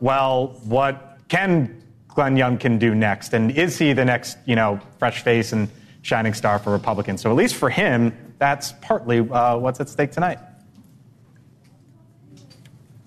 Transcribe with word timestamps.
well, 0.00 0.48
what 0.64 1.18
can 1.28 1.82
Glenn 2.08 2.36
Youngkin 2.36 2.78
do 2.78 2.94
next? 2.94 3.34
And 3.34 3.50
is 3.50 3.78
he 3.78 3.92
the 3.92 4.04
next, 4.04 4.38
you 4.46 4.56
know, 4.56 4.80
fresh 4.98 5.22
face 5.22 5.52
and 5.52 5.68
shining 6.02 6.34
star 6.34 6.58
for 6.58 6.72
Republicans? 6.72 7.20
So 7.20 7.30
at 7.30 7.36
least 7.36 7.54
for 7.56 7.70
him, 7.70 8.16
that's 8.38 8.72
partly 8.80 9.20
uh, 9.20 9.56
what's 9.56 9.80
at 9.80 9.88
stake 9.88 10.12
tonight. 10.12 10.38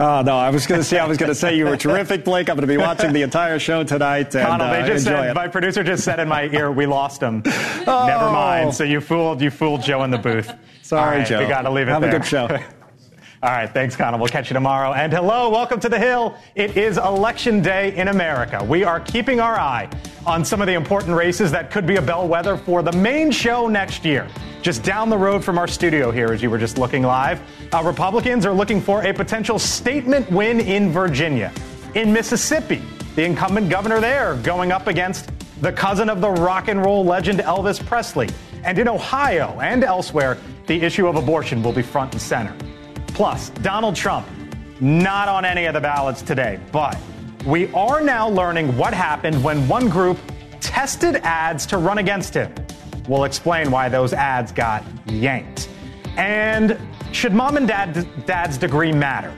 Oh, 0.01 0.23
no, 0.23 0.35
I 0.35 0.49
was 0.49 0.65
going 0.65 0.81
to 0.81 0.83
say, 0.83 0.97
I 0.97 1.05
was 1.05 1.19
going 1.19 1.29
to 1.29 1.35
say 1.35 1.55
you 1.55 1.65
were 1.65 1.77
terrific, 1.77 2.25
Blake. 2.25 2.49
I'm 2.49 2.55
going 2.55 2.67
to 2.67 2.73
be 2.73 2.77
watching 2.77 3.13
the 3.13 3.21
entire 3.21 3.59
show 3.59 3.83
tonight. 3.83 4.33
And, 4.33 4.47
Connell, 4.47 4.71
they 4.71 4.81
uh, 4.81 4.87
just 4.87 5.05
enjoy 5.05 5.19
said, 5.21 5.29
it. 5.29 5.35
my 5.35 5.47
producer 5.47 5.83
just 5.83 6.03
said 6.03 6.19
in 6.19 6.27
my 6.27 6.45
ear, 6.45 6.71
we 6.71 6.87
lost 6.87 7.21
him. 7.21 7.43
Oh. 7.87 8.05
Never 8.05 8.31
mind. 8.31 8.75
So 8.75 8.83
you 8.83 9.01
fooled, 9.01 9.41
you 9.41 9.49
fooled 9.49 9.81
Joe 9.81 10.03
in 10.03 10.11
the 10.11 10.17
booth. 10.19 10.53
Sorry, 10.83 11.19
right, 11.19 11.27
Joe. 11.27 11.39
We 11.39 11.47
got 11.47 11.63
to 11.63 11.71
leave 11.71 11.87
it 11.87 11.91
Have 11.91 12.01
there. 12.01 12.11
a 12.11 12.13
good 12.13 12.25
show. 12.25 12.47
All 13.43 13.49
right, 13.49 13.67
thanks, 13.67 13.95
Connor. 13.95 14.19
We'll 14.19 14.27
catch 14.27 14.51
you 14.51 14.53
tomorrow. 14.53 14.93
And 14.93 15.11
hello, 15.11 15.49
welcome 15.49 15.79
to 15.79 15.89
the 15.89 15.97
Hill. 15.97 16.35
It 16.53 16.77
is 16.77 16.99
election 16.99 17.59
day 17.59 17.95
in 17.95 18.09
America. 18.09 18.63
We 18.63 18.83
are 18.83 18.99
keeping 18.99 19.39
our 19.39 19.55
eye 19.59 19.89
on 20.27 20.45
some 20.45 20.61
of 20.61 20.67
the 20.67 20.73
important 20.73 21.15
races 21.15 21.49
that 21.49 21.71
could 21.71 21.87
be 21.87 21.95
a 21.95 22.01
bellwether 22.03 22.55
for 22.55 22.83
the 22.83 22.91
main 22.91 23.31
show 23.31 23.67
next 23.67 24.05
year. 24.05 24.27
Just 24.61 24.83
down 24.83 25.09
the 25.09 25.17
road 25.17 25.43
from 25.43 25.57
our 25.57 25.67
studio 25.67 26.11
here, 26.11 26.31
as 26.31 26.43
you 26.43 26.51
were 26.51 26.59
just 26.59 26.77
looking 26.77 27.01
live, 27.01 27.41
uh, 27.73 27.81
Republicans 27.83 28.45
are 28.45 28.53
looking 28.53 28.79
for 28.79 29.01
a 29.07 29.11
potential 29.11 29.57
statement 29.57 30.29
win 30.29 30.59
in 30.59 30.91
Virginia. 30.91 31.51
In 31.95 32.13
Mississippi, 32.13 32.83
the 33.15 33.25
incumbent 33.25 33.71
governor 33.71 33.99
there 33.99 34.35
going 34.43 34.71
up 34.71 34.85
against 34.85 35.31
the 35.61 35.71
cousin 35.71 36.11
of 36.11 36.21
the 36.21 36.29
rock 36.29 36.67
and 36.67 36.85
roll 36.85 37.03
legend 37.03 37.39
Elvis 37.39 37.83
Presley. 37.83 38.29
And 38.63 38.77
in 38.77 38.87
Ohio 38.87 39.59
and 39.61 39.83
elsewhere, 39.83 40.37
the 40.67 40.79
issue 40.79 41.07
of 41.07 41.15
abortion 41.15 41.63
will 41.63 41.73
be 41.73 41.81
front 41.81 42.13
and 42.13 42.21
center. 42.21 42.55
Plus, 43.13 43.49
Donald 43.49 43.95
Trump, 43.95 44.27
not 44.79 45.27
on 45.27 45.45
any 45.45 45.65
of 45.65 45.73
the 45.73 45.81
ballots 45.81 46.21
today, 46.21 46.59
but 46.71 46.97
we 47.45 47.71
are 47.73 48.01
now 48.01 48.29
learning 48.29 48.75
what 48.77 48.93
happened 48.93 49.43
when 49.43 49.67
one 49.67 49.89
group 49.89 50.17
tested 50.59 51.17
ads 51.17 51.65
to 51.67 51.77
run 51.77 51.97
against 51.97 52.33
him. 52.33 52.53
We'll 53.07 53.25
explain 53.25 53.71
why 53.71 53.89
those 53.89 54.13
ads 54.13 54.51
got 54.51 54.83
yanked. 55.07 55.69
And 56.17 56.79
should 57.11 57.33
mom 57.33 57.57
and 57.57 57.67
dad, 57.67 58.07
dad's 58.25 58.57
degree 58.57 58.91
matter? 58.91 59.33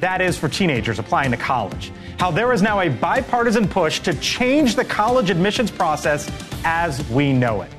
That 0.00 0.20
is 0.20 0.38
for 0.38 0.48
teenagers 0.48 0.98
applying 0.98 1.30
to 1.30 1.36
college. 1.36 1.92
How 2.18 2.30
there 2.30 2.52
is 2.52 2.62
now 2.62 2.80
a 2.80 2.88
bipartisan 2.88 3.68
push 3.68 4.00
to 4.00 4.14
change 4.14 4.76
the 4.76 4.84
college 4.84 5.30
admissions 5.30 5.70
process 5.70 6.30
as 6.64 7.08
we 7.08 7.32
know 7.32 7.62
it. 7.62 7.70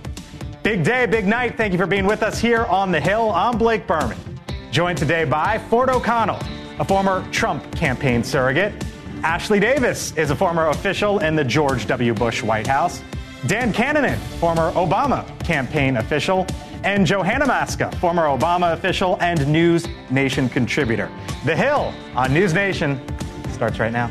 Big 0.64 0.84
day, 0.84 1.06
big 1.06 1.28
night. 1.28 1.58
Thank 1.58 1.74
you 1.74 1.78
for 1.78 1.88
being 1.88 2.06
with 2.06 2.24
us 2.24 2.40
here 2.40 2.66
on 2.66 2.92
the 2.92 3.00
Hill. 3.00 3.32
I'm 3.32 3.58
Blake 3.58 3.86
Burman. 3.86 4.18
Joined 4.74 4.98
today 4.98 5.24
by 5.24 5.60
Ford 5.60 5.92
O'Connell, 5.92 6.40
a 6.80 6.84
former 6.84 7.24
Trump 7.30 7.76
campaign 7.76 8.24
surrogate. 8.24 8.74
Ashley 9.22 9.60
Davis 9.60 10.18
is 10.18 10.32
a 10.32 10.36
former 10.36 10.70
official 10.70 11.20
in 11.20 11.36
the 11.36 11.44
George 11.44 11.86
W. 11.86 12.12
Bush 12.16 12.42
White 12.42 12.66
House. 12.66 13.04
Dan 13.46 13.72
Kanninen, 13.72 14.18
former 14.40 14.72
Obama 14.72 15.28
campaign 15.46 15.98
official. 15.98 16.48
And 16.84 17.06
Johanna 17.06 17.46
Maska, 17.46 17.94
former 18.00 18.24
Obama 18.24 18.74
official 18.74 19.22
and 19.22 19.48
News 19.48 19.86
Nation 20.10 20.50
contributor. 20.50 21.12
The 21.46 21.56
Hill 21.56 21.94
on 22.16 22.34
News 22.34 22.56
Nation 22.56 23.00
starts 23.52 23.78
right 23.78 23.94
now. 23.94 24.10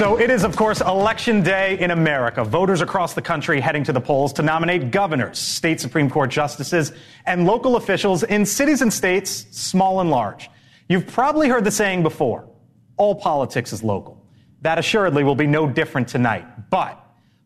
So 0.00 0.18
it 0.18 0.30
is, 0.30 0.44
of 0.44 0.56
course, 0.56 0.80
election 0.80 1.42
day 1.42 1.78
in 1.78 1.90
America. 1.90 2.42
Voters 2.42 2.80
across 2.80 3.12
the 3.12 3.20
country 3.20 3.60
heading 3.60 3.84
to 3.84 3.92
the 3.92 4.00
polls 4.00 4.32
to 4.32 4.42
nominate 4.42 4.90
governors, 4.90 5.38
state 5.38 5.78
Supreme 5.78 6.08
Court 6.08 6.30
justices, 6.30 6.92
and 7.26 7.44
local 7.44 7.76
officials 7.76 8.22
in 8.22 8.46
cities 8.46 8.80
and 8.80 8.90
states, 8.90 9.44
small 9.50 10.00
and 10.00 10.08
large. 10.08 10.48
You've 10.88 11.06
probably 11.06 11.50
heard 11.50 11.64
the 11.64 11.70
saying 11.70 12.02
before 12.02 12.48
all 12.96 13.14
politics 13.14 13.74
is 13.74 13.82
local. 13.82 14.24
That 14.62 14.78
assuredly 14.78 15.22
will 15.22 15.34
be 15.34 15.46
no 15.46 15.68
different 15.68 16.08
tonight. 16.08 16.70
But 16.70 16.98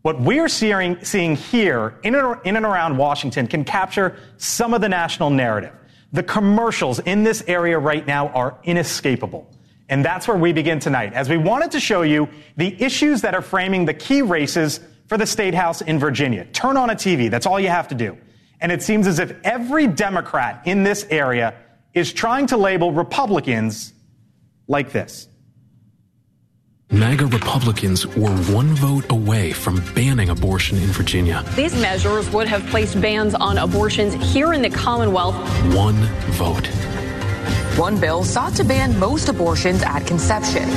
what 0.03 0.21
we're 0.21 0.49
seeing, 0.49 1.05
seeing 1.05 1.35
here 1.35 1.99
in 2.05 2.15
and, 2.15 2.39
in 2.45 2.55
and 2.55 2.65
around 2.65 2.97
Washington 2.97 3.49
can 3.49 3.65
capture 3.65 4.17
some 4.37 4.75
of 4.75 4.81
the 4.81 4.89
national 4.89 5.31
narrative. 5.31 5.73
The 6.13 6.23
commercials 6.23 7.01
in 7.01 7.25
this 7.25 7.43
area 7.49 7.81
right 7.81 8.07
now 8.07 8.29
are 8.29 8.57
inescapable. 8.63 9.53
And 9.89 10.05
that's 10.05 10.27
where 10.27 10.37
we 10.37 10.53
begin 10.53 10.79
tonight, 10.79 11.13
as 11.13 11.29
we 11.29 11.37
wanted 11.37 11.71
to 11.73 11.81
show 11.81 12.03
you 12.03 12.29
the 12.57 12.81
issues 12.83 13.21
that 13.23 13.35
are 13.35 13.43
framing 13.43 13.85
the 13.85 13.95
key 13.95 14.23
races 14.23 14.81
for 15.07 15.19
the 15.19 15.27
state 15.27 15.55
house 15.55 15.83
in 15.83 15.99
Virginia. 15.99 16.47
Turn 16.47 16.77
on 16.77 16.91
a 16.91 16.95
TV. 16.95 17.31
That's 17.31 17.47
all 17.47 17.61
you 17.61 17.69
have 17.69 17.89
to 17.89 17.95
do. 17.95 18.17
And 18.61 18.73
it 18.73 18.83
seems 18.83 19.07
as 19.07 19.19
if 19.19 19.35
every 19.45 19.87
Democrat 19.87 20.63
in 20.65 20.83
this 20.83 21.07
area 21.11 21.55
is 21.93 22.13
trying 22.13 22.47
to 22.47 22.57
label 22.57 22.93
Republicans 22.93 23.93
like 24.69 24.91
this. 24.93 25.29
MAGA 26.91 27.27
Republicans 27.27 28.07
were 28.07 28.31
one 28.53 28.75
vote 28.75 29.11
away 29.11 29.53
from 29.53 29.83
banning 29.95 30.31
abortion 30.31 30.79
in 30.79 30.87
Virginia. 30.89 31.45
These 31.57 31.75
measures 31.81 32.31
would 32.31 32.47
have 32.47 32.65
placed 32.67 33.01
bans 33.01 33.35
on 33.35 33.59
abortions 33.59 34.15
here 34.33 34.53
in 34.53 34.63
the 34.63 34.71
Commonwealth. 34.71 35.35
One 35.75 35.97
vote. 36.33 36.69
One 37.77 37.99
bill 37.99 38.23
sought 38.23 38.55
to 38.55 38.63
ban 38.63 38.97
most 39.01 39.29
abortions 39.29 39.83
at 39.83 40.07
conception. 40.07 40.69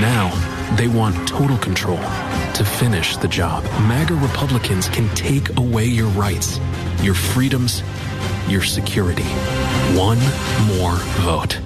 Now, 0.00 0.32
they 0.76 0.88
want 0.88 1.28
total 1.28 1.56
control 1.58 1.98
to 2.54 2.64
finish 2.64 3.16
the 3.16 3.28
job. 3.28 3.62
MAGA 3.86 4.14
Republicans 4.14 4.88
can 4.88 5.08
take 5.14 5.56
away 5.56 5.84
your 5.84 6.08
rights, 6.08 6.58
your 7.02 7.14
freedoms, 7.14 7.84
your 8.48 8.62
security. 8.62 9.22
One 9.96 10.18
more 10.76 10.96
vote. 11.22 11.60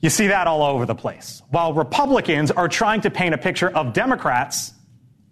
You 0.00 0.08
see 0.08 0.28
that 0.28 0.46
all 0.46 0.62
over 0.62 0.86
the 0.86 0.94
place. 0.94 1.42
While 1.50 1.74
Republicans 1.74 2.52
are 2.52 2.68
trying 2.68 3.00
to 3.00 3.10
paint 3.10 3.34
a 3.34 3.38
picture 3.38 3.68
of 3.68 3.94
Democrats 3.94 4.72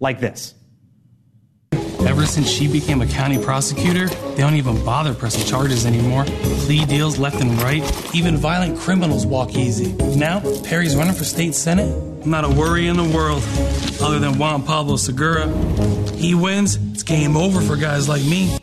like 0.00 0.18
this. 0.18 0.56
Ever 2.14 2.26
since 2.26 2.48
she 2.48 2.68
became 2.68 3.02
a 3.02 3.08
county 3.08 3.42
prosecutor, 3.42 4.06
they 4.06 4.36
don't 4.36 4.54
even 4.54 4.84
bother 4.84 5.12
pressing 5.12 5.44
charges 5.46 5.84
anymore. 5.84 6.24
Plea 6.64 6.84
deals 6.84 7.18
left 7.18 7.40
and 7.40 7.60
right. 7.60 7.82
Even 8.14 8.36
violent 8.36 8.78
criminals 8.78 9.26
walk 9.26 9.56
easy. 9.56 9.94
Now, 10.16 10.38
Perry's 10.62 10.94
running 10.94 11.14
for 11.14 11.24
state 11.24 11.56
senate. 11.56 12.24
Not 12.24 12.44
a 12.44 12.48
worry 12.48 12.86
in 12.86 12.96
the 12.96 13.02
world, 13.02 13.42
other 14.00 14.20
than 14.20 14.38
Juan 14.38 14.62
Pablo 14.62 14.94
Segura. 14.94 15.48
He 16.14 16.36
wins, 16.36 16.76
it's 16.92 17.02
game 17.02 17.36
over 17.36 17.60
for 17.60 17.74
guys 17.74 18.08
like 18.08 18.22
me. 18.22 18.58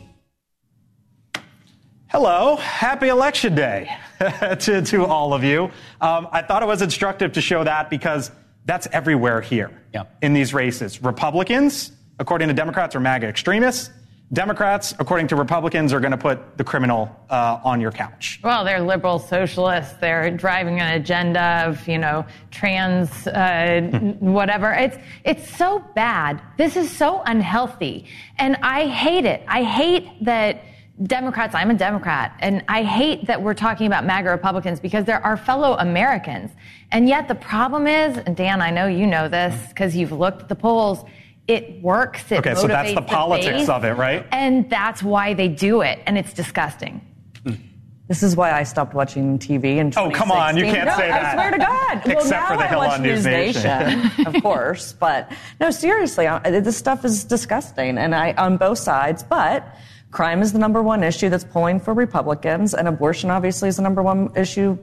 Hello, 2.08 2.56
happy 2.56 3.08
election 3.08 3.54
day 3.54 3.94
to, 4.60 4.80
to 4.80 5.04
all 5.04 5.34
of 5.34 5.44
you. 5.44 5.64
Um, 6.00 6.26
I 6.32 6.40
thought 6.40 6.62
it 6.62 6.66
was 6.66 6.80
instructive 6.80 7.32
to 7.34 7.42
show 7.42 7.62
that 7.64 7.90
because 7.90 8.30
that's 8.64 8.88
everywhere 8.92 9.42
here 9.42 9.70
Yep. 9.92 10.16
in 10.22 10.32
these 10.32 10.54
races. 10.54 11.02
Republicans, 11.02 11.92
according 12.18 12.48
to 12.48 12.54
Democrats, 12.54 12.94
are 12.94 13.00
MAGA 13.00 13.26
extremists. 13.26 13.90
Democrats, 14.32 14.94
according 14.98 15.28
to 15.28 15.36
Republicans, 15.36 15.92
are 15.92 16.00
going 16.00 16.12
to 16.12 16.16
put 16.16 16.56
the 16.56 16.64
criminal 16.64 17.14
uh, 17.28 17.60
on 17.62 17.82
your 17.82 17.92
couch. 17.92 18.40
Well, 18.42 18.64
they're 18.64 18.80
liberal 18.80 19.18
socialists. 19.18 19.92
They're 20.00 20.30
driving 20.30 20.80
an 20.80 20.98
agenda 20.98 21.64
of, 21.66 21.86
you 21.86 21.98
know, 21.98 22.24
trans, 22.50 23.26
uh, 23.26 24.16
whatever. 24.20 24.72
It's 24.72 24.96
it's 25.24 25.54
so 25.56 25.84
bad. 25.94 26.40
This 26.56 26.76
is 26.76 26.90
so 26.90 27.20
unhealthy, 27.26 28.06
and 28.38 28.56
I 28.62 28.86
hate 28.86 29.26
it. 29.26 29.42
I 29.48 29.64
hate 29.64 30.08
that 30.24 30.64
Democrats. 31.02 31.54
I'm 31.54 31.70
a 31.70 31.74
Democrat, 31.74 32.34
and 32.40 32.64
I 32.68 32.84
hate 32.84 33.26
that 33.26 33.42
we're 33.42 33.52
talking 33.52 33.86
about 33.86 34.06
MAGA 34.06 34.30
Republicans 34.30 34.80
because 34.80 35.04
they're 35.04 35.22
our 35.22 35.36
fellow 35.36 35.76
Americans. 35.76 36.50
And 36.90 37.06
yet 37.06 37.28
the 37.28 37.34
problem 37.34 37.86
is, 37.86 38.16
and 38.16 38.34
Dan, 38.34 38.62
I 38.62 38.70
know 38.70 38.86
you 38.86 39.06
know 39.06 39.28
this 39.28 39.68
because 39.68 39.94
you've 39.94 40.12
looked 40.12 40.40
at 40.40 40.48
the 40.48 40.54
polls. 40.54 41.04
It 41.48 41.82
works. 41.82 42.30
It 42.30 42.38
Okay, 42.38 42.54
so 42.54 42.66
that's 42.66 42.94
the 42.94 43.00
motivates 43.00 43.06
politics 43.08 43.58
base, 43.58 43.68
of 43.68 43.84
it, 43.84 43.92
right? 43.92 44.26
And 44.30 44.70
that's 44.70 45.02
why 45.02 45.34
they 45.34 45.48
do 45.48 45.80
it, 45.82 46.00
and 46.06 46.16
it's 46.16 46.32
disgusting. 46.32 47.00
This 48.08 48.22
is 48.22 48.36
why 48.36 48.52
I 48.52 48.64
stopped 48.64 48.92
watching 48.94 49.38
TV 49.38 49.76
in 49.78 49.90
2016. 49.90 50.04
Oh, 50.04 50.10
come 50.10 50.30
on, 50.30 50.56
you 50.56 50.64
can't 50.64 50.86
no, 50.86 50.96
say 50.96 51.08
that. 51.08 51.24
I 51.24 51.32
swear 51.34 51.50
to 51.52 51.58
God. 51.58 52.02
well, 52.06 52.16
Except 52.18 52.30
now 52.30 52.48
for 52.48 52.56
the 52.58 52.64
I 52.64 52.66
Hill 52.66 52.78
watch 52.78 52.92
on 52.92 53.02
News 53.02 53.24
Nation. 53.24 54.10
of 54.26 54.34
course. 54.42 54.92
But 54.92 55.32
no, 55.60 55.70
seriously, 55.70 56.26
uh, 56.26 56.40
I- 56.44 56.60
this 56.60 56.76
stuff 56.76 57.06
is 57.06 57.24
disgusting, 57.24 57.96
and 57.96 58.14
I 58.14 58.32
on 58.34 58.58
both 58.58 58.78
sides. 58.78 59.22
But 59.22 59.76
crime 60.10 60.42
is 60.42 60.52
the 60.52 60.58
number 60.58 60.82
one 60.82 61.02
issue 61.02 61.30
that's 61.30 61.44
pulling 61.44 61.80
for 61.80 61.94
Republicans, 61.94 62.74
and 62.74 62.86
abortion 62.86 63.30
obviously 63.30 63.70
is 63.70 63.76
the 63.76 63.82
number 63.82 64.02
one 64.02 64.30
issue 64.36 64.76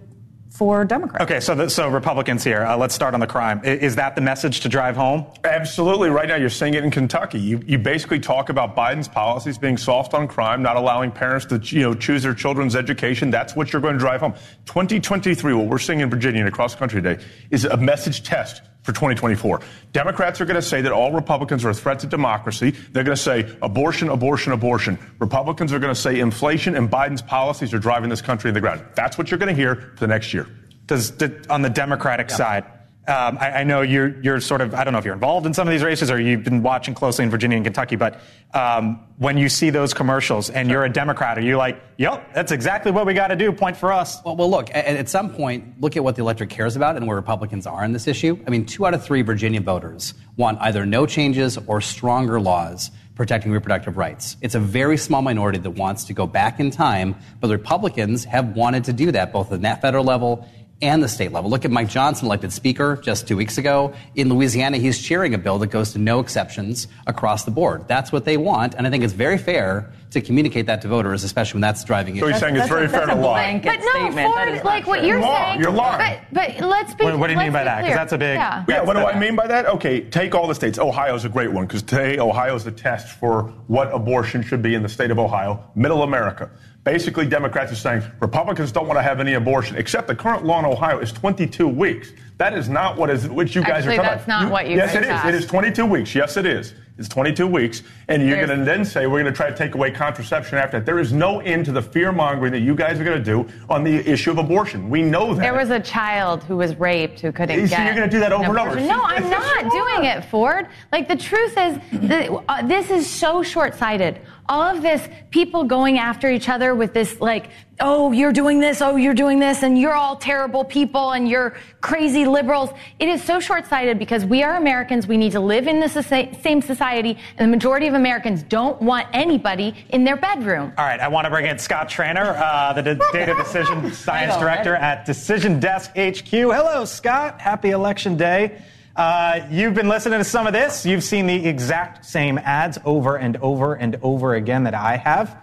for 0.50 0.84
Democrats. 0.86 1.24
Okay, 1.24 1.40
so 1.40 1.56
the, 1.56 1.69
so 1.69 1.88
Republicans 1.90 2.44
here. 2.44 2.63
Uh, 2.66 2.75
let's 2.78 2.96
start 2.96 3.13
on 3.13 3.19
the 3.19 3.28
crime. 3.28 3.62
I- 3.63 3.68
Is 3.69 3.96
that 3.98 4.16
the 4.16 4.22
message 4.22 4.62
to 4.62 4.69
drive 4.69 4.96
home? 4.96 5.25
Absolutely. 5.44 6.10
Right 6.10 6.28
now, 6.28 6.36
you're 6.36 6.50
seeing 6.50 6.74
it 6.74 6.84
in 6.84 6.92
Kentucky. 6.92 7.40
You, 7.40 7.62
you 7.66 7.78
basically 7.78 8.19
talk 8.19 8.50
about 8.50 8.75
Biden's 8.75 9.07
policies 9.07 9.57
being 9.57 9.78
soft 9.78 10.13
on 10.13 10.28
crime, 10.28 10.62
not 10.62 10.75
allowing 10.75 11.12
parents 11.12 11.46
to 11.48 11.57
you 11.75 11.81
know 11.81 11.94
choose 11.94 12.24
their 12.24 12.34
children's 12.34 12.75
education. 12.75 13.30
That's 13.30 13.56
what 13.56 13.72
you're 13.72 13.81
going 13.81 13.94
to 13.94 14.00
drive 14.00 14.22
home. 14.22 14.34
2023, 14.66 15.54
what 15.54 15.68
we're 15.68 15.78
seeing 15.78 16.00
in 16.00 16.10
Virginia 16.10 16.40
and 16.42 16.50
across 16.50 16.74
the 16.74 16.80
country 16.80 17.01
today, 17.01 17.24
is 17.51 17.66
a 17.66 17.78
message 17.78 18.24
test 18.24 18.62
for 18.89 18.94
2024. 18.94 19.62
Democrats 19.94 20.41
are 20.41 20.45
going 20.45 20.56
to 20.56 20.62
say 20.62 20.81
that 20.81 20.91
all 20.91 21.12
Republicans 21.12 21.63
are 21.63 21.69
a 21.69 21.74
threat 21.74 22.00
to 22.00 22.07
democracy. 22.07 22.71
They're 22.71 23.03
going 23.03 23.15
to 23.15 23.21
say 23.21 23.56
abortion, 23.62 24.09
abortion, 24.09 24.51
abortion. 24.51 24.97
Republicans 25.19 25.71
are 25.74 25.80
going 25.80 25.94
to 25.94 26.00
say 26.00 26.19
inflation 26.19 26.75
and 26.75 26.89
Biden's 26.89 27.21
policies 27.21 27.74
are 27.74 27.80
driving 27.80 28.09
this 28.09 28.21
country 28.21 28.50
in 28.50 28.56
the 28.56 28.62
ground. 28.62 28.83
That's 28.95 29.18
what 29.18 29.30
you're 29.30 29.38
going 29.38 29.56
to 29.56 29.62
hear 29.62 29.75
for 29.75 30.00
the 30.00 30.07
next 30.07 30.33
year. 30.33 30.47
Does 30.88 31.13
on 31.51 31.62
the 31.62 31.69
Democratic 31.69 32.30
yeah. 32.30 32.36
side? 32.36 32.65
Um, 33.09 33.39
I, 33.41 33.51
I, 33.51 33.63
know 33.63 33.81
you're 33.81 34.21
you're 34.21 34.39
sort 34.39 34.61
of 34.61 34.75
I 34.75 34.83
don't 34.83 34.94
know 34.94 35.00
if 35.00 35.06
you're 35.06 35.15
involved 35.15 35.47
in 35.47 35.53
some 35.56 35.67
of 35.67 35.71
these 35.71 35.81
races 35.83 36.11
or 36.11 36.21
you've 36.21 36.44
been 36.44 36.61
watching 36.61 36.94
closely 36.94 37.25
in 37.25 37.31
Virginia 37.31 37.57
and 37.57 37.65
Kentucky, 37.65 37.95
but 37.95 38.21
um, 38.53 39.00
when 39.17 39.35
you 39.35 39.50
see 39.50 39.71
those 39.71 39.95
commercials 39.95 40.51
and 40.51 40.69
you're 40.69 40.85
a 40.85 40.94
Democrat, 40.94 41.35
are 41.39 41.41
you 41.41 41.57
like, 41.57 41.81
"Yep, 41.97 42.35
that's 42.35 42.51
exactly 42.51 42.91
what 42.91 43.07
we 43.07 43.15
got 43.15 43.29
to 43.29 43.35
do"? 43.35 43.51
Point 43.51 43.77
for 43.77 43.91
us. 43.91 44.23
Well, 44.23 44.35
well 44.35 44.51
look, 44.51 44.69
at, 44.69 44.85
at, 44.85 45.09
some 45.09 45.31
point, 45.31 45.81
look 45.81 45.97
at 45.97 46.03
what 46.03 46.17
the 46.17 46.21
electorate 46.21 46.51
cares 46.51 46.75
about 46.75 46.97
and 46.97 47.07
where 47.07 47.17
Republicans 47.17 47.65
are 47.65 47.83
in 47.83 47.94
this 47.94 48.07
issue. 48.07 48.38
I 48.45 48.51
mean, 48.51 48.67
two 48.67 48.85
out 48.85 48.94
of 48.94 49.03
three 49.03 49.23
Virginia 49.23 49.59
voters 49.59 50.13
want 50.38 50.59
either 50.62 50.85
no 50.85 51.07
changes 51.07 51.57
or 51.65 51.81
stronger 51.81 52.39
laws 52.39 52.91
protecting 53.19 53.51
reproductive 53.51 53.97
rights. 53.97 54.38
It's 54.41 54.55
a 54.55 54.62
very 54.62 54.95
small 54.95 55.21
minority 55.21 55.59
that 55.59 55.71
wants 55.71 56.05
to 56.05 56.13
go 56.13 56.25
back 56.25 56.62
in 56.62 56.71
time, 56.71 57.17
but 57.41 57.50
Republicans 57.50 58.23
have 58.23 58.55
wanted 58.55 58.85
to 58.85 58.94
do 58.94 59.12
that 59.12 59.33
both 59.33 59.51
at 59.51 59.62
the 59.62 59.77
federal 59.81 60.05
level 60.05 60.47
and 60.81 61.03
the 61.03 61.09
state 61.09 61.31
level. 61.31 61.49
Look 61.49 61.65
at 61.65 61.71
Mike 61.71 61.89
Johnson, 61.89 62.27
elected 62.27 62.53
speaker 62.53 62.97
just 62.97 63.27
two 63.27 63.35
weeks 63.35 63.57
ago. 63.57 63.93
In 64.15 64.29
Louisiana, 64.29 64.77
he's 64.77 64.99
chairing 64.99 65.33
a 65.33 65.37
bill 65.37 65.59
that 65.59 65.67
goes 65.67 65.93
to 65.93 65.99
no 65.99 66.19
exceptions 66.19 66.87
across 67.07 67.43
the 67.43 67.51
board. 67.51 67.87
That's 67.87 68.11
what 68.11 68.25
they 68.25 68.37
want, 68.37 68.75
and 68.75 68.87
I 68.87 68.89
think 68.89 69.03
it's 69.03 69.13
very 69.13 69.37
fair 69.37 69.91
to 70.11 70.21
communicate 70.21 70.65
that 70.65 70.81
to 70.81 70.87
voters, 70.87 71.23
especially 71.23 71.57
when 71.57 71.61
that's 71.61 71.83
driving 71.83 72.15
it. 72.15 72.21
So 72.21 72.27
he's 72.27 72.39
saying 72.39 72.55
it's 72.55 72.67
very 72.67 72.87
fair 72.87 73.05
to 73.05 73.15
lie. 73.15 73.61
But 73.63 73.79
no, 73.79 74.11
Ford, 74.11 74.63
like 74.63 74.87
what 74.87 75.03
you're, 75.03 75.19
you're 75.19 75.27
saying. 75.27 75.61
You're 75.61 75.71
lying. 75.71 76.19
But, 76.31 76.57
but 76.57 76.67
let's 76.67 76.95
be. 76.95 77.03
What, 77.03 77.19
what 77.19 77.27
do 77.27 77.33
you 77.33 77.39
mean 77.39 77.51
by 77.51 77.63
that? 77.63 77.81
Because 77.81 77.95
that's 77.95 78.13
a 78.13 78.17
big. 78.17 78.35
Yeah. 78.35 78.65
yeah 78.67 78.81
what 78.81 78.93
do 78.93 78.99
I 78.99 79.19
mean 79.19 79.35
by 79.35 79.47
that? 79.47 79.65
Okay, 79.67 80.01
take 80.01 80.33
all 80.33 80.47
the 80.47 80.55
states. 80.55 80.79
Ohio's 80.79 81.25
a 81.25 81.29
great 81.29 81.51
one 81.51 81.67
because 81.67 81.83
today 81.83 82.17
Ohio's 82.19 82.63
the 82.63 82.71
test 82.71 83.19
for 83.19 83.43
what 83.67 83.93
abortion 83.93 84.41
should 84.41 84.61
be 84.61 84.73
in 84.73 84.81
the 84.81 84.89
state 84.89 85.11
of 85.11 85.19
Ohio, 85.19 85.63
middle 85.75 86.03
America. 86.03 86.49
Basically, 86.89 87.27
Democrats 87.27 87.71
are 87.71 87.75
saying 87.75 88.01
Republicans 88.19 88.71
don't 88.71 88.88
want 88.88 88.97
to 88.97 89.03
have 89.03 89.19
any 89.19 89.36
abortion, 89.36 89.75
except 89.77 90.07
the 90.07 90.15
current 90.15 90.44
law 90.44 90.57
in 90.57 90.65
Ohio 90.65 90.97
is 90.97 91.12
22 91.12 91.68
weeks. 91.68 92.12
That 92.38 92.56
is 92.56 92.68
not 92.68 92.97
what 92.97 93.12
is 93.12 93.27
which 93.27 93.56
you 93.56 93.62
guys 93.62 93.86
Actually, 93.86 94.00
are 94.00 94.03
talking 94.03 94.18
that's 94.18 94.27
not 94.27 94.45
you, 94.45 94.50
what 94.50 94.68
you 94.68 94.75
Yes, 94.77 94.95
it 94.95 95.03
is. 95.03 95.09
asked. 95.09 95.27
It 95.27 95.36
is 95.36 95.45
22 95.45 95.86
weeks. 95.86 96.15
Yes, 96.15 96.36
it 96.36 96.47
is. 96.47 96.74
It's 96.97 97.07
22 97.07 97.45
weeks, 97.45 97.83
and 98.07 98.25
you're 98.25 98.44
going 98.45 98.59
to 98.59 98.65
then 98.65 98.83
say 98.83 99.06
we're 99.07 99.21
going 99.21 99.31
to 99.31 99.38
try 99.38 99.50
to 99.50 99.56
take 99.56 99.75
away 99.75 99.91
contraception 99.91 100.57
after 100.57 100.80
that. 100.80 100.86
There 100.86 101.00
is 101.00 101.13
no 101.13 101.39
end 101.41 101.63
to 101.65 101.71
the 101.71 101.81
fear 101.81 102.12
mongering 102.12 102.51
that 102.53 102.59
you 102.59 102.75
guys 102.75 103.00
are 103.00 103.06
going 103.06 103.18
to 103.18 103.24
do 103.24 103.47
on 103.69 103.86
the 103.86 103.95
issue 104.09 104.31
of 104.31 104.38
abortion. 104.38 104.89
We 104.89 105.01
know 105.01 105.33
that. 105.33 105.41
There 105.41 105.53
was 105.53 105.69
a 105.69 105.80
child 105.80 106.44
who 106.44 106.57
was 106.57 106.75
raped 106.77 107.21
who 107.21 107.31
couldn't 107.31 107.57
you 107.57 107.68
get. 107.68 107.86
you're 107.86 107.95
going 107.95 108.09
to 108.09 108.13
do 108.13 108.19
that 108.19 108.33
over 108.33 108.45
and 108.50 108.57
over. 108.57 108.80
No, 108.81 109.01
I'm 109.03 109.30
not 109.30 109.71
doing 109.71 110.06
it, 110.09 110.25
Ford. 110.25 110.68
Like 110.91 111.07
the 111.07 111.15
truth 111.15 111.51
is, 111.57 111.80
that, 112.09 112.31
uh, 112.50 112.68
this 112.68 112.89
is 112.89 113.07
so 113.07 113.44
short-sighted 113.44 114.19
all 114.50 114.75
of 114.75 114.81
this 114.81 115.07
people 115.30 115.63
going 115.63 116.00
after 116.00 116.30
each 116.30 116.50
other 116.50 116.74
with 116.74 116.92
this 116.92 117.22
like 117.22 117.51
oh 117.80 118.12
you're 118.12 118.34
doing 118.34 118.60
this 118.60 118.81
oh 118.81 118.96
you're 118.96 119.13
doing 119.13 119.38
this 119.38 119.62
and 119.62 119.78
you're 119.78 119.94
all 119.94 120.16
terrible 120.16 120.66
people 120.66 121.12
and 121.12 121.30
you're 121.30 121.56
crazy 121.81 122.25
liberals. 122.25 122.72
It 122.98 123.07
is 123.07 123.24
so 123.24 123.40
short-sighted 123.40 124.00
because 124.00 124.25
we 124.25 124.42
are 124.42 124.56
americans. 124.56 125.07
We 125.07 125.18
need 125.18 125.31
to 125.34 125.40
live 125.40 125.68
in 125.68 125.80
the 125.80 125.88
same 125.88 126.62
society 126.63 127.18
and 127.38 127.48
the 127.48 127.56
majority 127.56 127.88
of 127.88 127.94
americans 127.94 128.42
don't 128.42 128.81
want 128.81 129.07
anybody 129.13 129.75
in 129.90 130.04
their 130.04 130.18
bedroom. 130.18 130.74
All 130.78 130.86
right 130.86 131.00
i 131.00 131.07
want 131.07 131.25
to 131.25 131.30
bring 131.30 131.46
in 131.46 131.60
scott 131.60 131.88
tranter 131.88 132.36
uh, 132.38 132.74
the 132.74 132.81
data 133.13 133.36
decision 133.36 133.94
science 133.94 134.36
director 134.38 134.75
at 134.75 135.06
decision 135.06 135.60
desk 135.60 135.92
hq 135.92 136.30
hello 136.31 136.86
scott. 136.86 137.40
Happy 137.40 137.69
election 137.69 138.18
day 138.18 138.60
uh, 139.00 139.48
you've 139.50 139.74
been 139.74 139.88
listening 139.88 140.19
to 140.19 140.25
some 140.25 140.46
of 140.46 140.51
this. 140.51 140.86
You've 140.86 141.06
seen 141.06 141.25
the 141.25 141.48
exact 141.48 142.04
same 142.04 142.38
ads 142.38 142.78
over 142.84 143.16
and 143.16 143.38
over 143.38 143.74
and 143.74 143.98
over 144.01 144.36
again 144.36 144.66
that 144.66 144.74
I 144.74 144.98
have. 144.98 145.38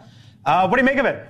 Uh, 0.44 0.68
what 0.68 0.76
do 0.76 0.82
you 0.82 0.84
make 0.84 0.98
of 0.98 1.06
it? 1.06 1.26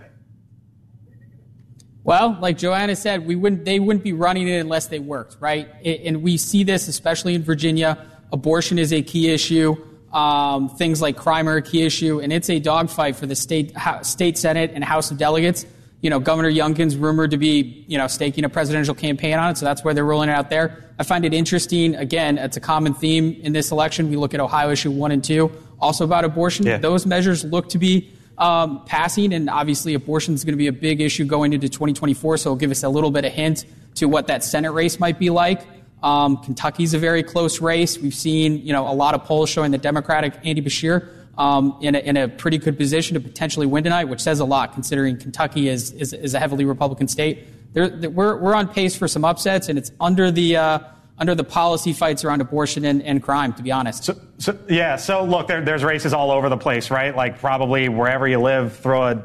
Well, 2.03 2.37
like 2.41 2.59
Johanna 2.59 2.97
said, 2.97 3.25
we 3.25 3.37
wouldn't, 3.37 3.65
they 3.65 3.79
wouldn't 3.79 4.03
be 4.03 4.13
running 4.13 4.49
it 4.49 4.59
unless 4.59 4.89
they 4.89 4.99
worked, 4.99 5.37
right? 5.39 5.69
And 5.85 6.25
we 6.25 6.37
see 6.37 6.65
this, 6.65 6.89
especially 6.89 7.37
in 7.37 7.45
Virginia. 7.45 8.05
Abortion 8.33 8.81
is 8.81 8.93
a 8.93 9.03
key 9.03 9.31
issue. 9.31 9.77
Um, 10.13 10.69
things 10.69 11.01
like 11.01 11.17
crime 11.17 11.49
are 11.49 11.59
a 11.59 11.63
key 11.63 11.83
issue, 11.83 12.21
and 12.21 12.33
it's 12.33 12.51
a 12.51 12.59
dogfight 12.59 13.15
for 13.15 13.27
the 13.27 13.37
state, 13.37 13.73
state 14.03 14.37
Senate 14.37 14.73
and 14.75 14.83
House 14.83 15.13
of 15.13 15.19
Delegates 15.19 15.65
you 16.07 16.11
know, 16.11 16.21
Governor 16.21 16.53
Youngkin's 16.53 16.97
rumored 16.97 17.33
to 17.33 17.37
be, 17.37 17.85
you 17.89 17.99
know, 17.99 18.07
staking 18.07 18.45
a 18.45 18.49
presidential 18.49 18.95
campaign 18.95 19.35
on 19.35 19.51
it, 19.51 19.59
so 19.59 19.65
that's 19.65 19.83
where 19.83 19.93
they're 19.93 20.05
rolling 20.05 20.29
it 20.29 20.35
out 20.35 20.51
there. 20.51 20.85
I 21.01 21.03
find 21.03 21.25
it 21.25 21.35
interesting. 21.35 21.97
Again, 21.97 22.39
it's 22.39 22.57
a 22.57 22.61
common 22.61 22.95
theme 22.95 23.37
in 23.43 23.53
this 23.53 23.73
election. 23.73 24.09
We 24.09 24.15
look 24.15 24.33
at 24.33 24.39
Ohio 24.39 24.71
issue 24.71 24.93
one 24.93 25.11
and 25.11 25.25
two, 25.25 25.51
also 25.81 26.05
about 26.05 26.25
abortion. 26.25 26.65
Yeah. 26.65 26.79
Those 26.79 27.07
measures 27.07 27.43
look 27.43 27.69
to 27.71 27.79
be 27.79 28.09
um, 28.39 28.85
passing, 28.85 29.35
and 29.35 29.51
obviously 29.51 29.95
abortion 29.95 30.35
is 30.35 30.45
going 30.45 30.53
to 30.53 30.59
be 30.59 30.69
a 30.69 30.73
big 30.73 31.01
issue 31.01 31.25
going 31.25 31.53
into 31.53 31.69
2024, 31.69 32.37
so 32.37 32.51
it'll 32.51 32.57
give 32.57 32.71
us 32.71 32.85
a 32.85 32.89
little 32.89 33.11
bit 33.11 33.25
of 33.25 33.33
hint 33.33 33.65
to 33.97 34.07
what 34.07 34.29
that 34.29 34.45
Senate 34.45 34.71
race 34.71 35.01
might 35.01 35.19
be 35.19 35.31
like. 35.31 35.63
Um, 36.05 36.37
Kentucky's 36.37 36.95
a 36.95 37.01
very 37.01 37.25
close 37.25 37.61
race. 37.61 37.99
We've 37.99 38.15
seen, 38.15 38.65
you 38.65 38.73
know, 38.73 38.89
a 38.89 38.95
lot 38.95 39.17
of 39.17 39.25
polls 39.25 39.51
showing 39.51 39.73
the 39.73 39.79
Democratic 39.79 40.35
Andy 40.45 40.63
Beshear 40.63 41.16
um, 41.39 41.77
in, 41.81 41.95
a, 41.95 41.99
in, 41.99 42.17
a, 42.17 42.29
pretty 42.29 42.59
good 42.59 42.79
position 42.79 43.15
to 43.15 43.21
potentially 43.21 43.67
win 43.67 43.85
tonight, 43.85 44.05
which 44.05 44.21
says 44.21 44.41
a 44.41 44.45
lot 44.45 44.73
considering 44.73 45.19
Kentucky 45.19 45.69
is, 45.69 45.93
is, 45.93 46.13
is 46.13 46.35
a 46.35 46.39
heavily 46.39 46.65
Republican 46.65 47.09
state. 47.09 47.47
They're, 47.75 47.89
they're, 47.89 48.11
we're, 48.11 48.37
we're 48.39 48.55
on 48.55 48.69
pace 48.69 48.97
for 48.97 49.07
some 49.07 49.25
upsets, 49.25 49.69
and 49.69 49.79
it's 49.79 49.93
under 50.01 50.31
the, 50.31 50.57
uh, 50.57 50.79
under 51.19 51.35
the 51.35 51.45
policy 51.45 51.93
fights 51.93 52.25
around 52.25 52.41
abortion 52.41 52.85
and, 52.85 53.03
and 53.03 53.23
crime, 53.23 53.53
to 53.55 53.63
be 53.63 53.71
honest. 53.71 54.05
So, 54.05 54.19
so 54.39 54.59
yeah, 54.69 54.97
so 54.97 55.25
look, 55.25 55.47
there, 55.47 55.63
there's 55.63 55.85
races 55.85 56.13
all 56.13 56.31
over 56.31 56.49
the 56.49 56.57
place, 56.57 56.91
right? 56.91 57.15
Like 57.15 57.39
probably 57.39 57.89
wherever 57.89 58.27
you 58.27 58.41
live, 58.41 58.77
throw 58.77 59.03
a, 59.03 59.23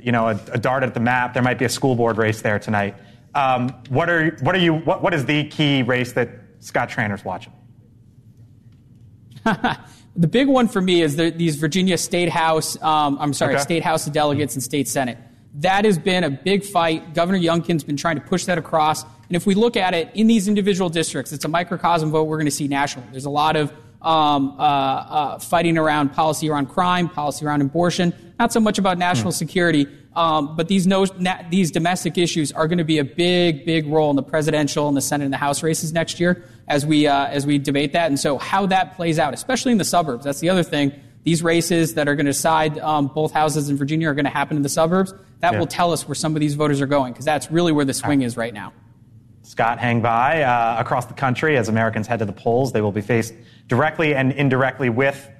you 0.00 0.12
know, 0.12 0.28
a, 0.28 0.40
a 0.52 0.58
dart 0.58 0.82
at 0.82 0.94
the 0.94 1.00
map. 1.00 1.34
There 1.34 1.42
might 1.42 1.58
be 1.58 1.64
a 1.64 1.70
school 1.70 1.94
board 1.94 2.16
race 2.16 2.42
there 2.42 2.58
tonight. 2.58 2.96
Um, 3.34 3.70
what 3.88 4.10
are 4.10 4.36
what 4.40 4.54
are 4.54 4.58
you? 4.58 4.74
What, 4.74 5.02
what 5.02 5.14
is 5.14 5.24
the 5.24 5.44
key 5.48 5.82
race 5.82 6.12
that 6.12 6.28
Scott 6.60 6.90
Tranter's 6.90 7.24
watching? 7.24 7.52
The 10.14 10.28
big 10.28 10.48
one 10.48 10.68
for 10.68 10.80
me 10.80 11.02
is 11.02 11.16
the, 11.16 11.30
these 11.30 11.56
Virginia 11.56 11.96
State 11.96 12.28
House, 12.28 12.80
um, 12.82 13.16
I'm 13.18 13.32
sorry, 13.32 13.54
okay. 13.54 13.62
State 13.62 13.82
House 13.82 14.06
of 14.06 14.12
Delegates 14.12 14.54
and 14.54 14.62
State 14.62 14.88
Senate. 14.88 15.18
That 15.54 15.84
has 15.84 15.98
been 15.98 16.24
a 16.24 16.30
big 16.30 16.64
fight. 16.64 17.14
Governor 17.14 17.38
Youngkin's 17.38 17.84
been 17.84 17.96
trying 17.96 18.16
to 18.16 18.22
push 18.22 18.44
that 18.46 18.58
across. 18.58 19.04
And 19.04 19.36
if 19.36 19.46
we 19.46 19.54
look 19.54 19.76
at 19.76 19.94
it 19.94 20.10
in 20.14 20.26
these 20.26 20.48
individual 20.48 20.90
districts, 20.90 21.32
it's 21.32 21.44
a 21.44 21.48
microcosm 21.48 22.10
vote 22.10 22.24
we're 22.24 22.36
going 22.36 22.46
to 22.46 22.50
see 22.50 22.68
nationally. 22.68 23.08
There's 23.10 23.24
a 23.24 23.30
lot 23.30 23.56
of 23.56 23.72
um, 24.02 24.56
uh, 24.58 24.62
uh, 24.62 25.38
fighting 25.38 25.78
around 25.78 26.10
policy 26.10 26.50
around 26.50 26.66
crime, 26.66 27.08
policy 27.08 27.46
around 27.46 27.62
abortion, 27.62 28.12
not 28.38 28.52
so 28.52 28.60
much 28.60 28.78
about 28.78 28.98
national 28.98 29.32
hmm. 29.32 29.36
security. 29.36 29.86
Um, 30.14 30.56
but 30.56 30.68
these, 30.68 30.86
no, 30.86 31.06
na- 31.18 31.42
these 31.50 31.70
domestic 31.70 32.18
issues 32.18 32.52
are 32.52 32.68
going 32.68 32.78
to 32.78 32.84
be 32.84 32.98
a 32.98 33.04
big, 33.04 33.64
big 33.64 33.86
role 33.86 34.10
in 34.10 34.16
the 34.16 34.22
presidential 34.22 34.88
and 34.88 34.96
the 34.96 35.00
Senate 35.00 35.24
and 35.24 35.32
the 35.32 35.38
House 35.38 35.62
races 35.62 35.92
next 35.92 36.20
year 36.20 36.44
as 36.68 36.84
we, 36.84 37.06
uh, 37.06 37.26
as 37.26 37.46
we 37.46 37.58
debate 37.58 37.92
that. 37.94 38.08
And 38.08 38.20
so, 38.20 38.38
how 38.38 38.66
that 38.66 38.96
plays 38.96 39.18
out, 39.18 39.32
especially 39.32 39.72
in 39.72 39.78
the 39.78 39.84
suburbs, 39.84 40.24
that's 40.24 40.40
the 40.40 40.50
other 40.50 40.62
thing. 40.62 40.92
These 41.24 41.42
races 41.42 41.94
that 41.94 42.08
are 42.08 42.16
going 42.16 42.26
to 42.26 42.32
decide 42.32 42.78
um, 42.80 43.06
both 43.06 43.32
houses 43.32 43.70
in 43.70 43.76
Virginia 43.76 44.08
are 44.08 44.14
going 44.14 44.24
to 44.24 44.30
happen 44.30 44.56
in 44.56 44.62
the 44.62 44.68
suburbs. 44.68 45.14
That 45.38 45.52
yeah. 45.52 45.58
will 45.58 45.66
tell 45.66 45.92
us 45.92 46.06
where 46.06 46.14
some 46.14 46.34
of 46.34 46.40
these 46.40 46.54
voters 46.54 46.80
are 46.80 46.86
going 46.86 47.12
because 47.12 47.24
that's 47.24 47.50
really 47.50 47.72
where 47.72 47.84
the 47.84 47.94
swing 47.94 48.22
is 48.22 48.36
right 48.36 48.52
now. 48.52 48.72
Scott, 49.42 49.78
hang 49.78 50.02
by. 50.02 50.42
Uh, 50.42 50.76
across 50.78 51.06
the 51.06 51.14
country, 51.14 51.56
as 51.56 51.68
Americans 51.68 52.06
head 52.06 52.20
to 52.20 52.24
the 52.24 52.32
polls, 52.32 52.72
they 52.72 52.80
will 52.80 52.92
be 52.92 53.00
faced 53.00 53.34
directly 53.66 54.14
and 54.14 54.32
indirectly 54.32 54.88
with 54.88 55.30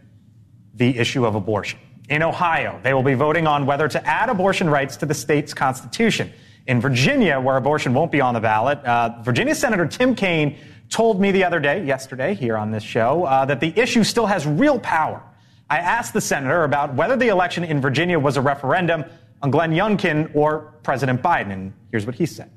the 0.75 0.99
issue 0.99 1.25
of 1.25 1.35
abortion. 1.35 1.79
In 2.09 2.23
Ohio, 2.23 2.81
they 2.83 2.95
will 2.95 3.03
be 3.03 3.15
voting 3.15 3.47
on 3.47 3.65
whether 3.65 3.89
to 3.89 4.07
add 4.07 4.29
abortion 4.29 4.69
rights 4.69 4.97
to 4.99 5.07
the 5.07 5.15
state's 5.15 5.55
constitution. 5.55 6.33
In 6.67 6.81
Virginia, 6.81 7.41
where 7.41 7.57
abortion 7.57 7.95
won't 7.95 8.13
be 8.13 8.21
on 8.21 8.35
the 8.35 8.41
ballot, 8.41 8.79
uh, 8.85 9.21
Virginia 9.23 9.55
Senator 9.55 9.87
Tim 9.87 10.15
Kaine 10.15 10.57
told 10.91 11.21
me 11.21 11.33
the 11.33 11.45
other 11.45 11.59
day, 11.59 11.85
yesterday, 11.85 12.35
here 12.35 12.57
on 12.57 12.71
this 12.71 12.83
show, 12.83 13.25
uh, 13.25 13.45
that 13.47 13.61
the 13.61 13.73
issue 13.79 14.05
still 14.05 14.27
has 14.27 14.47
real 14.47 14.79
power. 14.79 15.23
I 15.71 15.79
asked 15.79 16.13
the 16.13 16.21
senator 16.21 16.65
about 16.65 16.95
whether 16.95 17.17
the 17.17 17.29
election 17.29 17.65
in 17.65 17.81
Virginia 17.81 18.19
was 18.19 18.37
a 18.37 18.43
referendum 18.43 19.05
on 19.41 19.51
Glenn 19.51 19.73
Youngkin 19.73 20.31
or 20.35 20.75
President 20.83 21.23
Biden, 21.23 21.53
and 21.53 21.73
here's 21.91 22.05
what 22.05 22.15
he 22.15 22.27
said. 22.27 22.51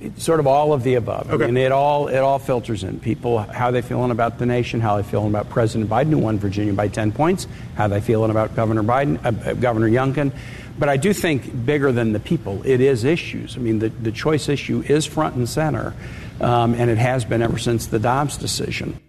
It's 0.00 0.22
sort 0.22 0.38
of 0.38 0.46
all 0.46 0.72
of 0.72 0.82
the 0.82 0.94
above. 0.94 1.30
Okay. 1.30 1.44
I 1.44 1.46
mean, 1.46 1.56
it 1.56 1.72
all 1.72 2.08
it 2.08 2.18
all 2.18 2.38
filters 2.38 2.84
in. 2.84 3.00
People 3.00 3.38
how 3.38 3.70
they 3.70 3.82
feeling 3.82 4.10
about 4.10 4.38
the 4.38 4.46
nation, 4.46 4.80
how 4.80 4.96
they 4.96 5.02
feeling 5.02 5.28
about 5.28 5.48
President 5.48 5.90
Biden, 5.90 6.10
who 6.10 6.18
won 6.18 6.38
Virginia 6.38 6.72
by 6.72 6.88
10 6.88 7.12
points, 7.12 7.46
how 7.74 7.88
they 7.88 8.00
feeling 8.00 8.30
about 8.30 8.54
Governor 8.54 8.82
Biden, 8.82 9.18
uh, 9.24 9.50
uh, 9.50 9.54
Governor 9.54 9.88
Youngkin. 9.88 10.32
But 10.78 10.88
I 10.88 10.96
do 10.96 11.12
think 11.12 11.66
bigger 11.66 11.90
than 11.90 12.12
the 12.12 12.20
people, 12.20 12.62
it 12.64 12.80
is 12.80 13.02
issues. 13.02 13.56
I 13.56 13.60
mean, 13.60 13.80
the, 13.80 13.88
the 13.88 14.12
choice 14.12 14.48
issue 14.48 14.84
is 14.86 15.04
front 15.06 15.34
and 15.34 15.48
center, 15.48 15.94
um, 16.40 16.74
and 16.74 16.88
it 16.90 16.98
has 16.98 17.24
been 17.24 17.42
ever 17.42 17.58
since 17.58 17.86
the 17.86 17.98
Dobbs 17.98 18.36
decision. 18.36 19.00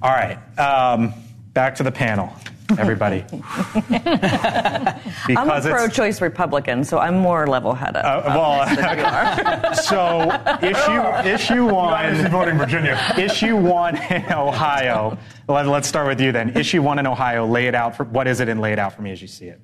All 0.00 0.10
right, 0.10 0.38
um, 0.58 1.12
back 1.52 1.74
to 1.76 1.82
the 1.82 1.92
panel. 1.92 2.32
Everybody. 2.78 3.24
I'm 5.36 5.50
a 5.50 5.60
pro-choice 5.60 6.20
Republican, 6.20 6.84
so 6.84 6.98
I'm 6.98 7.18
more 7.18 7.46
level-headed. 7.46 8.04
Uh, 8.04 8.22
well, 8.26 9.74
so 9.74 10.30
issue 10.62 11.28
issue 11.28 11.66
one. 11.66 12.28
voting 12.30 12.58
Virginia. 12.58 12.98
Issue 13.18 13.56
one 13.56 13.96
in 14.10 14.32
Ohio. 14.32 15.18
Let, 15.48 15.66
us 15.66 15.86
start 15.86 16.06
with 16.06 16.20
you 16.20 16.32
then. 16.32 16.56
Issue 16.56 16.82
one 16.82 16.98
in 16.98 17.06
Ohio. 17.06 17.46
Lay 17.46 17.66
it 17.66 17.74
out 17.74 17.96
for 17.96 18.04
what 18.04 18.26
is 18.26 18.40
it, 18.40 18.48
and 18.48 18.60
lay 18.60 18.72
it 18.72 18.78
out 18.78 18.94
for 18.94 19.02
me 19.02 19.12
as 19.12 19.20
you 19.20 19.28
see 19.28 19.46
it. 19.46 19.60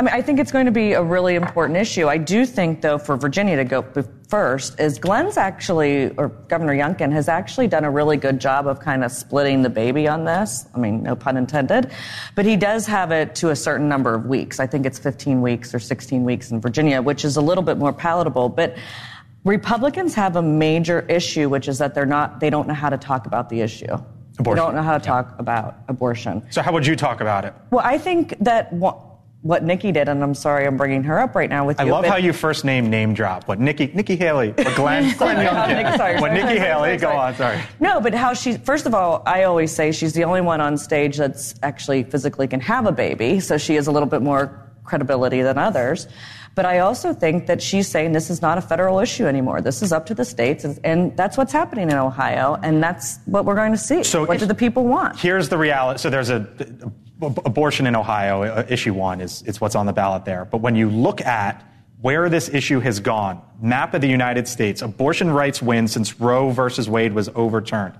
I 0.00 0.02
mean, 0.02 0.14
I 0.14 0.22
think 0.22 0.40
it's 0.40 0.50
going 0.50 0.64
to 0.64 0.72
be 0.72 0.94
a 0.94 1.02
really 1.02 1.34
important 1.34 1.76
issue. 1.76 2.08
I 2.08 2.16
do 2.16 2.46
think, 2.46 2.80
though, 2.80 2.96
for 2.96 3.18
Virginia 3.18 3.56
to 3.56 3.64
go 3.64 3.84
first, 4.28 4.80
is 4.80 4.98
Glenn's 4.98 5.36
actually, 5.36 6.08
or 6.16 6.28
Governor 6.28 6.74
Youngkin 6.74 7.12
has 7.12 7.28
actually 7.28 7.68
done 7.68 7.84
a 7.84 7.90
really 7.90 8.16
good 8.16 8.40
job 8.40 8.66
of 8.66 8.80
kind 8.80 9.04
of 9.04 9.12
splitting 9.12 9.60
the 9.60 9.68
baby 9.68 10.08
on 10.08 10.24
this. 10.24 10.64
I 10.74 10.78
mean, 10.78 11.02
no 11.02 11.14
pun 11.14 11.36
intended. 11.36 11.92
But 12.34 12.46
he 12.46 12.56
does 12.56 12.86
have 12.86 13.10
it 13.10 13.34
to 13.34 13.50
a 13.50 13.56
certain 13.56 13.90
number 13.90 14.14
of 14.14 14.24
weeks. 14.24 14.58
I 14.58 14.66
think 14.66 14.86
it's 14.86 14.98
15 14.98 15.42
weeks 15.42 15.74
or 15.74 15.78
16 15.78 16.24
weeks 16.24 16.50
in 16.50 16.62
Virginia, 16.62 17.02
which 17.02 17.22
is 17.22 17.36
a 17.36 17.42
little 17.42 17.62
bit 17.62 17.76
more 17.76 17.92
palatable. 17.92 18.48
But 18.48 18.78
Republicans 19.44 20.14
have 20.14 20.34
a 20.34 20.42
major 20.42 21.00
issue, 21.10 21.50
which 21.50 21.68
is 21.68 21.76
that 21.76 21.94
they're 21.94 22.06
not, 22.06 22.40
they 22.40 22.48
don't 22.48 22.66
know 22.66 22.72
how 22.72 22.88
to 22.88 22.96
talk 22.96 23.26
about 23.26 23.50
the 23.50 23.60
issue. 23.60 23.92
Abortion. 24.38 24.44
They 24.44 24.54
don't 24.54 24.74
know 24.76 24.82
how 24.82 24.96
to 24.96 25.04
talk 25.04 25.38
about 25.38 25.76
abortion. 25.88 26.42
So, 26.48 26.62
how 26.62 26.72
would 26.72 26.86
you 26.86 26.96
talk 26.96 27.20
about 27.20 27.44
it? 27.44 27.52
Well, 27.70 27.84
I 27.84 27.98
think 27.98 28.38
that 28.40 28.72
what 29.42 29.64
Nikki 29.64 29.90
did, 29.90 30.08
and 30.08 30.22
I'm 30.22 30.34
sorry 30.34 30.66
I'm 30.66 30.76
bringing 30.76 31.02
her 31.04 31.18
up 31.18 31.34
right 31.34 31.48
now 31.48 31.66
with 31.66 31.80
you. 31.80 31.86
I 31.86 31.90
love 31.90 32.04
how 32.04 32.16
you 32.16 32.32
first 32.32 32.64
name 32.64 32.90
name 32.90 33.14
drop. 33.14 33.48
What 33.48 33.58
Nikki 33.58 33.90
Nikki 33.94 34.16
Haley, 34.16 34.50
what 34.50 34.74
Glenn, 34.76 35.16
Glenn 35.16 35.46
Youngkin. 35.46 35.96
Sorry, 35.96 36.20
what 36.20 36.32
Nikki 36.32 36.58
Haley, 36.58 36.96
go 36.98 37.10
on, 37.10 37.34
sorry. 37.36 37.58
No, 37.80 38.00
but 38.00 38.12
how 38.14 38.34
she 38.34 38.54
first 38.58 38.86
of 38.86 38.94
all, 38.94 39.22
I 39.26 39.44
always 39.44 39.74
say 39.74 39.92
she's 39.92 40.12
the 40.12 40.24
only 40.24 40.40
one 40.42 40.60
on 40.60 40.76
stage 40.76 41.16
that's 41.16 41.54
actually 41.62 42.02
physically 42.04 42.48
can 42.48 42.60
have 42.60 42.86
a 42.86 42.92
baby, 42.92 43.40
so 43.40 43.56
she 43.56 43.74
has 43.76 43.86
a 43.86 43.92
little 43.92 44.08
bit 44.08 44.20
more 44.22 44.66
credibility 44.84 45.40
than 45.42 45.56
others. 45.56 46.06
But 46.56 46.66
I 46.66 46.80
also 46.80 47.14
think 47.14 47.46
that 47.46 47.62
she's 47.62 47.86
saying 47.86 48.12
this 48.12 48.28
is 48.28 48.42
not 48.42 48.58
a 48.58 48.60
federal 48.60 48.98
issue 48.98 49.24
anymore. 49.24 49.60
This 49.60 49.82
is 49.82 49.92
up 49.92 50.04
to 50.06 50.14
the 50.14 50.24
states, 50.24 50.64
and, 50.64 50.78
and 50.82 51.16
that's 51.16 51.36
what's 51.38 51.52
happening 51.52 51.88
in 51.90 51.96
Ohio, 51.96 52.58
and 52.62 52.82
that's 52.82 53.20
what 53.26 53.44
we're 53.44 53.54
going 53.54 53.70
to 53.72 53.78
see. 53.78 54.02
So 54.02 54.26
what 54.26 54.40
do 54.40 54.46
the 54.46 54.54
people 54.54 54.84
want? 54.84 55.18
Here's 55.18 55.48
the 55.48 55.56
reality. 55.56 56.00
So 56.00 56.10
there's 56.10 56.28
a, 56.28 56.46
a- 56.58 56.90
abortion 57.22 57.86
in 57.86 57.96
Ohio. 57.96 58.42
uh, 58.42 58.66
issue 58.68 58.94
one 58.94 59.20
is 59.20 59.42
it's 59.46 59.60
what's 59.60 59.74
on 59.74 59.86
the 59.86 59.92
ballot 59.92 60.24
there. 60.24 60.44
But 60.44 60.58
when 60.58 60.76
you 60.76 60.88
look 60.90 61.20
at 61.20 61.64
where 62.00 62.28
this 62.28 62.48
issue 62.48 62.80
has 62.80 63.00
gone, 63.00 63.42
map 63.60 63.94
of 63.94 64.00
the 64.00 64.08
United 64.08 64.48
States, 64.48 64.82
abortion 64.82 65.30
rights 65.30 65.60
win 65.60 65.86
since 65.88 66.18
Roe 66.18 66.50
versus 66.50 66.88
Wade 66.88 67.12
was 67.12 67.28
overturned. 67.34 67.94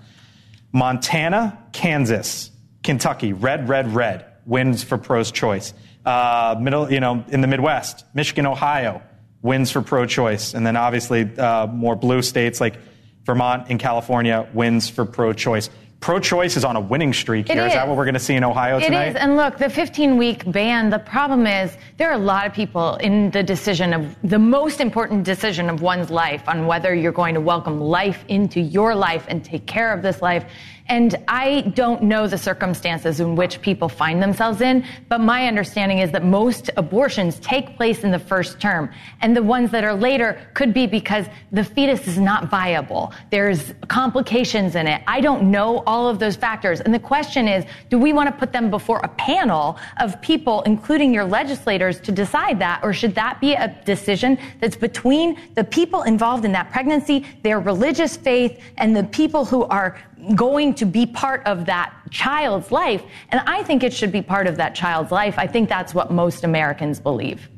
Montana, 0.73 1.59
Kansas, 1.73 2.51
Kentucky, 2.83 3.33
red, 3.33 3.69
red, 3.69 3.95
red 3.95 4.27
wins 4.47 4.83
for 4.83 4.97
pro-choice. 4.97 5.75
Uh, 6.05 6.57
middle, 6.61 6.91
you 6.91 7.01
know, 7.01 7.25
in 7.29 7.41
the 7.41 7.47
Midwest, 7.47 8.05
Michigan, 8.15 8.47
Ohio 8.47 9.03
wins 9.43 9.71
for 9.71 9.83
pro-choice, 9.83 10.55
and 10.55 10.67
then 10.67 10.77
obviously 10.77 11.23
uh, 11.39 11.67
more 11.67 11.97
blue 11.97 12.23
states 12.23 12.61
like 12.61 12.77
Vermont 13.25 13.67
and 13.69 13.79
California 13.79 14.49
wins 14.55 14.89
for 14.89 15.05
pro-choice. 15.05 15.69
Pro-choice 16.01 16.57
is 16.57 16.65
on 16.65 16.77
a 16.77 16.81
winning 16.81 17.13
streak 17.13 17.51
It 17.51 17.55
here. 17.55 17.67
Is 17.67 17.73
is. 17.73 17.75
that 17.75 17.87
what 17.87 17.97
we're 17.99 18.07
going 18.07 18.15
to 18.15 18.21
see 18.21 18.35
in 18.35 18.43
Ohio 18.43 18.79
It 18.79 18.85
tonight? 18.85 19.09
is, 19.09 19.17
and 19.17 19.37
look, 19.37 19.59
the 19.59 19.67
15-week 19.67 20.51
ban. 20.51 20.89
The 20.89 20.99
problem 20.99 21.47
is 21.47 21.77
there 21.99 22.09
are 22.09 22.15
a 22.15 22.19
lot 22.19 22.47
of 22.47 22.55
people 22.55 22.97
in 22.97 23.31
the 23.33 23.43
decision 23.43 23.93
of 23.93 24.17
the 24.25 24.39
most 24.39 24.81
important 24.81 25.25
decision 25.25 25.69
of 25.69 25.83
one's 25.83 26.11
life 26.11 26.43
on 26.49 26.67
whether 26.67 26.95
you're 26.95 27.13
going 27.13 27.35
to 27.35 27.41
welcome 27.41 27.79
life 27.81 28.25
into 28.29 28.61
your 28.61 28.95
life 28.95 29.27
and 29.29 29.45
take 29.45 29.67
care 29.67 29.93
of 29.93 30.01
this 30.01 30.23
life. 30.23 30.47
And 30.89 31.15
I 31.29 31.61
don't 31.77 32.03
know 32.03 32.27
the 32.27 32.37
circumstances 32.37 33.21
in 33.21 33.37
which 33.37 33.61
people 33.61 33.89
find 33.89 34.21
themselves 34.21 34.61
in, 34.61 34.85
but 35.09 35.21
my 35.21 35.47
understanding 35.47 35.99
is 35.99 36.11
that 36.11 36.25
most 36.25 36.69
abortions 36.77 37.39
take 37.39 37.77
place 37.77 38.03
in 38.03 38.11
the 38.11 38.19
first 38.19 38.59
term. 38.59 38.91
And 39.21 39.37
the 39.37 39.43
ones 39.43 39.71
that 39.71 39.85
are 39.85 39.95
later 39.95 40.41
could 40.55 40.75
be 40.75 40.89
because 40.89 41.27
the 41.53 41.63
fetus 41.63 42.09
is 42.09 42.19
not 42.19 42.51
viable. 42.51 43.13
There's 43.31 43.73
complications 43.87 44.75
in 44.75 44.89
it. 44.89 45.01
I 45.07 45.21
don't 45.21 45.53
know 45.53 45.85
all 45.91 46.09
of 46.09 46.21
those 46.21 46.37
factors. 46.37 46.81
And 46.81 46.95
the 46.95 47.05
question 47.15 47.49
is, 47.49 47.65
do 47.89 47.99
we 47.99 48.13
want 48.13 48.29
to 48.33 48.37
put 48.43 48.53
them 48.53 48.71
before 48.71 49.01
a 49.03 49.09
panel 49.09 49.77
of 49.99 50.09
people, 50.23 50.63
including 50.63 51.13
your 51.13 51.25
legislators, 51.25 52.01
to 52.03 52.13
decide 52.13 52.57
that? 52.61 52.79
Or 52.85 52.93
should 52.93 53.15
that 53.17 53.41
be 53.41 53.55
a 53.55 53.69
decision 53.85 54.39
that's 54.61 54.77
between 54.77 55.37
the 55.57 55.65
people 55.65 56.03
involved 56.05 56.45
in 56.45 56.53
that 56.53 56.71
pregnancy, 56.71 57.27
their 57.43 57.59
religious 57.59 58.17
faith, 58.17 58.53
and 58.79 58.95
the 58.95 59.03
people 59.21 59.45
who 59.45 59.65
are 59.65 59.99
going 60.37 60.75
to 60.75 60.85
be 60.85 61.07
part 61.07 61.45
of 61.45 61.67
that 61.67 61.93
child's 62.11 62.71
life? 62.71 63.03
And 63.31 63.41
I 63.47 63.65
think 63.65 63.83
it 63.83 63.93
should 63.93 64.13
be 64.13 64.23
part 64.23 64.47
of 64.47 64.57
that 64.59 64.77
child's 64.77 65.11
life. 65.11 65.35
I 65.39 65.49
think 65.49 65.69
that's 65.69 65.93
what 65.93 66.13
most 66.13 66.45
Americans 66.45 67.01
believe. 67.01 67.49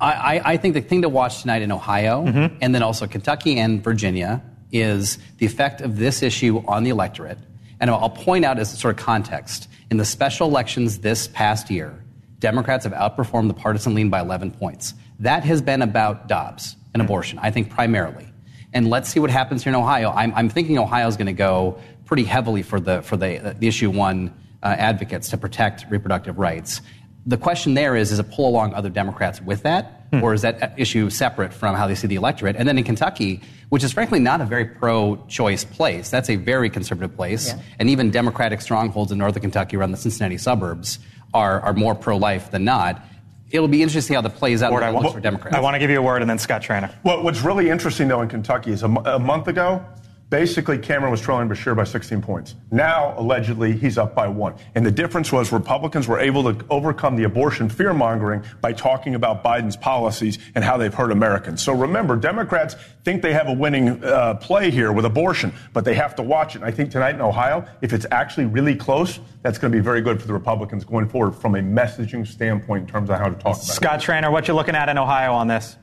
I, 0.00 0.12
I, 0.12 0.52
I 0.52 0.56
think 0.56 0.74
the 0.74 0.80
thing 0.80 1.02
to 1.02 1.08
watch 1.08 1.42
tonight 1.42 1.62
in 1.62 1.70
Ohio 1.70 2.24
Mm-hmm. 2.26 2.56
and 2.60 2.74
then 2.74 2.82
also 2.82 3.06
Kentucky 3.06 3.58
and 3.58 3.82
Virginia 3.84 4.42
is 4.72 5.18
the 5.38 5.46
effect 5.46 5.80
of 5.80 5.98
this 5.98 6.22
issue 6.22 6.62
on 6.66 6.84
the 6.84 6.90
electorate. 6.90 7.38
And 7.80 7.90
I'll 7.90 8.10
point 8.10 8.44
out 8.44 8.58
as 8.58 8.72
a 8.72 8.76
sort 8.76 8.98
of 8.98 9.04
context 9.04 9.68
in 9.90 9.98
the 9.98 10.04
special 10.04 10.48
elections 10.48 10.98
this 10.98 11.28
past 11.28 11.70
year, 11.70 12.02
Democrats 12.38 12.84
have 12.84 12.92
outperformed 12.92 13.48
the 13.48 13.54
partisan 13.54 13.94
lean 13.94 14.10
by 14.10 14.20
11 14.20 14.50
points. 14.52 14.94
That 15.20 15.44
has 15.44 15.62
been 15.62 15.82
about 15.82 16.28
Dobbs 16.28 16.76
and 16.92 17.02
abortion, 17.02 17.38
I 17.38 17.50
think 17.50 17.70
primarily. 17.70 18.26
And 18.72 18.90
let's 18.90 19.08
see 19.08 19.20
what 19.20 19.30
happens 19.30 19.62
here 19.62 19.70
in 19.70 19.76
Ohio. 19.76 20.10
I'm, 20.10 20.34
I'm 20.34 20.48
thinking 20.48 20.78
Ohio 20.78 21.06
is 21.06 21.16
going 21.16 21.28
to 21.28 21.32
go 21.32 21.78
pretty 22.04 22.24
heavily 22.24 22.62
for 22.62 22.78
the 22.78 23.02
for 23.02 23.16
the, 23.16 23.50
uh, 23.50 23.54
the 23.58 23.68
issue 23.68 23.90
one 23.90 24.34
uh, 24.62 24.66
advocates 24.66 25.30
to 25.30 25.38
protect 25.38 25.86
reproductive 25.90 26.38
rights. 26.38 26.82
The 27.24 27.36
question 27.38 27.74
there 27.74 27.96
is: 27.96 28.12
Is 28.12 28.18
it 28.18 28.30
pull 28.30 28.48
along 28.48 28.74
other 28.74 28.90
Democrats 28.90 29.40
with 29.40 29.62
that, 29.62 30.06
hmm. 30.12 30.22
or 30.22 30.34
is 30.34 30.42
that 30.42 30.62
uh, 30.62 30.68
issue 30.76 31.08
separate 31.10 31.54
from 31.54 31.74
how 31.74 31.86
they 31.86 31.94
see 31.94 32.06
the 32.06 32.16
electorate? 32.16 32.56
And 32.56 32.68
then 32.68 32.76
in 32.76 32.84
Kentucky, 32.84 33.40
which 33.68 33.82
is 33.84 33.92
frankly 33.92 34.18
not 34.20 34.40
a 34.40 34.44
very 34.44 34.64
pro-choice 34.64 35.64
place, 35.64 36.10
that's 36.10 36.30
a 36.30 36.36
very 36.36 36.70
conservative 36.70 37.14
place, 37.16 37.48
Yeah. 37.48 37.58
and 37.78 37.90
even 37.90 38.10
Democratic 38.10 38.60
strongholds 38.60 39.12
in 39.12 39.18
northern 39.18 39.40
Kentucky 39.42 39.76
around 39.76 39.90
the 39.90 39.96
Cincinnati 39.96 40.38
suburbs 40.38 40.98
are 41.34 41.60
are 41.60 41.72
more 41.72 41.94
pro-life 41.94 42.50
than 42.50 42.64
not. 42.64 43.02
It'll 43.50 43.68
be 43.68 43.82
interesting 43.82 44.00
to 44.00 44.06
see 44.08 44.14
how 44.14 44.20
that 44.22 44.36
plays 44.36 44.62
out 44.62 44.72
Ward, 44.72 44.82
in 44.82 44.88
I, 44.88 44.92
the 44.92 44.96
want, 44.98 45.14
for 45.14 45.20
Democrats. 45.20 45.56
I 45.56 45.60
want 45.60 45.74
to 45.74 45.78
give 45.78 45.90
you 45.90 45.98
a 45.98 46.02
word, 46.02 46.20
and 46.20 46.28
then 46.28 46.38
Scott 46.38 46.62
Tranter. 46.62 46.90
Well, 47.04 47.22
what's 47.22 47.42
really 47.42 47.70
interesting, 47.70 48.08
though, 48.08 48.20
in 48.22 48.28
Kentucky 48.28 48.72
is 48.72 48.82
a, 48.82 48.88
a 48.88 49.18
month 49.20 49.46
ago, 49.46 49.84
basically 50.28 50.78
Cameron 50.78 51.10
was 51.10 51.20
trailing 51.20 51.48
Beshear 51.48 51.76
by 51.76 51.84
16 51.84 52.20
points. 52.20 52.54
Now, 52.70 53.14
allegedly, 53.16 53.72
he's 53.72 53.96
up 53.96 54.14
by 54.14 54.28
one. 54.28 54.54
And 54.74 54.84
the 54.84 54.90
difference 54.90 55.30
was 55.30 55.52
Republicans 55.52 56.08
were 56.08 56.18
able 56.18 56.52
to 56.52 56.64
overcome 56.68 57.16
the 57.16 57.24
abortion 57.24 57.68
fear 57.68 57.94
mongering 57.94 58.42
by 58.60 58.72
talking 58.72 59.14
about 59.14 59.44
Biden's 59.44 59.76
policies 59.76 60.38
and 60.54 60.64
how 60.64 60.76
they've 60.76 60.92
hurt 60.92 61.12
Americans. 61.12 61.62
So 61.62 61.72
remember, 61.72 62.16
Democrats 62.16 62.74
think 63.04 63.22
they 63.22 63.32
have 63.32 63.48
a 63.48 63.52
winning 63.52 64.02
uh, 64.02 64.34
play 64.34 64.70
here 64.70 64.92
with 64.92 65.04
abortion, 65.04 65.52
but 65.72 65.84
they 65.84 65.94
have 65.94 66.16
to 66.16 66.22
watch 66.22 66.56
it. 66.56 66.58
And 66.58 66.64
I 66.64 66.70
think 66.70 66.90
tonight 66.90 67.14
in 67.14 67.20
Ohio, 67.20 67.64
if 67.80 67.92
it's 67.92 68.06
actually 68.10 68.46
really 68.46 68.74
close, 68.74 69.20
that's 69.42 69.58
going 69.58 69.72
to 69.72 69.78
be 69.78 69.82
very 69.82 70.00
good 70.00 70.20
for 70.20 70.26
the 70.26 70.32
Republicans 70.32 70.84
going 70.84 71.08
forward 71.08 71.32
from 71.32 71.54
a 71.54 71.60
messaging 71.60 72.26
standpoint 72.26 72.82
in 72.82 72.88
terms 72.88 73.10
of 73.10 73.18
how 73.18 73.28
to 73.28 73.34
talk 73.34 73.56
about 73.56 73.58
it. 73.58 73.64
Scott 73.64 74.00
Tranter, 74.00 74.30
what 74.30 74.48
you 74.48 74.54
looking 74.54 74.74
at 74.74 74.88
in 74.88 74.98
Ohio 74.98 75.32
on 75.32 75.46
this? 75.46 75.76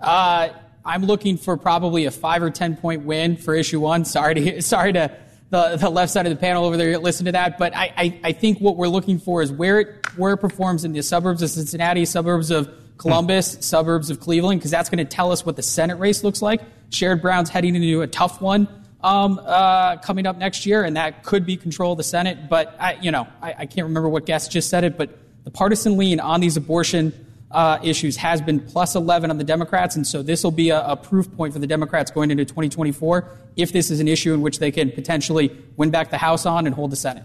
Uh, 0.00 0.48
I'm 0.84 1.04
looking 1.04 1.36
for 1.36 1.56
probably 1.56 2.06
a 2.06 2.10
five 2.10 2.42
or 2.42 2.50
ten 2.50 2.76
point 2.76 3.04
win 3.04 3.36
for 3.36 3.54
issue 3.54 3.80
one. 3.80 4.04
Sorry 4.04 4.34
to 4.34 4.62
sorry 4.62 4.92
to 4.94 5.16
the, 5.50 5.76
the 5.76 5.90
left 5.90 6.12
side 6.12 6.26
of 6.26 6.30
the 6.30 6.38
panel 6.38 6.64
over 6.64 6.76
there 6.76 6.96
listen 6.98 7.26
to 7.26 7.32
that, 7.32 7.58
but 7.58 7.74
I, 7.74 7.92
I, 7.96 8.20
I 8.24 8.32
think 8.32 8.58
what 8.58 8.76
we're 8.76 8.88
looking 8.88 9.18
for 9.18 9.42
is 9.42 9.50
where 9.50 9.80
it 9.80 10.06
where 10.16 10.32
it 10.34 10.38
performs 10.38 10.84
in 10.84 10.92
the 10.92 11.02
suburbs 11.02 11.42
of 11.42 11.50
Cincinnati, 11.50 12.04
suburbs 12.04 12.50
of 12.50 12.72
Columbus, 12.98 13.58
suburbs 13.60 14.10
of 14.10 14.20
Cleveland, 14.20 14.60
because 14.60 14.70
that's 14.70 14.88
going 14.88 14.98
to 14.98 15.04
tell 15.04 15.32
us 15.32 15.44
what 15.44 15.56
the 15.56 15.62
Senate 15.62 15.98
race 15.98 16.22
looks 16.22 16.42
like. 16.42 16.60
Sherrod 16.90 17.22
Brown's 17.22 17.48
heading 17.48 17.74
into 17.74 18.02
a 18.02 18.06
tough 18.06 18.40
one 18.40 18.68
um, 19.02 19.40
uh, 19.42 19.96
coming 19.96 20.26
up 20.26 20.36
next 20.36 20.66
year, 20.66 20.84
and 20.84 20.96
that 20.96 21.24
could 21.24 21.46
be 21.46 21.56
control 21.56 21.92
of 21.92 21.98
the 21.98 22.04
Senate. 22.04 22.48
But 22.48 22.76
I, 22.78 22.98
you 23.00 23.10
know, 23.10 23.26
I, 23.40 23.54
I 23.58 23.66
can't 23.66 23.86
remember 23.86 24.08
what 24.08 24.26
guest 24.26 24.50
just 24.52 24.68
said 24.68 24.84
it, 24.84 24.98
but 24.98 25.10
the 25.44 25.50
partisan 25.50 25.96
lean 25.96 26.20
on 26.20 26.40
these 26.40 26.56
abortion 26.56 27.26
uh, 27.50 27.78
issues 27.82 28.16
has 28.16 28.40
been 28.40 28.60
plus 28.60 28.94
11 28.94 29.30
on 29.30 29.38
the 29.38 29.44
Democrats, 29.44 29.96
and 29.96 30.06
so 30.06 30.22
this 30.22 30.44
will 30.44 30.50
be 30.50 30.70
a, 30.70 30.80
a 30.86 30.96
proof 30.96 31.34
point 31.36 31.52
for 31.52 31.58
the 31.58 31.66
Democrats 31.66 32.10
going 32.10 32.30
into 32.30 32.44
2024 32.44 33.28
if 33.56 33.72
this 33.72 33.90
is 33.90 34.00
an 34.00 34.08
issue 34.08 34.32
in 34.32 34.40
which 34.40 34.58
they 34.58 34.70
can 34.70 34.90
potentially 34.92 35.50
win 35.76 35.90
back 35.90 36.10
the 36.10 36.18
House 36.18 36.46
on 36.46 36.66
and 36.66 36.74
hold 36.74 36.92
the 36.92 36.96
Senate. 36.96 37.24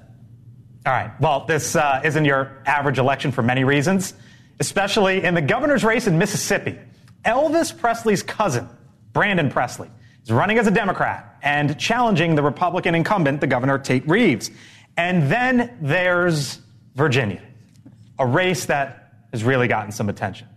All 0.86 0.94
right. 0.94 1.12
Well, 1.20 1.46
this 1.46 1.76
uh, 1.76 2.02
isn't 2.04 2.26
your 2.26 2.62
average 2.66 3.00
election 3.00 3.32
for 3.32 3.42
many 3.42 3.64
reasons, 3.64 4.14
especially 4.60 5.24
in 5.24 5.34
the 5.34 5.42
governor's 5.42 5.84
race 5.84 6.08
in 6.08 6.18
Mississippi. 6.18 6.78
Elvis 7.24 7.76
Presley's 7.76 8.22
cousin, 8.22 8.70
Brandon 9.12 9.50
Presley, 9.50 9.90
is 10.24 10.32
running 10.32 10.60
as 10.60 10.68
a 10.68 10.72
Democrat 10.72 11.38
and 11.42 11.78
challenging 11.80 12.36
the 12.36 12.44
Republican 12.44 12.94
incumbent, 12.94 13.42
the 13.42 13.48
governor 13.48 13.80
Tate 13.80 14.08
Reeves. 14.08 14.52
And 14.98 15.32
then 15.32 15.76
there's 15.82 16.60
Virginia, 16.96 17.42
a 18.20 18.26
race 18.26 18.66
that 18.66 19.05
has 19.36 19.44
really 19.44 19.68
gotten 19.68 19.92
some 19.92 20.08
attention. 20.08 20.48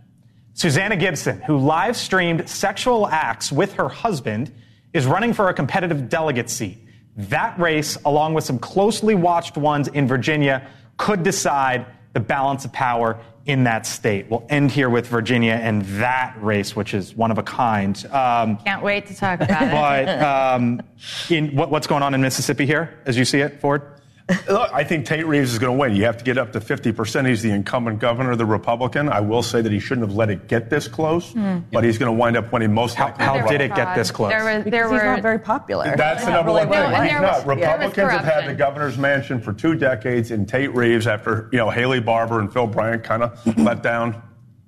Susanna 0.53 0.95
Gibson, 0.95 1.41
who 1.41 1.57
live 1.57 1.97
streamed 1.97 2.49
sexual 2.49 3.07
acts 3.07 3.51
with 3.51 3.73
her 3.73 3.89
husband, 3.89 4.53
is 4.93 5.05
running 5.05 5.33
for 5.33 5.49
a 5.49 5.53
competitive 5.53 6.07
delegate 6.07 6.49
seat. 6.49 6.77
That 7.17 7.59
race, 7.59 7.97
along 8.05 8.35
with 8.35 8.45
some 8.45 8.57
closely 8.57 9.15
watched 9.15 9.57
ones 9.57 9.89
in 9.89 10.07
Virginia, 10.07 10.65
could 10.95 11.23
decide 11.23 11.85
the 12.13 12.21
balance 12.21 12.63
of 12.63 12.71
power 12.71 13.19
in 13.45 13.65
that 13.65 13.85
state. 13.85 14.29
We'll 14.29 14.45
end 14.49 14.71
here 14.71 14.89
with 14.89 15.07
Virginia 15.07 15.53
and 15.53 15.81
that 15.99 16.37
race, 16.39 16.73
which 16.73 16.93
is 16.93 17.13
one 17.13 17.31
of 17.31 17.37
a 17.37 17.43
kind. 17.43 17.97
Um, 18.05 18.57
Can't 18.57 18.81
wait 18.81 19.07
to 19.07 19.15
talk 19.15 19.41
about 19.41 19.61
it. 19.61 20.05
but 20.05 20.21
um, 20.21 20.81
in 21.29 21.53
what, 21.53 21.69
what's 21.69 21.87
going 21.87 22.03
on 22.03 22.13
in 22.13 22.21
Mississippi 22.21 22.65
here, 22.65 22.97
as 23.05 23.17
you 23.17 23.25
see 23.25 23.39
it, 23.39 23.59
Ford? 23.59 23.98
Look, 24.47 24.69
I 24.73 24.83
think 24.83 25.05
Tate 25.05 25.25
Reeves 25.25 25.51
is 25.53 25.59
going 25.59 25.75
to 25.75 25.79
win. 25.79 25.95
You 25.95 26.05
have 26.05 26.17
to 26.17 26.23
get 26.23 26.37
up 26.37 26.51
to 26.53 26.59
50%. 26.59 27.27
He's 27.27 27.41
the 27.41 27.51
incumbent 27.51 27.99
governor, 27.99 28.35
the 28.35 28.45
Republican. 28.45 29.09
I 29.09 29.19
will 29.21 29.41
say 29.41 29.61
that 29.61 29.71
he 29.71 29.79
shouldn't 29.79 30.07
have 30.07 30.15
let 30.15 30.29
it 30.29 30.47
get 30.47 30.69
this 30.69 30.87
close, 30.87 31.31
Hmm. 31.33 31.59
but 31.71 31.83
he's 31.83 31.97
going 31.97 32.11
to 32.11 32.17
wind 32.17 32.37
up 32.37 32.51
winning 32.51 32.73
most 32.73 32.99
likely. 32.99 33.25
how 33.25 33.47
did 33.47 33.61
it 33.61 33.73
get 33.75 33.95
this 33.95 34.11
close? 34.11 34.29
There 34.31 34.43
was, 34.45 34.63
Because 34.63 34.71
there 34.71 34.83
he's 34.91 34.99
were 35.01 35.05
not 35.05 35.21
very 35.21 35.39
popular. 35.39 35.95
That's 35.97 36.23
the 36.25 36.31
number 36.31 36.51
really 36.53 36.65
one 36.67 36.69
thing. 36.77 36.91
well 36.91 37.01
He's 37.01 37.11
there 37.11 37.21
not. 37.21 37.27
was- 37.35 37.43
there 37.43 37.55
was 37.55 37.61
Republicans 37.61 38.11
have 38.11 38.25
had 38.25 38.47
the 38.47 38.53
governor's 38.55 38.97
mansion 38.97 39.41
for 39.41 39.53
two 39.53 39.75
decades, 39.75 40.31
and 40.31 40.47
Tate 40.47 40.73
Reeves, 40.75 41.07
after 41.07 41.49
you 41.51 41.57
know 41.57 41.69
Haley 41.69 41.99
Barbour 41.99 42.39
and 42.39 42.51
Phil 42.53 42.67
Bryant, 42.67 43.03
kind 43.03 43.23
of 43.23 43.57
let 43.57 43.81
down 43.83 44.21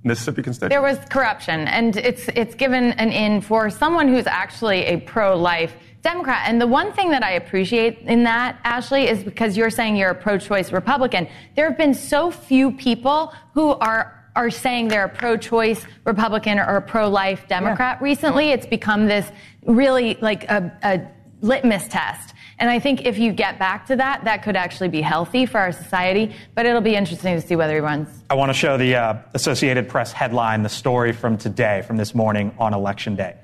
Mississippi 0.04 0.42
constituents. 0.42 0.74
There 0.74 0.82
was 0.82 0.98
corruption, 1.10 1.68
and 1.68 1.96
it's 1.98 2.28
it's 2.30 2.56
given 2.56 2.92
an 2.94 3.12
in 3.12 3.42
for 3.42 3.70
someone 3.70 4.08
who's 4.08 4.26
actually 4.26 4.86
a 4.86 4.98
pro-life 5.02 5.76
Democrat. 6.02 6.44
And 6.46 6.60
the 6.60 6.68
one 6.68 6.92
thing 6.94 7.12
that 7.12 7.24
I 7.24 7.34
appreciate 7.34 8.00
in 8.00 8.24
that, 8.24 8.60
Ashley, 8.64 9.08
is 9.08 9.24
because 9.24 9.56
you're 9.56 9.70
saying 9.70 9.96
you're 9.96 10.10
a 10.10 10.16
pro-choice 10.16 10.72
Republican. 10.72 11.28
There 11.56 11.68
have 11.68 11.78
been 11.78 11.94
so 11.94 12.32
few 12.32 12.72
people 12.72 13.34
who 13.54 13.72
are 13.72 14.18
are 14.34 14.50
saying 14.50 14.88
they're 14.88 15.06
a 15.06 15.10
pro-choice 15.10 15.86
Republican 16.06 16.58
or 16.58 16.78
a 16.78 16.82
pro-life 16.82 17.48
Democrat 17.50 18.02
recently. 18.02 18.52
It's 18.52 18.66
become 18.66 19.08
this 19.08 19.30
really 19.66 20.18
like 20.22 20.46
a, 20.46 20.72
a 20.84 21.46
litmus 21.46 21.88
test. 21.90 22.34
And 22.58 22.70
I 22.70 22.80
think 22.80 23.06
if 23.06 23.18
you 23.18 23.34
get 23.34 23.60
back 23.60 23.88
to 23.88 23.96
that, 23.98 24.24
that 24.24 24.44
could 24.44 24.56
actually 24.56 24.88
be 24.88 25.02
healthy 25.02 25.46
for 25.46 25.60
our 25.60 25.72
society. 25.72 26.34
But 26.56 26.66
it'll 26.66 26.80
be 26.80 26.96
interesting 26.96 27.36
to 27.40 27.46
see 27.46 27.58
whether 27.58 27.74
he 27.74 27.80
runs. 27.80 28.08
I 28.30 28.36
want 28.36 28.50
to 28.50 28.54
show 28.54 28.78
the 28.78 28.96
uh, 28.96 29.18
Associated 29.34 29.90
Press 29.90 30.14
headline, 30.14 30.64
the 30.64 30.70
story 30.70 31.12
from 31.12 31.38
today, 31.38 31.82
from 31.86 31.98
this 31.98 32.16
morning 32.16 32.56
on 32.58 32.74
Election 32.74 33.16
Day, 33.16 33.36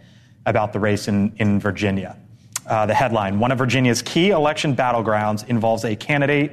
about 0.46 0.72
the 0.72 0.80
race 0.80 1.10
in, 1.10 1.34
in 1.38 1.60
Virginia. 1.60 2.18
Uh, 2.68 2.86
the 2.86 2.94
headline 2.94 3.40
One 3.40 3.52
of 3.54 3.60
Virginia's 3.60 4.02
key 4.02 4.32
election 4.32 4.76
battlegrounds 4.76 5.48
involves 5.48 5.86
a 5.86 5.96
candidate 5.96 6.52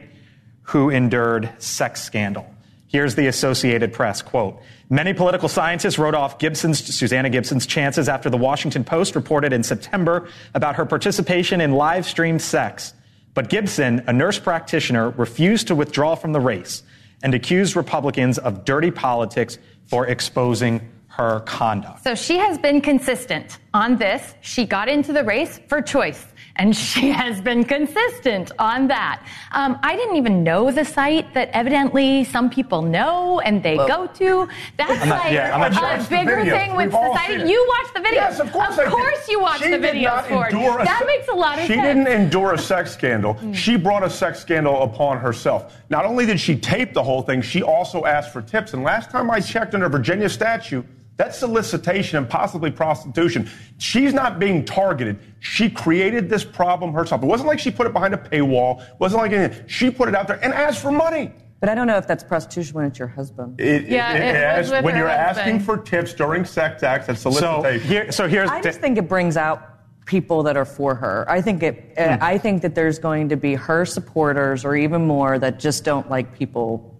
who 0.63 0.89
endured 0.89 1.51
sex 1.59 2.03
scandal. 2.03 2.47
Here's 2.87 3.17
the 3.17 3.27
Associated 3.27 3.93
Press 3.93 4.23
quote. 4.23 4.63
Many 4.89 5.13
political 5.13 5.49
scientists 5.49 5.99
wrote 5.99 6.15
off 6.15 6.39
Gibson's, 6.39 6.79
Susanna 6.79 7.29
Gibson's 7.31 7.67
chances 7.67 8.09
after 8.09 8.31
the 8.31 8.37
Washington 8.37 8.85
Post 8.85 9.17
reported 9.17 9.53
in 9.53 9.65
September 9.65 10.29
about 10.55 10.77
her 10.77 10.87
participation 10.87 11.61
in 11.61 11.73
live 11.73 12.07
stream 12.07 12.39
sex. 12.39 12.95
But 13.35 13.51
Gibson, 13.51 14.05
a 14.07 14.13
nurse 14.13 14.39
practitioner, 14.39 15.11
refused 15.11 15.67
to 15.67 15.75
withdraw 15.75 16.15
from 16.15 16.33
the 16.33 16.39
race 16.39 16.85
and 17.25 17.35
accused 17.35 17.75
Republicans 17.75 18.39
of 18.39 18.65
dirty 18.65 18.93
politics 18.93 19.59
for 19.87 20.07
exposing 20.07 20.89
her 21.17 21.41
conduct. 21.41 22.03
So 22.03 22.15
she 22.15 22.39
has 22.39 22.59
been 22.59 22.81
consistent 22.81 23.59
on 23.73 23.97
this. 23.97 24.35
She 24.41 24.67
got 24.67 24.89
into 24.89 25.13
the 25.13 25.23
race 25.23 25.61
for 25.69 25.81
choice, 25.81 26.27
and 26.57 26.75
she 26.91 27.11
has 27.11 27.41
been 27.41 27.63
consistent 27.65 28.51
on 28.59 28.89
that. 28.89 29.25
Um, 29.53 29.79
I 29.83 29.95
didn't 29.97 30.17
even 30.17 30.43
know 30.43 30.71
the 30.73 30.85
site 30.85 31.33
that 31.35 31.51
evidently 31.53 32.25
some 32.25 32.51
people 32.51 32.83
know 32.83 33.39
and 33.41 33.63
they 33.63 33.77
go 33.77 34.09
to. 34.09 34.49
That's 34.77 35.03
I'm 35.03 35.09
not- 35.09 35.19
like 35.25 35.33
yeah, 35.33 35.55
I'm 35.55 35.73
not 35.73 36.03
sure. 36.05 36.19
a 36.19 36.25
bigger 36.25 36.45
thing 36.45 36.75
with 36.75 36.93
We've 36.93 37.01
society. 37.13 37.49
You 37.51 37.65
watch 37.79 37.95
the 37.95 38.01
video. 38.01 38.21
Yes, 38.21 38.41
of 38.41 38.51
course 38.53 38.77
I 38.79 38.85
did. 38.85 38.93
course 38.93 39.29
you 39.29 39.41
watch 39.41 39.59
She 39.59 39.65
the 39.71 39.79
did 39.79 39.83
video, 39.83 40.11
not 40.11 40.27
Ford. 40.27 40.51
That 40.53 40.99
se- 41.01 41.07
makes 41.07 41.29
a 41.29 41.33
lot 41.35 41.59
of 41.59 41.65
she 41.67 41.75
sense. 41.75 41.81
She 41.81 41.83
didn't 41.87 42.09
endure 42.09 42.55
a 42.55 42.59
sex 42.59 42.93
scandal. 42.93 43.37
She 43.53 43.77
brought 43.77 44.03
a 44.03 44.11
sex 44.11 44.41
scandal 44.41 44.83
upon 44.83 45.19
herself. 45.19 45.77
Not 45.91 46.05
only 46.05 46.27
did 46.27 46.41
she 46.41 46.57
tape 46.57 46.93
the 46.93 47.03
whole 47.05 47.23
thing, 47.23 47.41
she 47.41 47.63
also 47.63 48.05
asked 48.05 48.33
for 48.33 48.43
tips. 48.43 48.75
And 48.75 48.83
last 48.83 49.11
time 49.11 49.31
I 49.31 49.39
checked 49.41 49.75
under 49.75 49.89
Virginia 49.89 50.29
statute, 50.29 50.85
that's 51.17 51.39
solicitation 51.39 52.19
and 52.19 52.29
possibly 52.29 52.71
prostitution. 52.71 53.49
She's 53.79 54.13
not 54.13 54.39
being 54.39 54.65
targeted. 54.65 55.19
She 55.41 55.71
created 55.71 56.29
this 56.29 56.45
problem 56.45 56.93
herself. 56.93 57.23
It 57.23 57.27
wasn't 57.27 57.49
like 57.49 57.59
she 57.61 57.71
put 57.71 57.87
it 57.87 57.93
behind 57.93 58.15
a 58.15 58.17
paywall. 58.17 58.81
It 58.83 58.99
wasn't 58.99 59.23
like 59.23 59.33
anything. 59.33 59.67
She 59.69 59.91
put 59.91 60.09
it 60.09 60.15
out 60.15 60.27
there 60.27 60.43
and 60.45 60.53
asked 60.53 60.81
for 60.83 60.91
money. 60.91 61.33
But 61.61 61.69
I 61.69 61.75
don't 61.77 61.87
know 61.87 61.97
if 61.97 62.07
that's 62.07 62.25
prostitution 62.25 62.75
when 62.75 62.85
it's 62.87 62.99
your 62.99 63.09
husband. 63.09 63.61
It, 63.61 63.85
Yeah, 63.85 64.13
it 64.13 64.59
was 64.59 64.67
asks- 64.67 64.71
with 64.73 64.85
when 64.85 64.95
her 64.95 65.01
you're 65.01 65.09
husband. 65.09 65.39
asking 65.39 65.61
for 65.61 65.79
tips 65.79 66.13
during 66.13 66.45
sex 66.45 66.83
acts, 66.83 67.07
that's 67.07 67.23
So, 67.23 67.31
solicitation. 67.31 67.87
here, 67.89 68.13
so 68.13 68.29
here's 68.29 68.51
I 68.51 68.61
just 68.61 68.81
think 68.81 68.99
it 68.99 69.09
brings 69.09 69.37
out 69.37 69.63
people 70.07 70.43
that 70.43 70.57
are 70.57 70.67
for 70.67 70.95
her. 70.97 71.25
I 71.31 71.41
think 71.41 71.63
it. 71.63 71.95
uh, 71.97 72.19
I 72.21 72.37
think 72.39 72.61
that 72.63 72.75
there's 72.75 72.99
going 72.99 73.31
to 73.31 73.37
be 73.37 73.55
her 73.55 73.87
supporters 73.87 74.63
or 74.65 74.77
even 74.77 75.07
more 75.07 75.39
that 75.39 75.59
just 75.59 75.85
don't 75.85 76.11
like 76.11 76.37
people. 76.37 76.94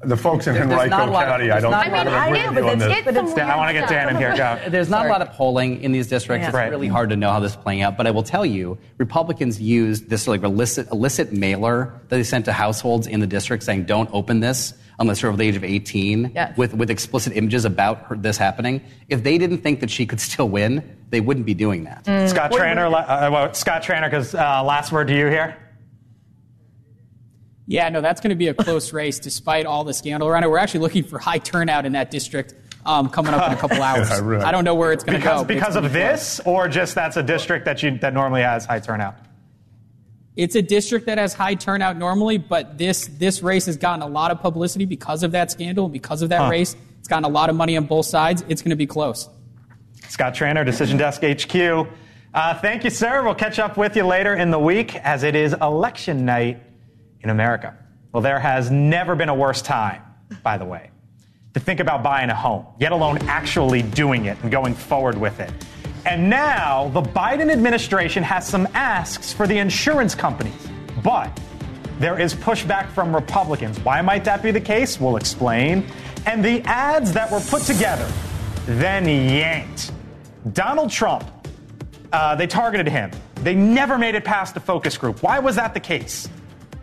The 0.00 0.16
folks 0.16 0.46
in 0.46 0.54
There's 0.54 0.64
Henrico 0.66 0.84
a 0.86 1.06
lot 1.10 1.24
of- 1.24 1.28
County, 1.30 1.50
I 1.50 1.58
don't 1.58 1.72
there's 1.72 1.82
think 1.82 1.92
not 1.92 2.06
a 2.06 2.10
lot 2.10 2.30
with 2.30 2.38
I 2.38 2.38
you 2.38 2.42
know, 2.44 2.48
on 2.48 2.54
but 2.78 2.78
this. 2.78 2.98
it's, 2.98 3.06
it's 3.18 3.34
some 3.34 3.50
I 3.50 3.56
want 3.56 3.68
to 3.68 3.72
get 3.72 3.88
stuff. 3.88 3.90
Dan 3.90 4.08
in 4.10 4.16
here. 4.16 4.36
Go. 4.36 4.58
There's 4.70 4.88
not 4.88 4.98
Sorry. 4.98 5.08
a 5.08 5.12
lot 5.12 5.22
of 5.22 5.32
polling 5.32 5.82
in 5.82 5.90
these 5.90 6.06
districts. 6.06 6.42
Yeah. 6.44 6.48
It's 6.50 6.54
Right. 6.54 6.70
really 6.70 6.86
hard 6.86 7.10
to 7.10 7.16
know 7.16 7.30
how 7.32 7.40
this 7.40 7.50
is 7.52 7.56
playing 7.56 7.82
out. 7.82 7.96
But 7.96 8.06
I 8.06 8.12
will 8.12 8.22
tell 8.22 8.46
you, 8.46 8.78
Republicans 8.98 9.60
used 9.60 10.08
this 10.08 10.28
like 10.28 10.44
illicit, 10.44 10.88
illicit 10.92 11.32
mailer 11.32 11.94
that 12.08 12.16
they 12.16 12.22
sent 12.22 12.44
to 12.44 12.52
households 12.52 13.08
in 13.08 13.18
the 13.18 13.26
district 13.26 13.64
saying, 13.64 13.86
"Don't 13.86 14.08
open 14.12 14.38
this 14.38 14.72
unless 15.00 15.20
you're 15.20 15.30
over 15.30 15.38
the 15.38 15.44
age 15.48 15.56
of 15.56 15.64
18," 15.64 16.30
Yes. 16.32 16.56
with 16.56 16.74
with 16.74 16.90
explicit 16.90 17.32
images 17.36 17.64
about 17.64 18.02
her, 18.06 18.14
this 18.16 18.36
happening. 18.38 18.80
If 19.08 19.24
they 19.24 19.36
didn't 19.36 19.58
think 19.58 19.80
that 19.80 19.90
she 19.90 20.06
could 20.06 20.20
still 20.20 20.48
win, 20.48 20.80
they 21.10 21.20
wouldn't 21.20 21.44
be 21.46 21.54
doing 21.54 21.82
that. 21.84 22.04
Mm. 22.04 22.28
Scott 22.28 22.52
Tranter, 22.52 22.86
uh, 22.86 23.30
well, 23.32 23.52
Scott 23.52 23.82
Tranter, 23.82 24.08
because 24.08 24.32
uh, 24.34 24.62
last 24.62 24.92
word 24.92 25.08
to 25.08 25.16
you 25.16 25.26
here. 25.26 25.56
Yeah, 27.70 27.90
no, 27.90 28.00
that's 28.00 28.22
going 28.22 28.30
to 28.30 28.36
be 28.36 28.48
a 28.48 28.54
close 28.54 28.94
race 28.94 29.18
despite 29.18 29.66
all 29.66 29.84
the 29.84 29.92
scandal 29.92 30.26
around 30.26 30.42
it. 30.42 30.50
We're 30.50 30.56
actually 30.56 30.80
looking 30.80 31.04
for 31.04 31.18
high 31.18 31.36
turnout 31.38 31.84
in 31.84 31.92
that 31.92 32.10
district 32.10 32.54
um, 32.86 33.10
coming 33.10 33.34
up 33.34 33.46
in 33.52 33.58
a 33.58 33.60
couple 33.60 33.82
hours. 33.82 34.08
Yeah, 34.08 34.20
really. 34.22 34.42
I 34.42 34.50
don't 34.52 34.64
know 34.64 34.74
where 34.74 34.90
it's 34.92 35.04
going 35.04 35.20
to 35.20 35.24
go. 35.24 35.44
because 35.44 35.76
of 35.76 35.82
close. 35.82 35.92
this, 35.92 36.40
or 36.46 36.66
just 36.68 36.94
that's 36.94 37.18
a 37.18 37.22
district 37.22 37.66
that 37.66 37.82
you 37.82 37.98
that 37.98 38.14
normally 38.14 38.40
has 38.40 38.64
high 38.64 38.80
turnout? 38.80 39.16
It's 40.34 40.54
a 40.54 40.62
district 40.62 41.06
that 41.06 41.18
has 41.18 41.34
high 41.34 41.56
turnout 41.56 41.98
normally, 41.98 42.38
but 42.38 42.78
this 42.78 43.06
this 43.08 43.42
race 43.42 43.66
has 43.66 43.76
gotten 43.76 44.00
a 44.02 44.06
lot 44.06 44.30
of 44.30 44.40
publicity 44.40 44.86
because 44.86 45.22
of 45.22 45.32
that 45.32 45.50
scandal, 45.50 45.88
because 45.90 46.22
of 46.22 46.30
that 46.30 46.42
Huh. 46.42 46.50
race. 46.50 46.74
It's 47.00 47.08
gotten 47.08 47.24
a 47.24 47.28
lot 47.28 47.50
of 47.50 47.56
money 47.56 47.76
on 47.76 47.84
both 47.84 48.06
sides. 48.06 48.42
It's 48.48 48.62
going 48.62 48.70
to 48.70 48.76
be 48.76 48.86
close. 48.86 49.28
Scott 50.08 50.34
Tranter, 50.34 50.64
Decision 50.64 50.96
Desk 50.96 51.20
HQ. 51.22 51.86
Uh, 52.32 52.54
thank 52.60 52.84
you, 52.84 52.90
sir. 52.90 53.22
We'll 53.22 53.34
catch 53.34 53.58
up 53.58 53.76
with 53.76 53.94
you 53.94 54.04
later 54.06 54.34
in 54.34 54.50
the 54.50 54.58
week 54.58 54.94
as 54.96 55.22
it 55.22 55.34
is 55.34 55.52
election 55.60 56.24
night 56.24 56.62
in 57.22 57.30
America. 57.30 57.76
Well, 58.12 58.22
there 58.22 58.40
has 58.40 58.70
never 58.70 59.14
been 59.14 59.28
a 59.28 59.34
worse 59.34 59.62
time, 59.62 60.02
by 60.42 60.58
the 60.58 60.64
way, 60.64 60.90
to 61.54 61.60
think 61.60 61.80
about 61.80 62.02
buying 62.02 62.30
a 62.30 62.34
home, 62.34 62.66
yet 62.78 62.92
alone 62.92 63.18
actually 63.28 63.82
doing 63.82 64.26
it 64.26 64.38
and 64.42 64.50
going 64.50 64.74
forward 64.74 65.18
with 65.18 65.40
it. 65.40 65.52
And 66.06 66.30
now 66.30 66.88
the 66.88 67.02
Biden 67.02 67.50
administration 67.50 68.22
has 68.22 68.48
some 68.48 68.66
asks 68.72 69.32
for 69.32 69.46
the 69.46 69.58
insurance 69.58 70.14
companies. 70.14 70.68
But 71.02 71.38
there 71.98 72.18
is 72.18 72.34
pushback 72.34 72.88
from 72.90 73.14
Republicans. 73.14 73.78
Why 73.80 74.00
might 74.00 74.24
that 74.24 74.42
be 74.42 74.50
the 74.50 74.60
case? 74.60 75.00
We'll 75.00 75.16
explain. 75.16 75.84
And 76.26 76.44
the 76.44 76.62
ads 76.62 77.12
that 77.12 77.30
were 77.30 77.40
put 77.40 77.62
together, 77.62 78.10
then 78.66 79.06
yanked. 79.06 79.92
Donald 80.52 80.90
Trump, 80.90 81.24
uh, 82.12 82.36
they 82.36 82.46
targeted 82.46 82.88
him. 82.88 83.10
They 83.36 83.54
never 83.54 83.98
made 83.98 84.14
it 84.14 84.24
past 84.24 84.54
the 84.54 84.60
focus 84.60 84.96
group. 84.96 85.22
Why 85.22 85.40
was 85.40 85.56
that 85.56 85.74
the 85.74 85.80
case? 85.80 86.28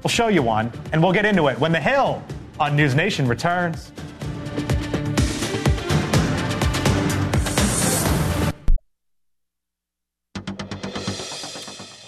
We'll 0.06 0.12
show 0.12 0.28
you 0.28 0.44
one, 0.44 0.72
and 0.94 1.02
we'll 1.02 1.14
get 1.14 1.26
into 1.26 1.48
it 1.48 1.58
when 1.58 1.72
The 1.72 1.80
Hill 1.80 2.24
on 2.60 2.76
News 2.76 2.94
Nation 2.94 3.28
returns. 3.28 3.92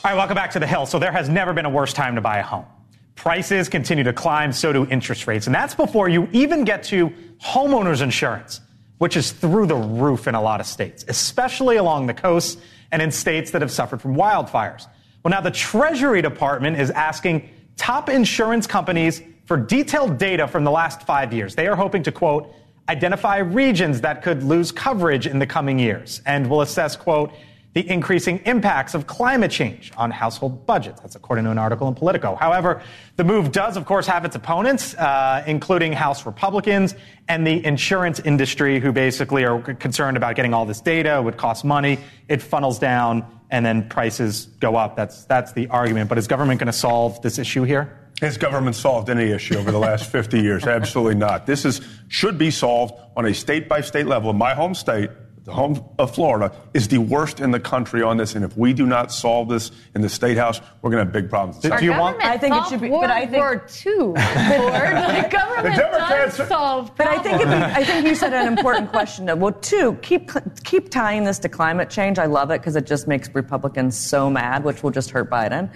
All 0.03 0.11
right, 0.11 0.15
welcome 0.15 0.35
back 0.35 0.51
to 0.51 0.59
The 0.59 0.67
Hill. 0.67 0.85
So 0.85 0.99
there 0.99 1.11
has 1.11 1.27
never 1.27 1.53
been 1.53 1.65
a 1.65 1.71
worse 1.71 1.91
time 1.91 2.13
to 2.13 2.21
buy 2.21 2.37
a 2.37 2.43
home. 2.43 2.67
Prices 3.15 3.67
continue 3.67 4.03
to 4.03 4.13
climb, 4.13 4.53
so 4.53 4.71
do 4.71 4.85
interest 4.85 5.25
rates. 5.25 5.47
And 5.47 5.55
that's 5.55 5.73
before 5.73 6.07
you 6.07 6.29
even 6.33 6.65
get 6.65 6.83
to 6.83 7.11
homeowners 7.41 8.03
insurance, 8.03 8.61
which 8.99 9.17
is 9.17 9.31
through 9.31 9.65
the 9.65 9.75
roof 9.75 10.27
in 10.27 10.35
a 10.35 10.41
lot 10.41 10.59
of 10.59 10.67
states, 10.67 11.03
especially 11.07 11.77
along 11.77 12.05
the 12.05 12.13
coast 12.13 12.59
and 12.91 13.01
in 13.01 13.09
states 13.09 13.49
that 13.49 13.63
have 13.63 13.71
suffered 13.71 14.03
from 14.03 14.15
wildfires. 14.15 14.85
Well, 15.23 15.31
now 15.31 15.41
the 15.41 15.49
Treasury 15.49 16.21
Department 16.21 16.79
is 16.79 16.91
asking 16.91 17.49
top 17.77 18.09
insurance 18.09 18.67
companies 18.67 19.21
for 19.45 19.55
detailed 19.55 20.17
data 20.17 20.47
from 20.47 20.63
the 20.63 20.71
last 20.71 21.03
five 21.03 21.31
years. 21.31 21.55
They 21.55 21.67
are 21.67 21.75
hoping 21.75 22.03
to, 22.03 22.11
quote, 22.11 22.53
identify 22.89 23.37
regions 23.37 24.01
that 24.01 24.21
could 24.21 24.43
lose 24.43 24.71
coverage 24.71 25.27
in 25.27 25.39
the 25.39 25.47
coming 25.47 25.79
years 25.79 26.21
and 26.25 26.49
will 26.49 26.61
assess, 26.61 26.95
quote, 26.95 27.31
the 27.73 27.87
increasing 27.91 28.39
impacts 28.45 28.95
of 28.95 29.05
climate 29.05 29.51
change 29.51 29.91
on 29.97 30.09
household 30.09 30.65
budgets. 30.65 30.99
That's 31.01 31.15
according 31.15 31.45
to 31.45 31.51
an 31.51 31.59
article 31.59 31.87
in 31.87 31.93
Politico. 31.93 32.35
However, 32.35 32.81
the 33.17 33.23
move 33.23 33.51
does, 33.51 33.77
of 33.77 33.85
course, 33.85 34.07
have 34.07 34.25
its 34.25 34.35
opponents, 34.35 34.95
uh, 34.95 35.43
including 35.45 35.93
House 35.93 36.25
Republicans 36.25 36.95
and 37.27 37.45
the 37.45 37.63
insurance 37.63 38.19
industry, 38.19 38.79
who 38.79 38.91
basically 38.91 39.45
are 39.45 39.61
concerned 39.75 40.17
about 40.17 40.35
getting 40.35 40.55
all 40.55 40.65
this 40.65 40.81
data. 40.81 41.17
It 41.17 41.23
would 41.23 41.37
cost 41.37 41.63
money. 41.63 41.99
It 42.27 42.41
funnels 42.41 42.79
down 42.79 43.36
and 43.49 43.65
then 43.65 43.87
prices 43.89 44.47
go 44.59 44.75
up. 44.75 44.95
That's, 44.95 45.25
that's 45.25 45.53
the 45.53 45.67
argument. 45.67 46.09
But 46.09 46.17
is 46.17 46.27
government 46.27 46.59
going 46.59 46.67
to 46.67 46.73
solve 46.73 47.21
this 47.21 47.39
issue 47.39 47.63
here? 47.63 47.97
Has 48.21 48.37
government 48.37 48.75
solved 48.75 49.09
any 49.09 49.31
issue 49.31 49.57
over 49.57 49.71
the 49.71 49.77
last 49.77 50.09
50 50.09 50.41
years? 50.41 50.65
Absolutely 50.65 51.15
not. 51.15 51.45
This 51.45 51.65
is 51.65 51.81
should 52.07 52.37
be 52.37 52.49
solved 52.49 52.95
on 53.15 53.25
a 53.25 53.33
state 53.33 53.69
by 53.69 53.81
state 53.81 54.07
level. 54.07 54.31
In 54.31 54.37
my 54.37 54.55
home 54.55 54.73
state, 54.73 55.11
the 55.47 55.53
home 55.53 55.81
of 55.97 56.13
Florida, 56.13 56.53
is 56.73 56.89
the 56.89 56.97
worst 56.97 57.39
in 57.39 57.51
the 57.51 57.59
country 57.59 58.01
on 58.01 58.17
this. 58.17 58.35
And 58.35 58.43
if 58.43 58.57
we 58.57 58.73
do 58.73 58.85
not 58.85 59.13
solve 59.13 59.47
this 59.47 59.71
in 59.95 60.01
the 60.01 60.09
state 60.09 60.35
house, 60.35 60.59
we're 60.81 60.91
going 60.91 60.99
to 60.99 61.05
have 61.05 61.13
big 61.13 61.29
problems. 61.29 61.59
Do 61.59 61.69
you 61.83 61.91
want? 61.91 62.21
I 62.21 62.37
think 62.37 62.53
it 62.53 62.67
should 62.67 62.81
be, 62.81 62.89
but 62.89 63.09
I 63.09 63.25
think 63.25 63.37
War 63.37 63.65
II, 63.85 63.93
Lord. 63.93 64.13
Like, 64.13 65.31
government 65.31 65.63
The 65.63 65.81
Democrats- 65.81 66.37
does 66.37 66.47
solve 66.49 66.91
But 66.97 67.07
I 67.07 67.19
think, 67.19 67.39
be, 67.41 67.45
I 67.47 67.81
think 67.85 68.05
you 68.05 68.13
said 68.13 68.33
an 68.33 68.57
important 68.57 68.89
question. 68.91 69.25
Though. 69.25 69.37
Well, 69.37 69.53
two, 69.53 69.93
keep 70.01 70.31
keep 70.65 70.89
tying 70.89 71.23
this 71.23 71.39
to 71.39 71.49
climate 71.49 71.89
change. 71.89 72.19
I 72.19 72.25
love 72.25 72.51
it 72.51 72.59
because 72.59 72.75
it 72.75 72.85
just 72.85 73.07
makes 73.07 73.33
Republicans 73.33 73.97
so 73.97 74.29
mad, 74.29 74.65
which 74.65 74.83
will 74.83 74.91
just 74.91 75.11
hurt 75.11 75.29
Biden. 75.29 75.71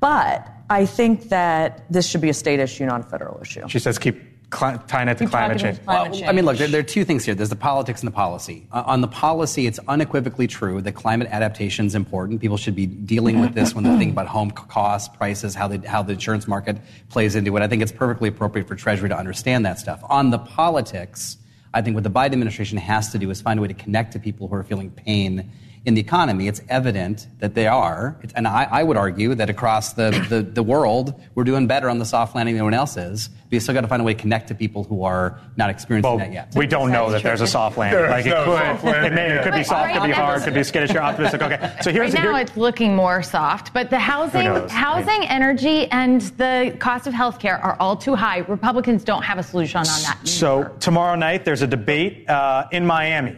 But 0.00 0.50
I 0.68 0.84
think 0.84 1.28
that 1.28 1.84
this 1.88 2.08
should 2.08 2.22
be 2.22 2.28
a 2.28 2.34
state 2.34 2.58
issue, 2.58 2.86
not 2.86 3.06
a 3.06 3.08
federal 3.08 3.40
issue. 3.40 3.68
She 3.68 3.78
says 3.78 4.00
keep 4.00 4.31
cli- 4.52 4.78
tying 4.86 5.08
it 5.08 5.18
to 5.18 5.24
Keep 5.24 5.30
climate 5.30 5.58
change. 5.58 5.78
to 5.78 5.84
climate 5.84 6.12
change. 6.12 6.28
I 6.28 6.32
mean, 6.32 6.44
look, 6.44 6.58
there, 6.58 6.68
there 6.68 6.80
are 6.80 6.84
two 6.84 7.04
things 7.04 7.24
here. 7.24 7.34
There's 7.34 7.48
the 7.48 7.56
politics 7.56 8.00
and 8.02 8.06
the 8.06 8.14
policy. 8.14 8.68
Uh, 8.70 8.84
on 8.86 9.00
the 9.00 9.08
policy, 9.08 9.66
it's 9.66 9.80
unequivocally 9.88 10.46
true 10.46 10.80
that 10.82 10.92
climate 10.92 11.26
adaptation 11.30 11.86
is 11.86 11.94
important. 11.96 12.40
People 12.40 12.56
should 12.58 12.76
be 12.76 12.86
dealing 12.86 13.40
with 13.40 13.54
this 13.54 13.74
when 13.74 13.82
they 13.82 13.96
think 13.98 14.12
about 14.12 14.28
home 14.28 14.50
costs, 14.52 15.08
prices, 15.16 15.54
how, 15.54 15.66
they, 15.66 15.78
how 15.78 16.02
the 16.02 16.12
insurance 16.12 16.46
market 16.46 16.76
plays 17.08 17.34
into 17.34 17.56
it. 17.56 17.62
I 17.62 17.66
think 17.66 17.82
it's 17.82 17.90
perfectly 17.92 18.28
appropriate 18.28 18.68
for 18.68 18.76
Treasury 18.76 19.08
to 19.08 19.16
understand 19.18 19.66
that 19.66 19.80
stuff. 19.80 20.00
On 20.08 20.30
the 20.30 20.38
politics, 20.38 21.38
I 21.74 21.80
think 21.80 21.94
what 21.94 22.04
the 22.04 22.10
Biden 22.10 22.34
administration 22.34 22.78
has 22.78 23.10
to 23.12 23.18
do 23.18 23.30
is 23.30 23.40
find 23.40 23.58
a 23.58 23.62
way 23.62 23.68
to 23.68 23.74
connect 23.74 24.12
to 24.12 24.18
people 24.18 24.46
who 24.46 24.54
are 24.54 24.62
feeling 24.62 24.90
pain 24.90 25.50
in 25.84 25.94
the 25.94 26.00
economy. 26.00 26.46
It's 26.46 26.60
evident 26.68 27.26
that 27.40 27.54
they 27.54 27.66
are. 27.66 28.16
It's, 28.22 28.32
and 28.34 28.46
I, 28.46 28.64
I 28.70 28.82
would 28.84 28.96
argue 28.96 29.34
that 29.34 29.50
across 29.50 29.94
the, 29.94 30.10
the, 30.28 30.42
the 30.42 30.62
world, 30.62 31.20
we're 31.34 31.42
doing 31.44 31.66
better 31.66 31.90
on 31.90 31.98
the 31.98 32.04
soft 32.04 32.34
landing 32.36 32.54
than 32.54 32.60
anyone 32.60 32.74
else 32.74 32.96
is. 32.96 33.28
But 33.28 33.52
you 33.54 33.60
still 33.60 33.74
got 33.74 33.80
to 33.80 33.88
find 33.88 34.00
a 34.00 34.04
way 34.04 34.14
to 34.14 34.20
connect 34.20 34.48
to 34.48 34.54
people 34.54 34.84
who 34.84 35.02
are 35.04 35.40
not 35.56 35.70
experiencing 35.70 36.08
Well, 36.08 36.18
that 36.18 36.32
yet. 36.32 36.52
we 36.54 36.66
don't 36.68 36.92
know 36.92 37.10
that 37.10 37.22
there's 37.24 37.40
a 37.40 37.46
soft 37.46 37.76
landing. 37.78 38.00
There 38.00 38.08
Like 38.10 38.20
is 38.20 38.26
it 38.26 38.30
no 38.30 38.44
could, 38.44 38.58
soft 38.58 38.84
landing, 38.84 39.12
it, 39.12 39.14
may, 39.14 39.30
it 39.32 39.42
could 39.42 39.52
be 39.52 39.58
yeah. 39.58 39.62
soft, 39.64 39.92
could 39.92 40.02
be 40.04 40.12
hard, 40.12 40.42
could 40.42 40.54
be 40.54 40.62
skittish 40.62 40.94
or 40.94 41.00
optimistic. 41.00 41.42
Okay, 41.42 41.76
so 41.82 41.90
here's 41.90 42.14
Right 42.14 42.22
now, 42.22 42.32
here- 42.34 42.42
it's 42.42 42.56
looking 42.56 42.94
more 42.94 43.22
soft, 43.22 43.74
but 43.74 43.90
the 43.90 43.98
housing, 43.98 44.44
knows? 44.44 44.70
housing, 44.70 45.24
energy, 45.26 45.86
and 45.90 46.20
the 46.38 46.76
cost 46.78 47.06
of 47.08 47.12
healthcare 47.12 47.62
are 47.62 47.76
all 47.80 47.96
too 47.96 48.14
high. 48.14 48.38
Republicans 48.38 49.02
don't 49.04 49.22
have 49.22 49.38
a 49.38 49.42
solution 49.42 49.78
on 49.78 49.84
that. 49.84 50.18
So 50.24 50.64
tomorrow 50.80 51.16
night 51.16 51.44
there's 51.44 51.62
a 51.62 51.66
debate 51.66 52.28
uh, 52.30 52.66
in 52.70 52.86
Miami 52.86 53.36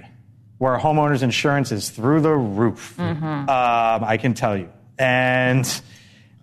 where 0.65 0.79
homeowners 0.79 1.23
insurance 1.23 1.73
is 1.73 1.91
through 1.91 2.23
the 2.23 2.33
roof. 2.33 2.95
Mm-hmm. 2.97 3.23
Um, 3.23 3.47
I 3.49 4.17
can 4.19 4.33
tell 4.33 4.57
you. 4.57 4.71
And 4.99 5.67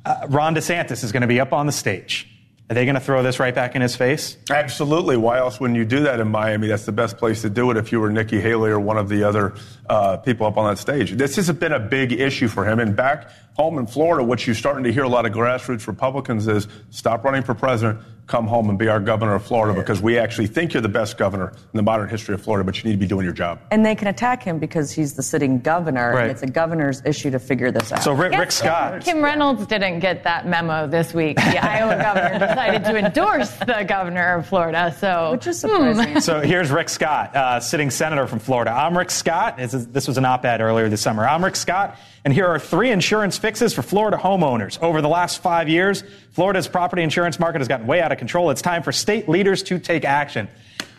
uh, 0.06 0.28
Ron 0.30 0.54
DeSantis 0.54 1.04
is 1.04 1.12
going 1.12 1.22
to 1.22 1.28
be 1.28 1.40
up 1.40 1.54
on 1.54 1.66
the 1.66 1.72
stage. 1.72 2.28
Are 2.70 2.76
they 2.76 2.86
going 2.86 2.94
to 2.94 3.02
throw 3.02 3.24
this 3.24 3.40
right 3.40 3.54
back 3.54 3.76
in 3.76 3.82
his 3.82 3.96
face? 3.96 4.38
Absolutely. 4.52 5.18
Why 5.18 5.40
else 5.40 5.60
wouldn't 5.60 5.76
you 5.76 5.86
do 5.86 6.02
that 6.04 6.20
in 6.20 6.28
Miami? 6.28 6.68
That's 6.68 6.86
the 6.86 6.92
best 6.92 7.18
place 7.18 7.42
to 7.42 7.50
do 7.50 7.72
it 7.72 7.78
if 7.78 7.92
you 7.92 8.00
were 8.00 8.12
Nikki 8.12 8.40
Haley 8.40 8.70
or 8.70 8.80
one 8.80 9.00
of 9.00 9.10
the 9.10 9.24
other 9.24 9.56
uh, 9.90 10.18
people 10.18 10.46
up 10.46 10.56
on 10.56 10.70
that 10.70 10.78
stage. 10.78 11.14
This 11.14 11.36
has 11.38 11.52
been 11.52 11.74
a 11.74 11.80
big 11.80 12.12
issue 12.12 12.48
for 12.48 12.64
him. 12.64 12.80
And 12.80 12.96
back 12.96 13.28
home 13.56 13.80
in 13.80 13.88
Florida, 13.88 14.24
what 14.24 14.46
you're 14.46 14.56
starting 14.56 14.84
to 14.84 14.94
hear 14.94 15.04
a 15.04 15.10
lot 15.10 15.26
of 15.26 15.34
grassroots 15.34 15.88
Republicans 15.88 16.48
is 16.48 16.68
stop 16.92 17.24
running 17.24 17.42
for 17.42 17.56
president, 17.56 18.00
come 18.28 18.48
home 18.48 18.70
and 18.70 18.80
be 18.80 18.88
our 18.88 19.00
governor 19.00 19.36
of 19.36 19.44
Florida 19.44 19.78
because 19.78 20.02
we 20.02 20.18
actually 20.18 20.48
think 20.48 20.74
you're 20.74 20.82
the 20.82 20.88
best 20.88 21.18
governor 21.18 21.50
in 21.50 21.78
the 21.78 21.84
modern 21.84 22.08
history 22.08 22.34
of 22.34 22.42
Florida, 22.42 22.64
but 22.64 22.78
you 22.78 22.90
need 22.90 22.96
to 22.96 23.00
be 23.00 23.08
doing 23.08 23.26
your 23.26 23.34
job. 23.34 23.60
And 23.72 23.86
they 23.86 23.94
can 23.96 24.08
attack 24.08 24.42
him 24.42 24.58
because 24.58 24.92
he's 24.92 25.14
the 25.16 25.24
sitting 25.24 25.60
governor, 25.60 26.12
Right. 26.14 26.22
and 26.24 26.32
it's 26.32 26.42
a 26.42 26.48
governor's 26.48 27.02
issue 27.06 27.30
to 27.32 27.40
figure 27.40 27.72
this 27.72 27.92
out. 27.92 28.04
So 28.04 28.14
Rick, 28.14 28.32
Yes, 28.32 28.40
Rick 28.40 28.52
Scott. 28.54 29.02
Kim 29.02 29.22
Reynolds 29.24 29.66
didn't 29.68 30.00
get 30.00 30.24
that 30.24 30.48
memo 30.48 30.88
this 30.88 31.14
week. 31.14 31.36
The 31.38 31.58
Iowa 31.64 32.02
governor 32.02 32.40
decided 32.40 32.84
to 32.86 32.98
endorse 32.98 33.50
the 33.58 33.84
governor 33.88 34.36
of 34.36 34.48
Florida. 34.48 34.96
So, 35.00 35.32
which 35.34 35.48
is 35.48 35.60
surprising. 35.60 36.22
So 36.22 36.40
here's 36.42 36.72
Rick 36.72 36.90
Scott, 36.90 37.36
uh, 37.36 37.60
sitting 37.60 37.90
senator 37.90 38.28
from 38.28 38.40
Florida. 38.40 38.72
I'm 38.72 38.98
Rick 38.98 39.12
Scott. 39.12 39.58
This, 39.58 39.74
is, 39.74 39.88
this 39.88 40.08
was 40.08 40.18
an 40.18 40.26
op 40.26 40.46
ed 40.46 40.62
earlier 40.62 40.88
this 40.90 41.02
summer. 41.02 41.28
I'm 41.28 41.44
Rick 41.44 41.56
Scott, 41.58 41.98
and 42.24 42.34
here 42.34 42.48
are 42.48 42.60
three 42.60 42.92
insurance 42.92 43.38
fixes 43.38 43.74
for 43.74 43.82
Florida 43.82 44.18
homeowners. 44.18 44.82
Over 44.82 45.02
the 45.02 45.10
last 45.10 45.42
five 45.42 45.68
years, 45.68 46.04
Florida's 46.32 46.68
property 46.68 47.02
insurance 47.02 47.40
market 47.40 47.60
has 47.60 47.68
gotten 47.68 47.88
way 47.88 48.02
out 48.02 48.12
of 48.12 48.18
control. 48.18 48.52
It's 48.52 48.62
time 48.62 48.84
for 48.84 48.92
state 48.92 49.28
leaders 49.28 49.64
to 49.64 49.80
take 49.80 50.06
action. 50.06 50.48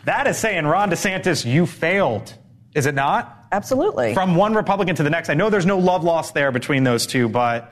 That 0.05 0.27
is 0.27 0.37
saying, 0.37 0.65
Ron 0.65 0.89
DeSantis, 0.89 1.45
you 1.45 1.65
failed. 1.65 2.33
Is 2.75 2.85
it 2.85 2.95
not? 2.95 3.47
Absolutely. 3.51 4.13
From 4.13 4.35
one 4.35 4.53
Republican 4.53 4.95
to 4.95 5.03
the 5.03 5.09
next. 5.09 5.29
I 5.29 5.33
know 5.33 5.49
there's 5.49 5.65
no 5.65 5.77
love 5.77 6.03
lost 6.03 6.33
there 6.33 6.51
between 6.51 6.83
those 6.83 7.05
two, 7.05 7.29
but 7.29 7.69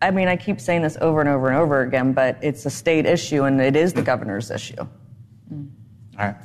I 0.00 0.10
mean, 0.10 0.28
I 0.28 0.36
keep 0.36 0.60
saying 0.60 0.82
this 0.82 0.96
over 1.00 1.20
and 1.20 1.28
over 1.28 1.48
and 1.48 1.56
over 1.56 1.82
again, 1.82 2.12
but 2.12 2.38
it's 2.40 2.64
a 2.66 2.70
state 2.70 3.04
issue, 3.04 3.44
and 3.44 3.60
it 3.60 3.76
is 3.76 3.92
the 3.92 4.02
governor's 4.02 4.50
issue. 4.50 4.76
All 4.78 4.88
right. 6.16 6.36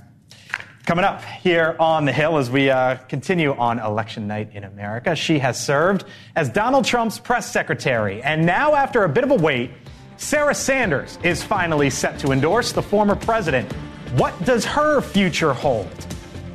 Coming 0.86 1.06
up 1.06 1.24
here 1.24 1.78
on 1.80 2.04
the 2.04 2.12
Hill 2.12 2.38
as 2.38 2.52
we 2.52 2.70
uh, 2.70 2.98
continue 3.08 3.54
on 3.56 3.80
election 3.80 4.28
night 4.28 4.50
in 4.54 4.66
America, 4.66 5.16
she 5.16 5.40
has 5.40 5.58
served 5.58 6.04
as 6.36 6.50
Donald 6.50 6.84
Trump's 6.84 7.18
press 7.18 7.50
secretary. 7.50 8.22
And 8.22 8.46
now, 8.46 8.76
after 8.76 9.06
a 9.06 9.10
bit 9.10 9.24
of 9.24 9.32
a 9.32 9.36
wait, 9.36 9.72
Sarah 10.18 10.54
Sanders 10.54 11.18
is 11.24 11.42
finally 11.42 11.90
set 11.90 12.20
to 12.20 12.34
endorse 12.34 12.74
the 12.74 12.82
former 12.82 13.16
president. 13.16 13.72
What 14.18 14.38
does 14.44 14.66
her 14.66 15.00
future 15.00 15.54
hold? 15.54 15.88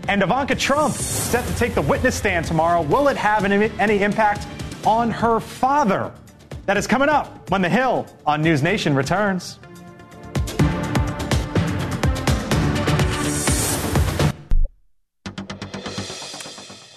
And 0.09 0.23
Ivanka 0.23 0.57
Trump 0.57 0.93
set 0.93 1.47
to 1.47 1.57
take 1.57 1.75
the 1.75 1.83
witness 1.83 2.15
stand 2.15 2.45
tomorrow. 2.45 2.83
Will 2.83 3.09
it 3.09 3.17
have 3.17 3.47
any, 3.47 3.71
any 3.79 4.03
impact 4.03 4.47
on 4.85 5.11
her 5.11 5.41
father? 5.41 6.13
That 6.67 6.77
is 6.77 6.87
coming 6.87 7.09
up 7.09 7.49
when 7.49 7.63
the 7.63 7.71
Hill 7.71 8.07
on 8.27 8.43
News 8.43 8.63
Nation 8.63 8.95
returns. 8.95 9.59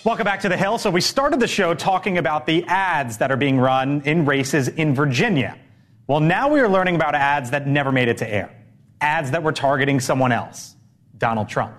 Welcome 0.04 0.24
back 0.24 0.40
to 0.40 0.50
the 0.50 0.58
Hill. 0.58 0.80
So 0.80 0.90
we 0.90 1.00
started 1.00 1.40
the 1.40 1.48
show 1.48 1.76
talking 1.76 2.18
about 2.18 2.48
the 2.48 2.64
ads 2.64 3.20
that 3.20 3.32
are 3.32 3.38
being 3.38 3.60
run 3.60 4.02
in 4.04 4.26
races 4.26 4.68
in 4.68 4.96
Virginia. 4.96 5.56
Well, 6.08 6.20
now 6.20 6.50
we 6.50 6.60
are 6.60 6.68
learning 6.68 6.96
about 6.96 7.14
ads 7.14 7.52
that 7.52 7.68
never 7.68 7.92
made 7.92 8.08
it 8.08 8.18
to 8.18 8.28
air. 8.28 8.52
Ads 9.00 9.30
that 9.30 9.44
were 9.44 9.52
targeting 9.52 10.00
someone 10.00 10.32
else, 10.32 10.76
Donald 11.20 11.50
Trump. 11.50 11.76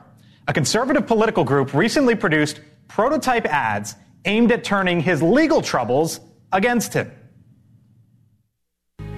A 0.47 0.53
conservative 0.53 1.05
political 1.05 1.43
group 1.43 1.75
recently 1.75 2.15
produced 2.15 2.61
prototype 2.87 3.45
ads 3.45 3.97
aimed 4.25 4.53
at 4.53 4.63
turning 4.63 5.01
his 5.01 5.21
legal 5.21 5.61
troubles 5.61 6.21
against 6.53 6.95
him. 6.95 7.11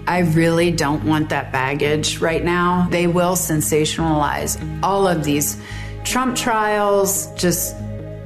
I 0.07 0.21
really 0.21 0.71
don't 0.71 1.05
want 1.05 1.29
that 1.29 1.53
baggage 1.53 2.21
right 2.21 2.43
now. 2.43 2.89
They 2.91 3.07
will 3.07 3.37
sensationalize 3.37 4.83
all 4.83 5.07
of 5.07 5.25
these 5.25 5.61
Trump 6.05 6.37
trials, 6.37 7.31
just 7.35 7.77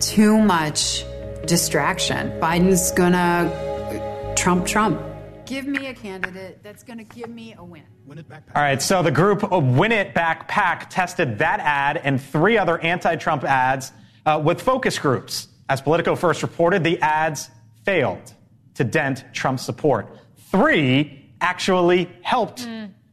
too 0.00 0.38
much 0.38 1.04
distraction. 1.46 2.30
Biden's 2.40 2.90
gonna 2.92 4.34
Trump 4.36 4.66
Trump. 4.66 5.00
Give 5.46 5.66
me 5.66 5.86
a 5.86 5.94
candidate 5.94 6.62
that's 6.62 6.82
gonna 6.82 7.04
give 7.04 7.30
me 7.30 7.54
a 7.56 7.64
win. 7.64 7.82
win 8.06 8.24
All 8.54 8.62
right, 8.62 8.80
so 8.80 9.02
the 9.02 9.10
group 9.10 9.50
Win 9.50 9.92
It 9.92 10.14
Back 10.14 10.46
PAC 10.46 10.90
tested 10.90 11.38
that 11.38 11.60
ad 11.60 11.96
and 11.96 12.20
three 12.20 12.58
other 12.58 12.78
anti 12.78 13.16
Trump 13.16 13.44
ads 13.44 13.92
uh, 14.26 14.40
with 14.44 14.60
focus 14.60 14.98
groups. 14.98 15.48
As 15.68 15.80
Politico 15.80 16.16
first 16.16 16.42
reported, 16.42 16.84
the 16.84 17.00
ads 17.00 17.50
failed 17.84 18.32
to 18.74 18.84
dent 18.84 19.24
Trump's 19.32 19.64
support. 19.64 20.16
Three 20.50 21.30
actually 21.40 22.08
helped 22.22 22.66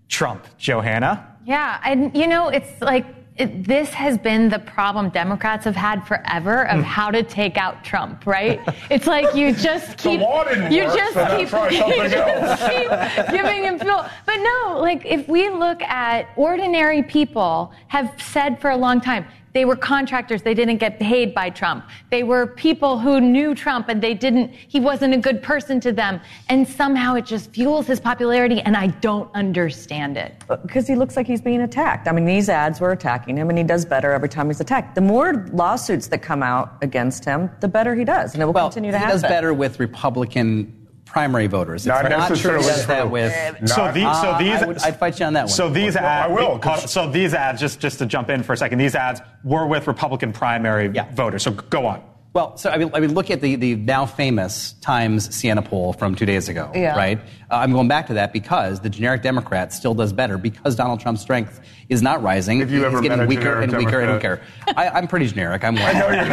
Trump, 0.10 0.46
Johanna. 0.58 1.38
Yeah, 1.46 1.80
and 1.84 2.16
you 2.16 2.28
know, 2.28 2.50
it's 2.50 2.82
like 2.82 3.06
it, 3.38 3.66
this 3.66 3.90
has 3.90 4.18
been 4.18 4.48
the 4.48 4.60
problem 4.60 5.10
Democrats 5.10 5.66
have 5.66 5.76
had 5.76 6.08
forever 6.08 6.68
of 6.70 6.82
how 6.84 7.12
to 7.12 7.22
take 7.22 7.58
out 7.58 7.84
Trump, 7.84 8.26
right? 8.26 8.62
It's 8.90 9.08
like 9.08 9.36
you 9.36 9.54
just 9.68 9.98
keep 9.98 10.22
you 10.22 10.28
work, 10.28 10.48
just 10.50 11.14
so 11.14 11.26
keep, 11.38 11.52
you 11.72 12.10
just 12.10 12.70
keep 12.70 13.32
giving 13.32 13.64
him 13.64 13.78
fuel. 13.78 14.06
But 14.26 14.38
no, 14.38 14.78
like 14.80 15.06
if 15.06 15.28
we 15.28 15.50
look 15.50 15.82
at 15.82 16.30
ordinary 16.38 17.04
people 17.04 17.74
have 17.88 18.14
said 18.22 18.62
for 18.62 18.70
a 18.70 18.78
long 18.78 19.02
time 19.02 19.26
they 19.56 19.64
were 19.64 19.78
contractors. 19.78 20.42
They 20.42 20.54
didn't 20.54 20.78
get 20.78 21.00
paid 21.00 21.34
by 21.34 21.50
Trump. 21.50 21.86
They 22.10 22.24
were 22.24 22.46
people 22.46 23.00
who 23.00 23.22
knew 23.22 23.56
Trump 23.56 23.88
and 23.88 24.02
they 24.02 24.14
didn't, 24.14 24.52
he 24.52 24.82
wasn't 24.82 25.14
a 25.14 25.18
good 25.18 25.42
person 25.42 25.80
to 25.80 25.94
them. 25.94 26.20
And 26.50 26.68
somehow 26.68 27.16
it 27.16 27.26
just 27.26 27.52
fuels 27.52 27.88
his 27.88 28.02
popularity 28.02 28.60
and 28.60 28.76
I 28.76 28.88
don't 28.88 29.34
understand 29.34 30.18
it. 30.18 30.44
Uh, 30.50 30.58
because 30.58 30.86
he 30.88 30.96
looks 30.96 31.16
like 31.16 31.26
he's 31.26 31.40
being 31.40 31.62
attacked. 31.62 32.10
I 32.10 32.12
mean, 32.12 32.26
these 32.26 32.50
ads 32.50 32.82
were 32.82 32.92
attacking 32.92 33.38
him, 33.38 33.50
and 33.50 33.58
he 33.58 33.64
does 33.64 33.86
better 33.86 34.12
every 34.12 34.28
time 34.28 34.48
he's 34.48 34.60
attacked. 34.60 34.94
The 34.94 35.02
more 35.02 35.48
lawsuits 35.54 36.08
that 36.08 36.22
come 36.22 36.44
out 36.44 36.78
against 36.82 37.24
him, 37.24 37.50
the 37.62 37.70
better 37.70 37.96
he 37.96 38.04
does, 38.04 38.34
and 38.34 38.44
it 38.44 38.46
will 38.46 38.54
well, 38.54 38.68
continue 38.68 38.92
to 38.92 38.98
he 38.98 39.04
happen. 39.04 39.22
does 39.22 39.22
better 39.22 39.54
with 39.54 39.80
Republican 39.80 40.85
primary 41.06 41.48
voters. 41.48 41.82
It's 41.84 41.88
Not 41.88 42.10
not, 42.10 42.28
true 42.28 42.36
he 42.36 42.44
necessarily 42.44 42.66
does 42.68 42.88
that 42.88 43.02
true. 43.02 43.10
with. 43.10 43.34
So, 43.70 43.92
the, 43.92 44.14
so 44.14 44.30
Uh, 44.32 44.38
these, 44.40 44.62
I 44.62 44.66
would, 44.66 44.78
I'd 44.80 45.00
fight 45.00 45.20
you 45.20 45.26
on 45.26 45.34
that 45.34 45.44
one. 45.44 45.50
So 45.50 45.70
these 45.70 45.96
Well, 45.96 46.04
I 46.04 46.08
ads, 46.08 46.34
will, 46.34 46.60
'cause- 46.60 46.92
so 46.92 47.10
these 47.10 47.34
ads, 47.34 47.60
just 47.62 47.80
just 47.80 48.00
to 48.00 48.06
jump 48.06 48.30
in 48.30 48.44
for 48.44 48.54
a 48.54 48.58
second, 48.58 48.80
these 48.80 48.96
ads 48.96 49.22
were 49.44 49.66
with 49.68 49.88
Republican 49.88 50.34
primary 50.34 50.92
Yeah. 50.94 51.06
voters. 51.14 51.44
So 51.44 51.52
go 51.52 51.86
on. 51.86 52.02
Well, 52.36 52.56
so 52.58 52.70
I 52.70 52.78
mean, 52.78 52.92
I 52.94 53.00
mean, 53.00 53.14
look 53.14 53.32
at 53.32 53.40
the, 53.40 53.56
the 53.56 53.76
now 53.78 54.06
famous 54.06 54.74
Times 54.82 55.34
Siena 55.34 55.62
poll 55.62 55.94
from 55.94 56.16
two 56.16 56.26
days 56.26 56.50
ago, 56.50 56.70
Yeah. 56.76 56.98
right? 56.98 57.18
Uh, 57.50 57.56
I'm 57.56 57.72
going 57.72 57.88
back 57.88 58.08
to 58.08 58.14
that 58.16 58.34
because 58.34 58.82
the 58.82 58.90
generic 58.90 59.22
Democrat 59.22 59.72
still 59.72 59.94
does 59.94 60.12
better 60.12 60.38
because 60.38 60.76
Donald 60.76 61.00
Trump's 61.00 61.22
strength 61.22 61.62
is 61.88 62.02
not 62.02 62.22
rising. 62.22 62.60
Have 62.60 62.70
you 62.72 62.80
He's 62.80 62.86
ever 62.88 63.02
getting 63.02 63.20
met 63.20 63.26
a 63.26 63.30
weaker 63.30 63.62
and 63.62 63.72
generic 63.72 63.86
weaker 63.86 64.02
and 64.02 64.14
weaker. 64.16 64.42
I, 64.76 64.90
I'm 64.90 65.08
pretty 65.08 65.28
generic. 65.28 65.64
I'm 65.64 65.76
white. 65.76 65.94
Running 65.94 66.26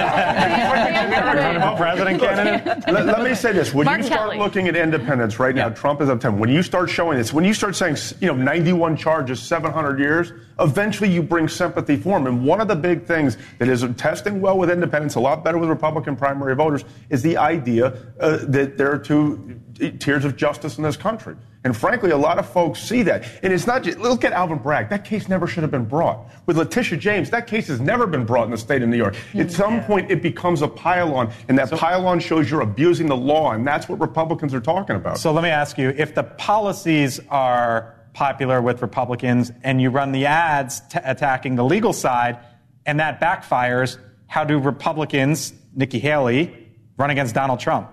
for 1.60 1.76
president 1.76 2.20
candidate? 2.20 2.92
let, 2.92 3.06
let 3.06 3.22
me 3.22 3.34
say 3.36 3.52
this: 3.52 3.72
when 3.72 3.84
Mark 3.84 3.98
you 3.98 4.04
start 4.04 4.30
Kelly. 4.30 4.38
looking 4.38 4.66
at 4.66 4.74
independents 4.74 5.38
right 5.38 5.54
now, 5.54 5.68
Trump 5.68 6.00
is 6.00 6.08
up 6.08 6.18
ten. 6.20 6.36
When 6.36 6.50
you 6.50 6.64
start 6.64 6.90
showing 6.90 7.16
this, 7.16 7.32
when 7.32 7.44
you 7.44 7.54
start 7.54 7.76
saying 7.76 7.96
you 8.20 8.26
know 8.26 8.34
91 8.34 8.96
charges, 8.96 9.40
700 9.40 10.00
years, 10.00 10.32
eventually 10.58 11.10
you 11.10 11.22
bring 11.22 11.46
sympathy 11.46 11.96
for 11.96 12.16
him. 12.16 12.26
And 12.26 12.44
one 12.44 12.60
of 12.60 12.66
the 12.66 12.74
big 12.76 13.04
things 13.04 13.36
that 13.58 13.68
is 13.68 13.84
testing 13.96 14.40
well 14.40 14.58
with 14.58 14.68
independents, 14.70 15.14
a 15.14 15.20
lot 15.20 15.44
better 15.44 15.58
with 15.58 15.68
Republican 15.92 16.16
primary 16.16 16.54
voters, 16.54 16.84
is 17.10 17.22
the 17.22 17.36
idea 17.36 17.86
uh, 18.18 18.38
that 18.48 18.78
there 18.78 18.90
are 18.90 18.98
two 18.98 19.60
tiers 19.98 20.24
of 20.24 20.36
justice 20.36 20.78
in 20.78 20.84
this 20.84 20.96
country. 20.96 21.36
And 21.64 21.76
frankly, 21.76 22.10
a 22.10 22.16
lot 22.16 22.38
of 22.38 22.48
folks 22.48 22.82
see 22.82 23.02
that. 23.02 23.24
And 23.42 23.52
it's 23.52 23.66
not 23.66 23.84
just, 23.84 23.98
look 23.98 24.24
at 24.24 24.32
Alvin 24.32 24.58
Bragg. 24.58 24.88
That 24.88 25.04
case 25.04 25.28
never 25.28 25.46
should 25.46 25.62
have 25.62 25.70
been 25.70 25.84
brought. 25.84 26.26
With 26.46 26.56
Letitia 26.56 26.98
James, 26.98 27.30
that 27.30 27.46
case 27.46 27.68
has 27.68 27.80
never 27.80 28.06
been 28.06 28.24
brought 28.24 28.46
in 28.46 28.50
the 28.50 28.58
state 28.58 28.82
of 28.82 28.88
New 28.88 28.96
York. 28.96 29.14
At 29.34 29.52
some 29.52 29.84
point, 29.84 30.10
it 30.10 30.22
becomes 30.22 30.62
a 30.62 30.68
pile-on, 30.68 31.30
and 31.48 31.58
that 31.58 31.70
pile-on 31.70 32.18
shows 32.20 32.50
you're 32.50 32.62
abusing 32.62 33.06
the 33.06 33.16
law, 33.16 33.52
and 33.52 33.66
that's 33.66 33.88
what 33.88 34.00
Republicans 34.00 34.54
are 34.54 34.60
talking 34.60 34.96
about. 34.96 35.18
So 35.18 35.30
let 35.30 35.44
me 35.44 35.50
ask 35.50 35.78
you 35.78 35.90
if 35.90 36.14
the 36.14 36.24
policies 36.24 37.20
are 37.28 37.94
popular 38.14 38.60
with 38.60 38.82
Republicans 38.82 39.52
and 39.62 39.80
you 39.80 39.90
run 39.90 40.12
the 40.12 40.26
ads 40.26 40.80
t- 40.80 40.98
attacking 41.02 41.54
the 41.56 41.64
legal 41.64 41.92
side 41.92 42.38
and 42.84 42.98
that 43.00 43.20
backfires, 43.20 43.98
how 44.26 44.44
do 44.44 44.58
Republicans, 44.58 45.54
Nikki 45.74 45.98
Haley, 45.98 46.68
run 46.96 47.10
against 47.10 47.34
Donald 47.34 47.60
Trump? 47.60 47.88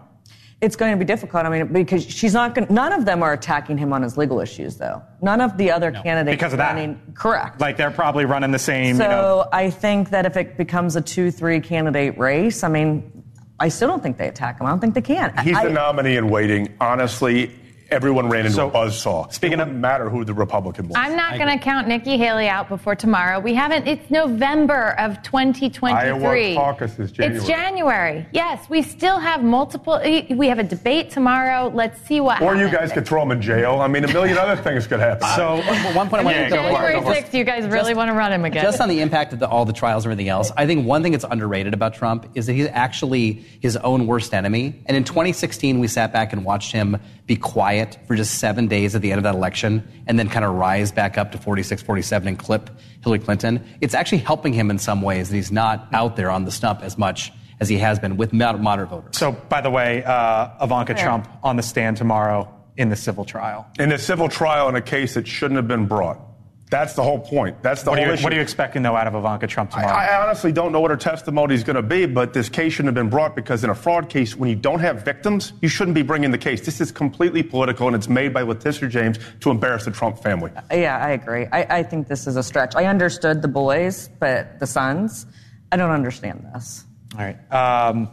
It's 0.62 0.76
going 0.76 0.92
to 0.92 0.98
be 0.98 1.06
difficult. 1.06 1.46
I 1.46 1.50
mean, 1.50 1.72
because 1.72 2.04
she's 2.04 2.34
not 2.34 2.54
going. 2.54 2.68
None 2.70 2.92
of 2.92 3.06
them 3.06 3.24
are 3.24 3.32
attacking 3.32 3.78
him 3.78 3.94
on 3.94 4.02
his 4.02 4.18
legal 4.18 4.42
issues, 4.42 4.76
though. 4.76 5.02
None 5.22 5.40
of 5.40 5.58
the 5.58 5.72
other 5.72 5.90
candidates 5.92 6.36
Because 6.36 6.52
of 6.52 6.58
that. 6.58 6.74
running. 6.76 7.02
Correct. 7.14 7.62
Like 7.62 7.78
they're 7.78 7.92
probably 7.92 8.26
running 8.26 8.52
the 8.52 8.60
same, 8.60 8.98
So 8.98 9.04
you 9.04 9.10
know. 9.10 9.48
I 9.54 9.70
think 9.70 10.10
that 10.10 10.26
if 10.26 10.36
it 10.36 10.58
becomes 10.58 10.98
a 10.98 11.02
two-three 11.02 11.62
candidate 11.62 12.18
race, 12.18 12.62
I 12.66 12.68
mean, 12.68 13.24
I 13.58 13.70
still 13.70 13.88
don't 13.88 14.04
think 14.04 14.18
they 14.18 14.28
attack 14.28 14.60
him. 14.60 14.68
I 14.68 14.72
don't 14.72 14.82
think 14.82 14.96
they 14.96 15.02
can. 15.02 15.34
He's 15.46 15.56
I, 15.56 15.64
the 15.64 15.72
nominee 15.72 16.18
in 16.18 16.28
waiting. 16.30 16.76
Honestly, 16.82 17.52
everyone 17.92 18.30
ran 18.30 18.46
into 18.46 18.56
So, 18.58 18.68
a 18.68 18.72
buzzsaw. 18.72 19.32
Speaking 19.32 19.60
of, 19.60 19.72
matter 19.72 20.10
who 20.10 20.24
the 20.24 20.34
Republican 20.34 20.88
was. 20.88 20.96
I'm 20.98 21.16
not 21.16 21.38
going 21.38 21.50
to 21.50 21.64
count 21.64 21.88
Nikki 21.88 22.18
Haley 22.18 22.48
out 22.48 22.70
before 22.70 22.96
tomorrow. 22.96 23.40
We 23.40 23.54
haven't. 23.54 23.88
It's 23.88 24.10
November 24.10 24.96
of 25.00 25.22
2023. 25.24 25.96
Iowa 25.98 26.56
caucus 26.56 27.00
is 27.00 27.12
January. 27.12 27.38
It's 27.38 27.48
January. 27.48 28.28
Yes, 28.32 28.70
we 28.70 28.82
still 28.82 29.20
have 29.20 29.44
multiple. 29.44 30.00
We 30.04 30.48
have 30.48 30.60
a 30.60 30.64
debate 30.64 31.10
tomorrow. 31.10 31.72
Let's 31.74 32.02
see 32.02 32.20
what. 32.20 32.38
Happens. 32.38 32.62
Or 32.62 32.64
you 32.64 32.72
guys 32.72 32.92
could 32.92 33.08
throw 33.08 33.22
him 33.24 33.32
in 33.32 33.42
jail. 33.42 33.80
I 33.82 33.88
mean, 33.88 34.04
a 34.04 34.14
million 34.14 34.38
other 34.38 34.62
things 34.62 34.88
could 34.88 35.00
happen. 35.00 35.28
So 35.36 35.58
one 35.94 36.10
point 36.10 36.22
I 36.22 36.24
want 36.24 36.38
to 36.38 36.50
January 36.50 36.96
6th, 36.96 37.34
you 37.34 37.44
guys 37.44 37.66
really 37.68 37.94
want 37.94 38.10
to 38.10 38.14
run 38.14 38.32
him 38.32 38.46
again. 38.46 38.64
Just 38.64 38.82
on 38.82 38.90
the 38.90 39.02
impact 39.02 39.34
of 39.34 39.40
the, 39.40 39.48
all 39.48 39.66
the 39.66 39.74
trials 39.74 40.06
and 40.06 40.12
everything 40.12 40.30
else, 40.30 40.52
I 40.58 40.66
think 40.66 40.86
one 40.86 41.04
thing 41.04 41.12
that's 41.12 41.26
underrated 41.30 41.74
about 41.74 41.94
Trump 41.94 42.30
is 42.36 42.46
that 42.48 42.54
he's 42.54 42.68
actually 42.68 43.46
his 43.60 43.78
own 43.78 44.08
worst 44.08 44.34
enemy. 44.34 44.82
And 44.86 44.96
in 44.96 45.04
2016, 45.04 45.80
we 45.80 45.88
sat 45.88 46.14
back 46.14 46.34
and 46.34 46.46
watched 46.46 46.72
him 46.72 46.98
be 47.26 47.36
quiet 47.36 47.79
for 48.08 48.16
just 48.16 48.36
seven 48.40 48.68
days 48.68 48.96
at 48.96 49.02
the 49.02 49.12
end 49.12 49.20
of 49.20 49.24
that 49.24 49.36
election 49.36 49.88
and 50.08 50.18
then 50.20 50.30
kind 50.30 50.46
of 50.46 50.56
rise 50.56 50.92
back 50.92 51.18
up 51.18 51.32
to 51.32 51.38
46, 51.38 51.82
47 51.84 52.28
and 52.28 52.40
clip 52.40 52.70
Hillary 53.04 53.20
Clinton. 53.20 53.64
It's 53.82 53.94
actually 53.94 54.20
helping 54.20 54.54
him 54.54 54.70
in 54.70 54.80
some 54.80 55.02
ways 55.02 55.30
that 55.30 55.36
he's 55.36 55.52
not 55.52 55.88
out 55.94 56.16
there 56.16 56.30
on 56.30 56.46
the 56.46 56.52
stump 56.52 56.82
as 56.82 56.98
much 56.98 57.32
as 57.60 57.68
he 57.70 57.78
has 57.78 58.00
been 58.00 58.16
with 58.18 58.32
moderate 58.34 58.90
voters. 58.90 59.18
So, 59.18 59.32
by 59.34 59.62
the 59.62 59.70
way, 59.70 60.04
uh, 60.04 60.50
Ivanka 60.64 60.94
Yeah. 60.94 61.04
Trump 61.04 61.28
on 61.44 61.56
the 61.58 61.64
stand 61.64 61.98
tomorrow 61.98 62.48
in 62.78 62.90
the 62.90 62.96
civil 62.96 63.26
trial. 63.26 63.68
in 63.78 63.92
a 63.92 63.98
civil 63.98 64.30
trial 64.30 64.70
in 64.70 64.76
a 64.76 64.82
case 64.82 65.16
that 65.16 65.28
shouldn't 65.28 65.58
have 65.58 65.68
been 65.68 65.86
brought. 65.86 66.20
That's 66.70 66.94
the 66.94 67.02
whole 67.02 67.18
point. 67.20 67.64
That's 67.64 67.82
the 67.82 67.90
What 67.90 67.98
are, 67.98 68.02
whole 68.04 68.08
you, 68.10 68.14
issue. 68.14 68.24
what 68.24 68.32
are 68.34 68.36
you 68.36 68.42
expecting, 68.44 68.84
though, 68.84 68.96
out 68.96 69.08
of 69.08 69.16
Ivanka 69.16 69.48
Trump 69.48 69.76
I, 69.76 69.82
tomorrow? 69.82 69.98
I 69.98 70.22
honestly 70.24 70.52
don't 70.52 70.72
know 70.72 70.80
what 70.80 70.92
her 70.92 70.98
testimony 70.98 71.56
is 71.56 71.64
going 71.64 71.78
to 71.78 71.82
be, 71.82 72.06
but 72.06 72.32
this 72.34 72.48
case 72.48 72.74
shouldn't 72.74 72.96
have 72.96 73.04
been 73.04 73.10
brought 73.10 73.36
because 73.36 73.64
in 73.64 73.72
a 73.72 73.76
fraud 73.76 74.08
case, 74.08 74.36
when 74.36 74.52
you 74.52 74.56
don't 74.56 74.80
have 74.80 75.04
victims, 75.04 75.54
you 75.62 75.68
shouldn't 75.68 75.96
be 75.96 76.04
bringing 76.04 76.30
the 76.30 76.38
case. 76.38 76.62
This 76.62 76.80
is 76.80 76.92
completely 76.92 77.42
political, 77.42 77.88
and 77.88 77.96
it's 77.96 78.08
made 78.08 78.36
by 78.36 78.44
Letitia 78.44 78.88
James 78.88 79.18
to 79.40 79.50
embarrass 79.50 79.86
the 79.86 79.92
Trump 79.92 80.20
family. 80.22 80.52
yeah, 80.72 80.98
I 81.04 81.10
agree. 81.10 81.48
I, 81.52 81.80
I 81.80 81.84
think 81.84 82.08
this 82.08 82.28
is 82.28 82.36
a 82.36 82.44
stretch. 82.44 82.76
I 82.76 82.86
understood 82.86 83.42
the 83.42 83.48
boys, 83.48 84.10
but 84.20 84.60
the 84.60 84.68
sons, 84.68 85.26
I 85.72 85.78
don't 85.78 85.92
understand 85.92 86.46
this. 86.54 86.86
All 87.18 87.26
right. 87.26 87.52
Um, 87.52 88.10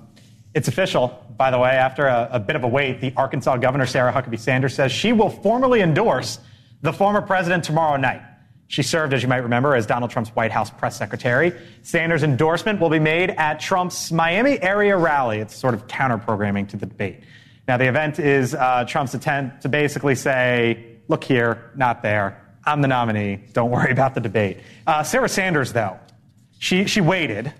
it's 0.54 0.68
official, 0.68 1.08
by 1.36 1.50
the 1.50 1.58
way. 1.58 1.72
After 1.72 2.06
a, 2.06 2.30
a 2.32 2.40
bit 2.40 2.56
of 2.56 2.64
a 2.64 2.68
wait, 2.68 3.02
the 3.02 3.12
Arkansas 3.18 3.58
Governor 3.58 3.84
Sarah 3.84 4.10
Huckabee 4.10 4.38
Sanders 4.38 4.74
says 4.74 4.90
she 4.92 5.12
will 5.12 5.28
formally 5.28 5.82
endorse 5.82 6.38
the 6.80 6.94
former 6.94 7.20
president 7.20 7.62
tomorrow 7.64 7.98
night. 7.98 8.22
She 8.68 8.82
served, 8.82 9.14
as 9.14 9.22
you 9.22 9.28
might 9.28 9.38
remember, 9.38 9.76
as 9.76 9.86
Donald 9.86 10.10
Trump's 10.10 10.30
White 10.30 10.50
House 10.50 10.70
press 10.70 10.96
secretary. 10.96 11.52
Sanders' 11.82 12.24
endorsement 12.24 12.80
will 12.80 12.90
be 12.90 12.98
made 12.98 13.30
at 13.30 13.60
Trump's 13.60 14.10
Miami 14.10 14.60
area 14.60 14.96
rally. 14.96 15.38
It's 15.38 15.54
sort 15.54 15.74
of 15.74 15.86
counter 15.86 16.18
programming 16.18 16.66
to 16.68 16.76
the 16.76 16.86
debate. 16.86 17.20
Now, 17.68 17.76
the 17.76 17.88
event 17.88 18.18
is 18.18 18.54
uh, 18.54 18.84
Trump's 18.84 19.14
attempt 19.14 19.62
to 19.62 19.68
basically 19.68 20.14
say, 20.16 20.98
look 21.08 21.22
here, 21.22 21.70
not 21.76 22.02
there. 22.02 22.42
I'm 22.64 22.80
the 22.80 22.88
nominee. 22.88 23.44
Don't 23.52 23.70
worry 23.70 23.92
about 23.92 24.14
the 24.14 24.20
debate. 24.20 24.58
Uh, 24.86 25.04
Sarah 25.04 25.28
Sanders, 25.28 25.72
though, 25.72 25.98
she, 26.58 26.86
she 26.86 27.00
waited 27.00 27.52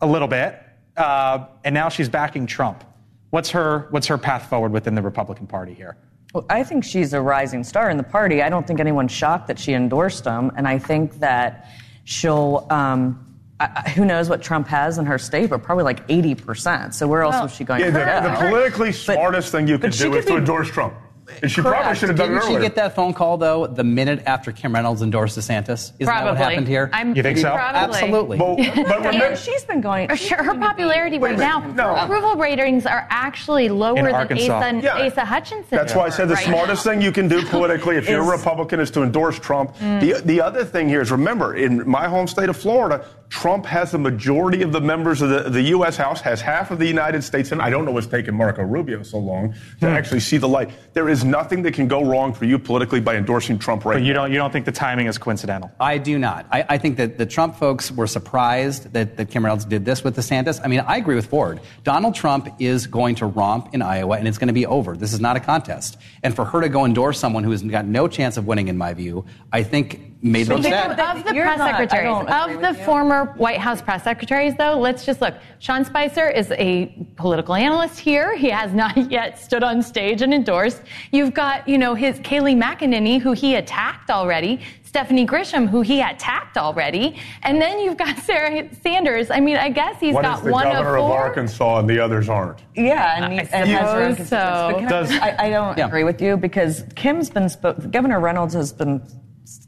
a 0.00 0.06
little 0.06 0.28
bit, 0.28 0.58
uh, 0.96 1.46
and 1.64 1.74
now 1.74 1.90
she's 1.90 2.08
backing 2.08 2.46
Trump. 2.46 2.82
What's 3.28 3.50
her, 3.50 3.88
what's 3.90 4.06
her 4.06 4.16
path 4.16 4.48
forward 4.48 4.72
within 4.72 4.94
the 4.94 5.02
Republican 5.02 5.46
Party 5.46 5.74
here? 5.74 5.96
Well, 6.32 6.44
I 6.48 6.62
think 6.62 6.84
she's 6.84 7.12
a 7.12 7.20
rising 7.20 7.64
star 7.64 7.90
in 7.90 7.96
the 7.96 8.02
party. 8.04 8.42
I 8.42 8.48
don't 8.48 8.66
think 8.66 8.78
anyone's 8.80 9.10
shocked 9.12 9.48
that 9.48 9.58
she 9.58 9.72
endorsed 9.72 10.24
him, 10.24 10.52
and 10.56 10.66
I 10.68 10.78
think 10.78 11.18
that 11.20 11.68
she'll. 12.04 12.66
Um, 12.70 13.26
I, 13.58 13.82
I- 13.84 13.90
who 13.90 14.04
knows 14.04 14.28
what 14.30 14.40
Trump 14.40 14.68
has 14.68 14.96
in 14.98 15.06
her 15.06 15.18
state, 15.18 15.50
but 15.50 15.62
probably 15.62 15.84
like 15.84 16.06
80%. 16.08 16.94
So 16.94 17.06
where 17.08 17.22
else 17.22 17.34
Well, 17.34 17.44
is 17.46 17.54
she 17.54 17.64
going 17.64 17.80
Yeah, 17.80 17.86
to 17.86 17.92
the, 17.92 17.98
go? 17.98 18.40
the 18.42 18.48
politically 18.48 18.92
smartest 18.92 19.50
thing 19.52 19.66
you 19.68 19.78
could 19.78 19.90
do 19.92 20.10
could 20.10 20.18
is 20.20 20.24
to 20.26 20.36
endorse 20.36 20.68
Trump. 20.70 20.94
And 21.42 21.50
she 21.50 21.60
probably 21.62 21.94
should 21.94 22.08
have 22.08 22.18
done 22.18 22.28
Didn't 22.28 22.42
she 22.42 22.48
earlier. 22.48 22.60
get 22.60 22.74
that 22.76 22.94
phone 22.94 23.12
call 23.12 23.36
though 23.36 23.66
the 23.66 23.84
minute 23.84 24.22
after 24.26 24.52
Kim 24.52 24.74
Reynolds 24.74 25.02
endorsed 25.02 25.38
DeSantis? 25.38 25.70
Isn't 25.70 26.06
that 26.06 26.24
what 26.24 26.36
Probably. 26.36 26.42
happened 26.42 26.68
here? 26.68 26.90
I'm- 26.92 27.14
You 27.14 27.22
think 27.22 27.38
so? 27.38 27.52
Probably. 27.52 27.80
Absolutely. 27.80 28.38
Well, 28.38 28.56
but 28.56 28.98
remember, 28.98 29.10
Yeah, 29.12 29.34
she's 29.34 29.64
been 29.64 29.80
going. 29.80 30.14
Sure, 30.16 30.42
her 30.42 30.54
popularity 30.54 31.18
right 31.18 31.38
now, 31.38 31.60
No. 31.74 31.94
approval 31.96 32.36
ratings 32.36 32.86
are 32.86 33.06
actually 33.10 33.68
lower 33.68 33.98
In 33.98 34.04
than 34.04 34.14
Arkansas. 34.14 34.54
Asa, 34.54 34.66
and 34.66 34.82
Yeah. 34.82 35.06
Asa 35.06 35.24
Hutchinson. 35.24 35.66
That's 35.70 35.94
why 35.94 36.06
I 36.06 36.10
said 36.10 36.28
the 36.28 36.34
right 36.34 36.44
smartest 36.44 36.84
now. 36.84 36.92
thing 36.92 37.02
you 37.02 37.12
can 37.12 37.28
do 37.28 37.42
politically 37.46 37.96
if 37.96 38.08
you're 38.08 38.22
a 38.22 38.30
Republican 38.30 38.80
is 38.80 38.90
to 38.92 39.02
endorse 39.02 39.38
Trump. 39.38 39.76
The, 39.78 40.20
the 40.24 40.40
other 40.40 40.64
thing 40.64 40.88
here 40.88 41.00
is 41.00 41.10
remember, 41.10 41.54
in 41.54 41.88
my 41.88 42.08
home 42.08 42.26
state 42.26 42.48
of 42.48 42.56
Florida, 42.56 43.04
Trump 43.30 43.64
has 43.64 43.92
the 43.92 43.98
majority 43.98 44.62
of 44.62 44.72
the 44.72 44.80
members 44.80 45.22
of 45.22 45.30
the, 45.30 45.48
the 45.48 45.62
U.S. 45.62 45.96
House, 45.96 46.20
has 46.20 46.40
half 46.40 46.72
of 46.72 46.80
the 46.80 46.86
United 46.86 47.22
States, 47.22 47.52
and 47.52 47.62
I 47.62 47.70
don't 47.70 47.84
know 47.84 47.92
what's 47.92 48.08
taken 48.08 48.34
Marco 48.34 48.62
Rubio 48.62 49.04
so 49.04 49.18
long 49.18 49.52
to 49.80 49.86
hmm. 49.88 49.96
actually 49.96 50.20
see 50.20 50.36
the 50.36 50.48
light. 50.48 50.70
There 50.94 51.08
is 51.08 51.19
nothing 51.24 51.62
that 51.62 51.74
can 51.74 51.88
go 51.88 52.04
wrong 52.04 52.32
for 52.32 52.44
you 52.44 52.58
politically 52.58 53.00
by 53.00 53.16
endorsing 53.16 53.58
Trump 53.58 53.84
right 53.84 53.94
But 53.94 54.02
you 54.02 54.12
now. 54.12 54.22
don't, 54.22 54.32
you 54.32 54.38
don't 54.38 54.52
think 54.52 54.64
the 54.64 54.72
timing 54.72 55.06
is 55.06 55.18
coincidental? 55.18 55.70
I 55.80 55.98
do 55.98 56.18
not. 56.18 56.46
I, 56.50 56.64
I 56.68 56.78
think 56.78 56.96
that 56.96 57.18
the 57.18 57.26
Trump 57.26 57.56
folks 57.56 57.90
were 57.90 58.06
surprised 58.06 58.92
that, 58.92 59.16
that 59.16 59.30
Kim 59.30 59.44
Reynolds 59.44 59.64
did 59.64 59.84
this 59.84 60.02
with 60.04 60.16
DeSantis. 60.16 60.60
I 60.64 60.68
mean, 60.68 60.80
I 60.80 60.96
agree 60.96 61.14
with 61.14 61.26
Ford. 61.26 61.60
Donald 61.84 62.14
Trump 62.14 62.48
is 62.58 62.86
going 62.86 63.14
to 63.16 63.26
romp 63.26 63.74
in 63.74 63.82
Iowa, 63.82 64.16
and 64.16 64.26
it's 64.26 64.38
going 64.38 64.48
to 64.48 64.54
be 64.54 64.66
over. 64.66 64.96
This 64.96 65.12
is 65.12 65.20
not 65.20 65.36
a 65.36 65.40
contest. 65.40 65.98
And 66.22 66.34
for 66.34 66.44
her 66.44 66.60
to 66.60 66.68
go 66.68 66.84
endorse 66.84 67.18
someone 67.18 67.44
who 67.44 67.50
has 67.50 67.62
got 67.62 67.84
no 67.84 68.08
chance 68.08 68.36
of 68.36 68.46
winning, 68.46 68.68
in 68.68 68.76
my 68.76 68.94
view, 68.94 69.24
I 69.52 69.62
think 69.62 70.09
made 70.22 70.48
But 70.48 70.62
them 70.62 70.72
sad. 70.72 70.98
of, 71.00 71.18
of 71.18 71.24
the 71.24 71.34
You're 71.34 71.44
press 71.44 71.58
not- 71.58 71.70
secretaries, 71.70 72.26
of 72.28 72.60
the 72.60 72.78
you. 72.78 72.84
former 72.84 73.26
White 73.36 73.58
House 73.58 73.80
press 73.80 74.04
secretaries, 74.04 74.54
though, 74.56 74.78
let's 74.78 75.04
just 75.06 75.20
look. 75.20 75.34
Sean 75.60 75.84
Spicer 75.84 76.28
is 76.28 76.50
a 76.52 77.06
political 77.16 77.54
analyst 77.54 77.98
here. 77.98 78.36
He 78.36 78.50
has 78.50 78.72
not 78.74 78.96
yet 79.10 79.38
stood 79.38 79.62
on 79.62 79.82
stage 79.82 80.20
and 80.22 80.34
endorsed. 80.34 80.82
You've 81.12 81.32
got, 81.34 81.66
you 81.68 81.78
know, 81.78 81.94
his 81.94 82.18
Kayleigh 82.20 82.56
McEnany, 82.60 83.20
who 83.20 83.32
he 83.32 83.54
attacked 83.54 84.10
already. 84.10 84.60
Stephanie 84.82 85.24
Grisham, 85.24 85.68
who 85.68 85.82
he 85.82 86.00
attacked 86.00 86.58
already. 86.58 87.16
And 87.44 87.62
then 87.62 87.78
you've 87.78 87.96
got 87.96 88.18
Sarah 88.24 88.68
Sanders. 88.82 89.30
I 89.30 89.38
mean, 89.38 89.56
I 89.56 89.68
guess 89.70 90.00
he's 90.00 90.14
What 90.14 90.24
got 90.24 90.38
is 90.38 90.44
the 90.46 90.50
one 90.52 90.64
governor 90.64 90.96
of 90.98 91.04
of. 91.04 91.10
Arkansas 91.12 91.78
and 91.78 91.88
the 91.88 91.98
others 92.00 92.28
aren't? 92.28 92.58
Yeah, 92.74 93.22
and, 93.24 93.32
he, 93.32 93.38
and 93.38 93.68
has 93.70 93.88
suppose 93.88 94.16
constituents. 94.16 94.30
So. 94.30 94.86
Does- 94.88 95.12
I, 95.12 95.28
I, 95.30 95.46
I 95.46 95.50
don't 95.50 95.78
Yeah. 95.78 95.86
agree 95.86 96.02
with 96.04 96.20
you 96.20 96.36
because 96.36 96.84
Kim's 96.96 97.30
been 97.30 97.48
spoke. 97.48 97.90
Governor 97.92 98.18
Reynolds 98.20 98.52
has 98.54 98.72
been 98.72 99.00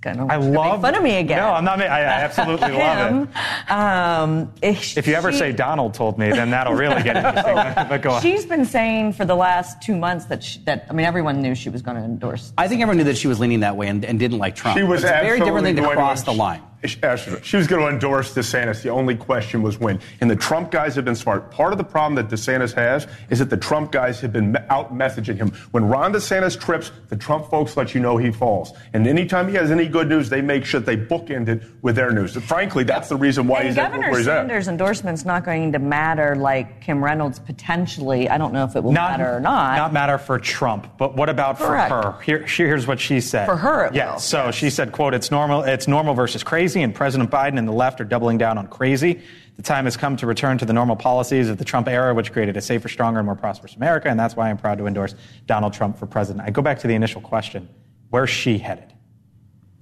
kind 0.00 0.20
of 0.20 0.30
I 0.30 0.36
love. 0.36 0.80
make 0.80 0.82
fun 0.82 0.94
of 0.94 1.02
me 1.02 1.16
again. 1.18 1.38
No, 1.38 1.50
I'm 1.52 1.64
not. 1.64 1.78
ma- 1.78 1.84
I 1.84 2.00
I 2.00 2.02
absolutely 2.26 2.72
love 2.72 3.10
Him, 3.10 3.28
it. 3.68 3.70
um, 3.70 4.52
if, 4.62 4.96
If 4.98 5.06
you 5.06 5.14
ever 5.14 5.32
she- 5.32 5.38
say 5.38 5.52
Donald 5.52 5.94
told 5.94 6.18
me, 6.18 6.30
then 6.30 6.50
that'll 6.50 6.74
really 6.74 7.02
get 7.02 7.16
interesting. 7.16 7.54
but 7.88 8.02
go 8.02 8.10
on. 8.12 8.22
She's 8.22 8.44
been 8.46 8.64
saying 8.64 9.12
for 9.14 9.24
the 9.24 9.34
last 9.36 9.80
two 9.82 9.96
months 9.96 10.26
that 10.26 10.42
she, 10.42 10.60
that 10.60 10.86
I 10.88 10.92
mean 10.92 11.06
everyone 11.06 11.40
knew 11.42 11.54
she 11.54 11.68
was 11.70 11.82
going 11.82 11.96
to 11.96 12.02
endorse. 12.04 12.52
I 12.58 12.68
think 12.68 12.80
everyone 12.82 12.98
knew 12.98 13.04
that 13.04 13.16
she 13.18 13.28
was 13.28 13.40
leaning 13.40 13.60
that 13.60 13.76
way 13.76 13.88
and, 13.88 14.04
and 14.04 14.18
didn't 14.18 14.38
like 14.38 14.54
Trump. 14.56 14.76
She 14.76 14.82
was 14.84 15.02
it's 15.02 15.10
a 15.10 15.14
very 15.22 15.38
different 15.40 15.64
thing 15.64 15.76
to 15.76 15.82
absolutely 15.82 15.96
to 15.96 16.00
cross 16.00 16.22
the 16.24 16.32
line. 16.32 16.62
Ashley, 17.02 17.34
uh, 17.34 17.40
she 17.42 17.56
was 17.56 17.66
going 17.66 17.82
to 17.82 17.88
endorse 17.88 18.34
DeSantis. 18.34 18.82
The 18.82 18.88
only 18.90 19.14
question 19.14 19.62
was 19.62 19.78
when. 19.78 20.00
And 20.20 20.30
the 20.30 20.36
Trump 20.36 20.70
guys 20.70 20.94
have 20.96 21.04
been 21.04 21.14
smart. 21.14 21.50
Part 21.50 21.72
of 21.72 21.78
the 21.78 21.84
problem 21.84 22.14
that 22.16 22.28
DeSantis 22.28 22.72
has 22.74 23.06
is 23.30 23.38
that 23.38 23.50
the 23.50 23.56
Trump 23.56 23.92
guys 23.92 24.20
have 24.20 24.32
been 24.32 24.56
out 24.68 24.94
messaging 24.94 25.36
him. 25.36 25.52
When 25.70 25.84
Ron 25.84 26.12
DeSantis 26.12 26.58
trips, 26.60 26.90
the 27.08 27.16
Trump 27.16 27.48
folks 27.50 27.76
let 27.76 27.94
you 27.94 28.00
know 28.00 28.16
he 28.16 28.30
falls. 28.32 28.72
And 28.92 29.06
anytime 29.06 29.48
he 29.48 29.54
has 29.54 29.70
any 29.70 29.86
good 29.86 30.08
news, 30.08 30.28
they 30.28 30.40
make 30.40 30.64
sure 30.64 30.80
they 30.80 30.96
bookend 30.96 31.48
it 31.48 31.62
with 31.82 31.96
their 31.96 32.10
news. 32.10 32.34
And 32.34 32.44
frankly, 32.44 32.84
that's 32.84 33.08
the 33.08 33.16
reason 33.16 33.46
why 33.46 33.60
and 33.60 33.68
he's 33.68 33.76
Governor 33.76 34.06
at 34.06 34.10
where 34.10 34.18
he's 34.18 34.28
at. 34.28 34.40
Sanders' 34.40 34.68
endorsement's 34.68 35.24
not 35.24 35.44
going 35.44 35.72
to 35.72 35.78
matter 35.78 36.34
like 36.34 36.80
Kim 36.80 37.02
Reynolds 37.02 37.38
potentially. 37.38 38.28
I 38.28 38.38
don't 38.38 38.52
know 38.52 38.64
if 38.64 38.74
it 38.74 38.82
will 38.82 38.92
matter 38.92 39.36
or 39.36 39.40
not. 39.40 39.76
Not 39.76 39.92
matter 39.92 40.18
for 40.18 40.38
Trump, 40.38 40.88
but 40.98 41.16
what 41.16 41.28
about 41.28 41.58
Correct. 41.58 41.88
for 41.88 42.12
her? 42.12 42.20
Here, 42.22 42.46
here's 42.46 42.86
what 42.86 42.98
she 42.98 43.20
said. 43.20 43.46
For 43.46 43.56
her, 43.56 43.86
it 43.86 43.94
yeah. 43.94 44.12
will, 44.12 44.18
So 44.20 44.50
she 44.50 44.70
said, 44.70 44.92
"quote 44.92 45.14
It's 45.14 45.30
normal. 45.30 45.62
It's 45.62 45.86
normal 45.86 46.14
versus 46.14 46.42
crazy, 46.42 46.71
and 46.80 46.94
President 46.94 47.30
Biden 47.30 47.58
and 47.58 47.68
the 47.68 47.72
left 47.72 48.00
are 48.00 48.04
doubling 48.04 48.38
down 48.38 48.56
on 48.56 48.66
crazy. 48.68 49.20
The 49.56 49.62
time 49.62 49.84
has 49.84 49.98
come 49.98 50.16
to 50.16 50.26
return 50.26 50.56
to 50.58 50.64
the 50.64 50.72
normal 50.72 50.96
policies 50.96 51.50
of 51.50 51.58
the 51.58 51.64
Trump 51.64 51.86
era, 51.86 52.14
which 52.14 52.32
created 52.32 52.56
a 52.56 52.62
safer, 52.62 52.88
stronger, 52.88 53.20
and 53.20 53.26
more 53.26 53.34
prosperous 53.36 53.76
America, 53.76 54.08
and 54.08 54.18
that's 54.18 54.34
why 54.34 54.48
I'm 54.48 54.56
proud 54.56 54.78
to 54.78 54.86
endorse 54.86 55.14
Donald 55.46 55.74
Trump 55.74 55.98
for 55.98 56.06
president." 56.06 56.46
I 56.48 56.50
go 56.50 56.62
back 56.62 56.78
to 56.78 56.86
the 56.86 56.94
initial 56.94 57.20
question: 57.20 57.68
Where's 58.08 58.30
she 58.30 58.56
headed? 58.56 58.94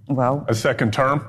Well, 0.08 0.44
a 0.48 0.54
second 0.54 0.92
term 0.92 1.24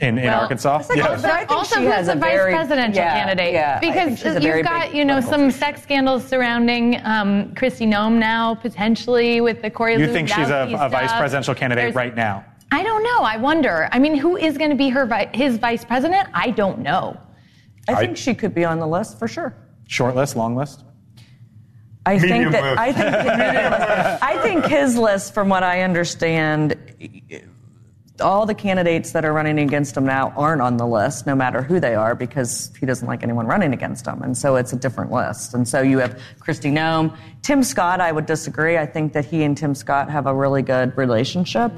in, 0.00 0.18
in 0.18 0.26
Well, 0.26 0.42
Arkansas. 0.42 0.70
Also, 0.70 1.00
also 1.48 1.76
she 1.76 1.82
who's 1.84 1.92
has 1.92 2.08
a 2.08 2.14
vice 2.14 2.30
very- 2.32 2.54
presidential 2.54 3.02
yeah, 3.02 3.24
candidate? 3.24 3.52
yeah, 3.54 3.74
I 3.76 3.80
think 3.80 3.94
because 3.94 4.18
she's 4.20 4.36
a 4.36 4.40
very 4.40 4.58
you've 4.58 4.66
got, 4.68 4.94
you 4.94 5.04
know, 5.04 5.20
political 5.20 5.50
some 5.50 5.50
sex 5.50 5.82
scandals 5.82 6.24
surrounding 6.24 7.00
um, 7.04 7.52
Kristi 7.54 7.88
Noem 7.88 8.18
now, 8.18 8.54
potentially 8.54 9.40
with 9.40 9.62
the 9.62 9.70
Corey 9.70 9.96
You 9.96 10.06
think 10.06 10.28
she's 10.28 10.48
a, 10.50 10.68
a 10.78 10.88
vice 10.88 11.12
presidential 11.12 11.54
candidate 11.56 11.82
There's- 11.82 11.94
right 11.96 12.14
now? 12.14 12.44
I 12.74 12.82
don't 12.82 13.04
know. 13.04 13.20
I 13.20 13.36
wonder. 13.36 13.88
I 13.92 14.00
mean, 14.00 14.16
who 14.16 14.36
is 14.36 14.58
going 14.58 14.70
to 14.70 14.76
be 14.76 14.88
her 14.88 15.06
vi- 15.06 15.30
his 15.32 15.58
vice 15.58 15.84
president? 15.84 16.28
I 16.34 16.50
don't 16.50 16.80
know. 16.80 17.16
I 17.86 17.94
think 17.94 18.16
she 18.16 18.34
could 18.34 18.52
be 18.52 18.64
on 18.64 18.80
the 18.80 18.86
list 18.86 19.16
for 19.16 19.28
sure. 19.28 19.54
Short 19.86 20.16
list, 20.16 20.34
long 20.34 20.56
list. 20.56 20.82
I 22.04 22.18
Medium 22.18 22.50
think 22.50 22.52
that 22.52 22.64
list. 22.64 22.80
I 22.80 22.92
think 22.92 24.22
I 24.22 24.42
think 24.42 24.64
his 24.66 24.96
list, 24.96 25.34
from 25.34 25.48
what 25.48 25.62
I 25.62 25.82
understand, 25.82 26.76
all 28.24 28.46
the 28.46 28.54
candidates 28.54 29.12
that 29.12 29.24
are 29.24 29.32
running 29.32 29.58
against 29.58 29.96
him 29.96 30.06
now 30.06 30.32
aren't 30.36 30.62
on 30.62 30.78
the 30.78 30.86
list, 30.86 31.26
no 31.26 31.34
matter 31.34 31.62
who 31.62 31.78
they 31.78 31.94
are, 31.94 32.14
because 32.14 32.72
he 32.80 32.86
doesn't 32.86 33.06
like 33.06 33.22
anyone 33.22 33.46
running 33.46 33.72
against 33.72 34.06
him, 34.06 34.22
and 34.22 34.36
so 34.36 34.56
it's 34.56 34.72
a 34.72 34.76
different 34.76 35.12
list. 35.12 35.54
And 35.54 35.68
so 35.68 35.82
you 35.82 35.98
have 35.98 36.18
Kristi 36.40 36.72
Noem, 36.72 37.16
Tim 37.42 37.62
Scott. 37.62 38.00
I 38.00 38.10
would 38.10 38.26
disagree. 38.26 38.78
I 38.78 38.86
think 38.86 39.12
that 39.12 39.24
he 39.24 39.44
and 39.44 39.56
Tim 39.56 39.74
Scott 39.74 40.10
have 40.10 40.26
a 40.26 40.34
really 40.34 40.62
good 40.62 40.96
relationship, 40.96 41.72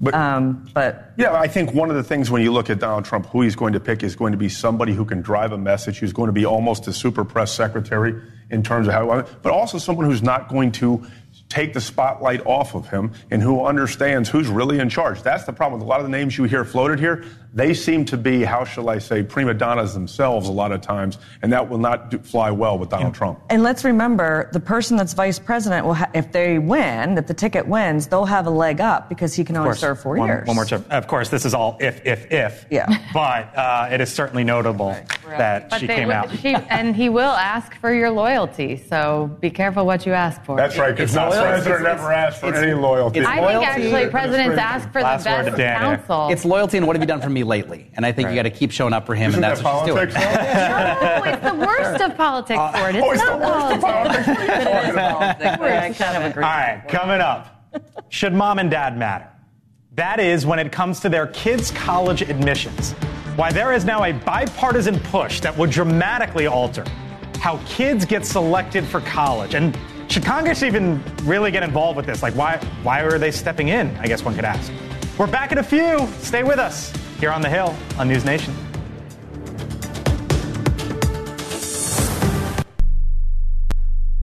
but 0.00 0.14
um, 0.14 0.66
but 0.74 1.12
Yeah, 1.16 1.34
I 1.34 1.46
think 1.46 1.74
one 1.74 1.90
of 1.90 1.96
the 1.96 2.02
things 2.02 2.30
when 2.30 2.42
you 2.42 2.52
look 2.52 2.70
at 2.70 2.78
Donald 2.80 3.04
Trump, 3.04 3.26
who 3.26 3.42
he's 3.42 3.54
going 3.54 3.74
to 3.74 3.80
pick 3.80 4.02
is 4.02 4.16
going 4.16 4.32
to 4.32 4.38
be 4.38 4.48
somebody 4.48 4.94
who 4.94 5.04
can 5.04 5.20
drive 5.20 5.52
a 5.52 5.58
message, 5.58 5.98
who's 5.98 6.12
going 6.12 6.28
to 6.28 6.32
be 6.32 6.46
almost 6.46 6.88
a 6.88 6.92
super 6.92 7.24
press 7.24 7.52
secretary 7.52 8.14
in 8.50 8.62
terms 8.62 8.88
of 8.88 8.94
how, 8.94 9.22
but 9.42 9.52
also 9.52 9.78
someone 9.78 10.06
who's 10.06 10.22
not 10.22 10.48
going 10.48 10.72
to 10.72 11.06
take 11.50 11.74
the 11.74 11.80
spotlight 11.80 12.40
off 12.46 12.74
of 12.74 12.88
him 12.88 13.12
and 13.30 13.42
who 13.42 13.66
understands 13.66 14.30
who's 14.30 14.48
really 14.48 14.78
in 14.78 14.88
charge. 14.88 15.20
That's 15.22 15.44
the 15.44 15.52
problem 15.52 15.80
with 15.80 15.86
a 15.86 15.90
lot 15.90 16.00
of 16.00 16.06
the 16.06 16.10
names 16.10 16.38
you 16.38 16.44
hear 16.44 16.64
floated 16.64 16.98
here. 16.98 17.24
They 17.52 17.74
seem 17.74 18.04
to 18.06 18.16
be, 18.16 18.44
how 18.44 18.64
shall 18.64 18.88
I 18.90 18.98
say, 18.98 19.24
prima 19.24 19.54
donnas 19.54 19.92
themselves 19.92 20.48
a 20.48 20.52
lot 20.52 20.70
of 20.70 20.80
times, 20.82 21.18
and 21.42 21.52
that 21.52 21.68
will 21.68 21.78
not 21.78 22.10
do, 22.10 22.18
fly 22.18 22.50
well 22.52 22.78
with 22.78 22.90
Donald 22.90 23.12
Trump. 23.14 23.40
And 23.50 23.64
let's 23.64 23.82
remember, 23.84 24.48
the 24.52 24.60
person 24.60 24.96
that's 24.96 25.14
vice 25.14 25.40
president 25.40 25.84
will, 25.84 25.94
ha- 25.94 26.10
if 26.14 26.30
they 26.30 26.60
win, 26.60 27.18
if 27.18 27.26
the 27.26 27.34
ticket 27.34 27.66
wins, 27.66 28.06
they'll 28.06 28.24
have 28.24 28.46
a 28.46 28.50
leg 28.50 28.80
up 28.80 29.08
because 29.08 29.34
he 29.34 29.42
can 29.42 29.56
only 29.56 29.74
serve 29.74 30.00
four 30.00 30.16
one, 30.16 30.28
years. 30.28 30.46
One 30.46 30.54
more 30.54 30.64
term. 30.64 30.84
Of 30.90 31.08
course, 31.08 31.28
this 31.28 31.44
is 31.44 31.52
all 31.52 31.76
if, 31.80 32.06
if, 32.06 32.30
if. 32.30 32.66
Yeah. 32.70 32.86
But 33.12 33.56
uh, 33.56 33.88
it 33.90 34.00
is 34.00 34.12
certainly 34.12 34.44
notable 34.44 34.96
that 35.26 35.68
But 35.70 35.80
she 35.80 35.86
they 35.88 35.96
came 35.96 36.10
out. 36.12 36.30
she- 36.38 36.54
and 36.54 36.94
he 36.94 37.08
will 37.08 37.32
ask 37.32 37.74
for 37.80 37.92
your 37.92 38.10
loyalty, 38.10 38.76
so 38.76 39.36
be 39.40 39.50
careful 39.50 39.84
what 39.84 40.06
you 40.06 40.12
ask 40.12 40.44
for. 40.44 40.56
That's 40.56 40.78
right, 40.78 40.92
because 40.94 41.12
the 41.12 41.20
president 41.28 41.82
never 41.82 42.12
asked 42.12 42.40
for 42.40 42.54
any 42.54 42.72
loyalty. 42.72 43.20
I 43.26 43.36
think 43.40 43.66
actually 43.66 44.08
presidents 44.10 44.56
ask 44.58 44.86
for 44.92 45.00
the 45.00 45.04
Last 45.04 45.26
word 45.26 45.44
best 45.46 45.50
to 45.50 45.56
Dan 45.56 45.80
here. 45.82 45.96
counsel. 45.96 46.28
It's 46.28 46.44
loyalty 46.44 46.76
and 46.78 46.86
what 46.86 46.94
have 46.94 47.02
you 47.02 47.06
done 47.08 47.20
for 47.20 47.30
me 47.30 47.39
lately? 47.44 47.90
And 47.94 48.04
I 48.06 48.12
think 48.12 48.28
you 48.28 48.34
got 48.34 48.42
to 48.42 48.50
keep 48.50 48.70
showing 48.70 48.92
up 48.92 49.06
for 49.06 49.14
him, 49.14 49.30
Isn't 49.30 49.42
and 49.42 49.50
that's 49.50 49.62
that 49.62 49.74
what 49.74 49.86
she's 49.86 49.94
doing. 49.94 50.08
no, 50.08 51.32
it's 51.32 51.42
the 51.42 51.54
worst 51.54 52.02
of 52.02 52.16
politics, 52.16 52.58
uh, 52.58 52.72
Ford. 52.72 52.94
It's 52.94 53.06
oh, 53.06 53.10
it's 53.10 53.22
the 53.22 53.28
not 53.28 53.40
worst 53.40 53.74
of 53.74 53.80
politics. 53.80 54.28
I 55.40 55.94
kind 55.96 56.16
of 56.22 56.30
agree. 56.30 56.42
All 56.44 56.50
right, 56.50 56.84
coming 56.88 57.20
up. 57.20 57.72
Should 58.08 58.32
mom 58.32 58.58
and 58.58 58.70
dad 58.70 58.98
matter? 58.98 59.28
That 59.94 60.20
is 60.20 60.46
when 60.46 60.58
it 60.58 60.72
comes 60.72 61.00
to 61.00 61.08
their 61.08 61.26
kids' 61.28 61.70
college 61.70 62.22
admissions. 62.22 62.92
Why 63.36 63.52
there 63.52 63.72
is 63.72 63.84
now 63.84 64.04
a 64.04 64.12
bipartisan 64.12 64.98
push 65.00 65.40
that 65.40 65.56
would 65.56 65.70
dramatically 65.70 66.46
alter 66.46 66.84
how 67.40 67.58
kids 67.64 68.04
get 68.04 68.26
selected 68.26 68.84
for 68.84 69.00
college. 69.00 69.54
And 69.54 69.76
should 70.08 70.24
Congress 70.24 70.62
even 70.62 71.02
really 71.22 71.50
get 71.50 71.62
involved 71.62 71.96
with 71.96 72.06
this? 72.06 72.22
Like, 72.22 72.34
why, 72.34 72.58
why 72.82 73.00
are 73.00 73.18
they 73.18 73.30
stepping 73.30 73.68
in? 73.68 73.96
I 73.96 74.06
guess 74.06 74.22
one 74.22 74.34
could 74.34 74.44
ask. 74.44 74.70
We're 75.18 75.26
back 75.26 75.52
in 75.52 75.58
a 75.58 75.62
few. 75.62 76.06
Stay 76.18 76.42
with 76.42 76.58
us 76.58 76.92
here 77.20 77.30
on 77.30 77.42
the 77.42 77.48
Hill 77.48 77.76
on 77.98 78.08
News 78.08 78.24
Nation. 78.24 78.54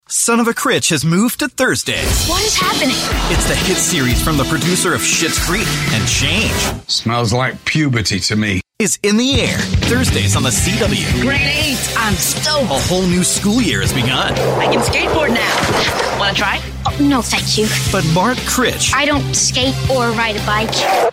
Son 0.10 0.40
of 0.40 0.48
a 0.48 0.54
Critch 0.54 0.90
has 0.90 1.04
moved 1.04 1.40
to 1.40 1.48
Thursdays. 1.48 2.28
What 2.28 2.44
is 2.44 2.56
happening? 2.56 2.96
It's 3.32 3.48
the 3.48 3.56
hit 3.56 3.78
series 3.78 4.22
from 4.24 4.38
the 4.38 4.44
producer 4.44 4.94
of 4.94 5.02
Schitt's 5.02 5.44
Creek 5.44 5.66
and 5.94 6.08
Change. 6.08 6.88
Smells 6.90 7.34
like 7.34 7.64
puberty 7.66 8.20
to 8.20 8.36
me. 8.36 8.62
Is 8.78 9.00
in 9.04 9.18
the 9.18 9.42
air 9.42 9.58
Thursdays 9.58 10.36
on 10.36 10.44
the 10.44 10.50
CW. 10.50 11.22
Grade 11.22 11.42
eight. 11.42 11.94
I'm 11.98 12.14
stoked. 12.16 12.72
A 12.72 12.80
whole 12.88 13.04
new 13.08 13.24
school 13.24 13.62
year 13.62 13.82
has 13.82 13.94
begun. 13.94 14.34
I 14.60 14.72
can 14.72 14.80
skateboard 14.82 15.30
now. 15.34 16.20
Want 16.20 16.36
to 16.36 16.42
try? 16.42 16.71
Oh, 17.00 17.04
no, 17.04 17.22
thank 17.22 17.58
you. 17.58 17.68
But 17.92 18.06
Mark 18.14 18.38
Critch 18.40 18.94
I 18.94 19.06
don't 19.06 19.34
skate 19.36 19.76
or 19.90 20.12
ride 20.12 20.36
a 20.36 20.46
bike. 20.46 20.70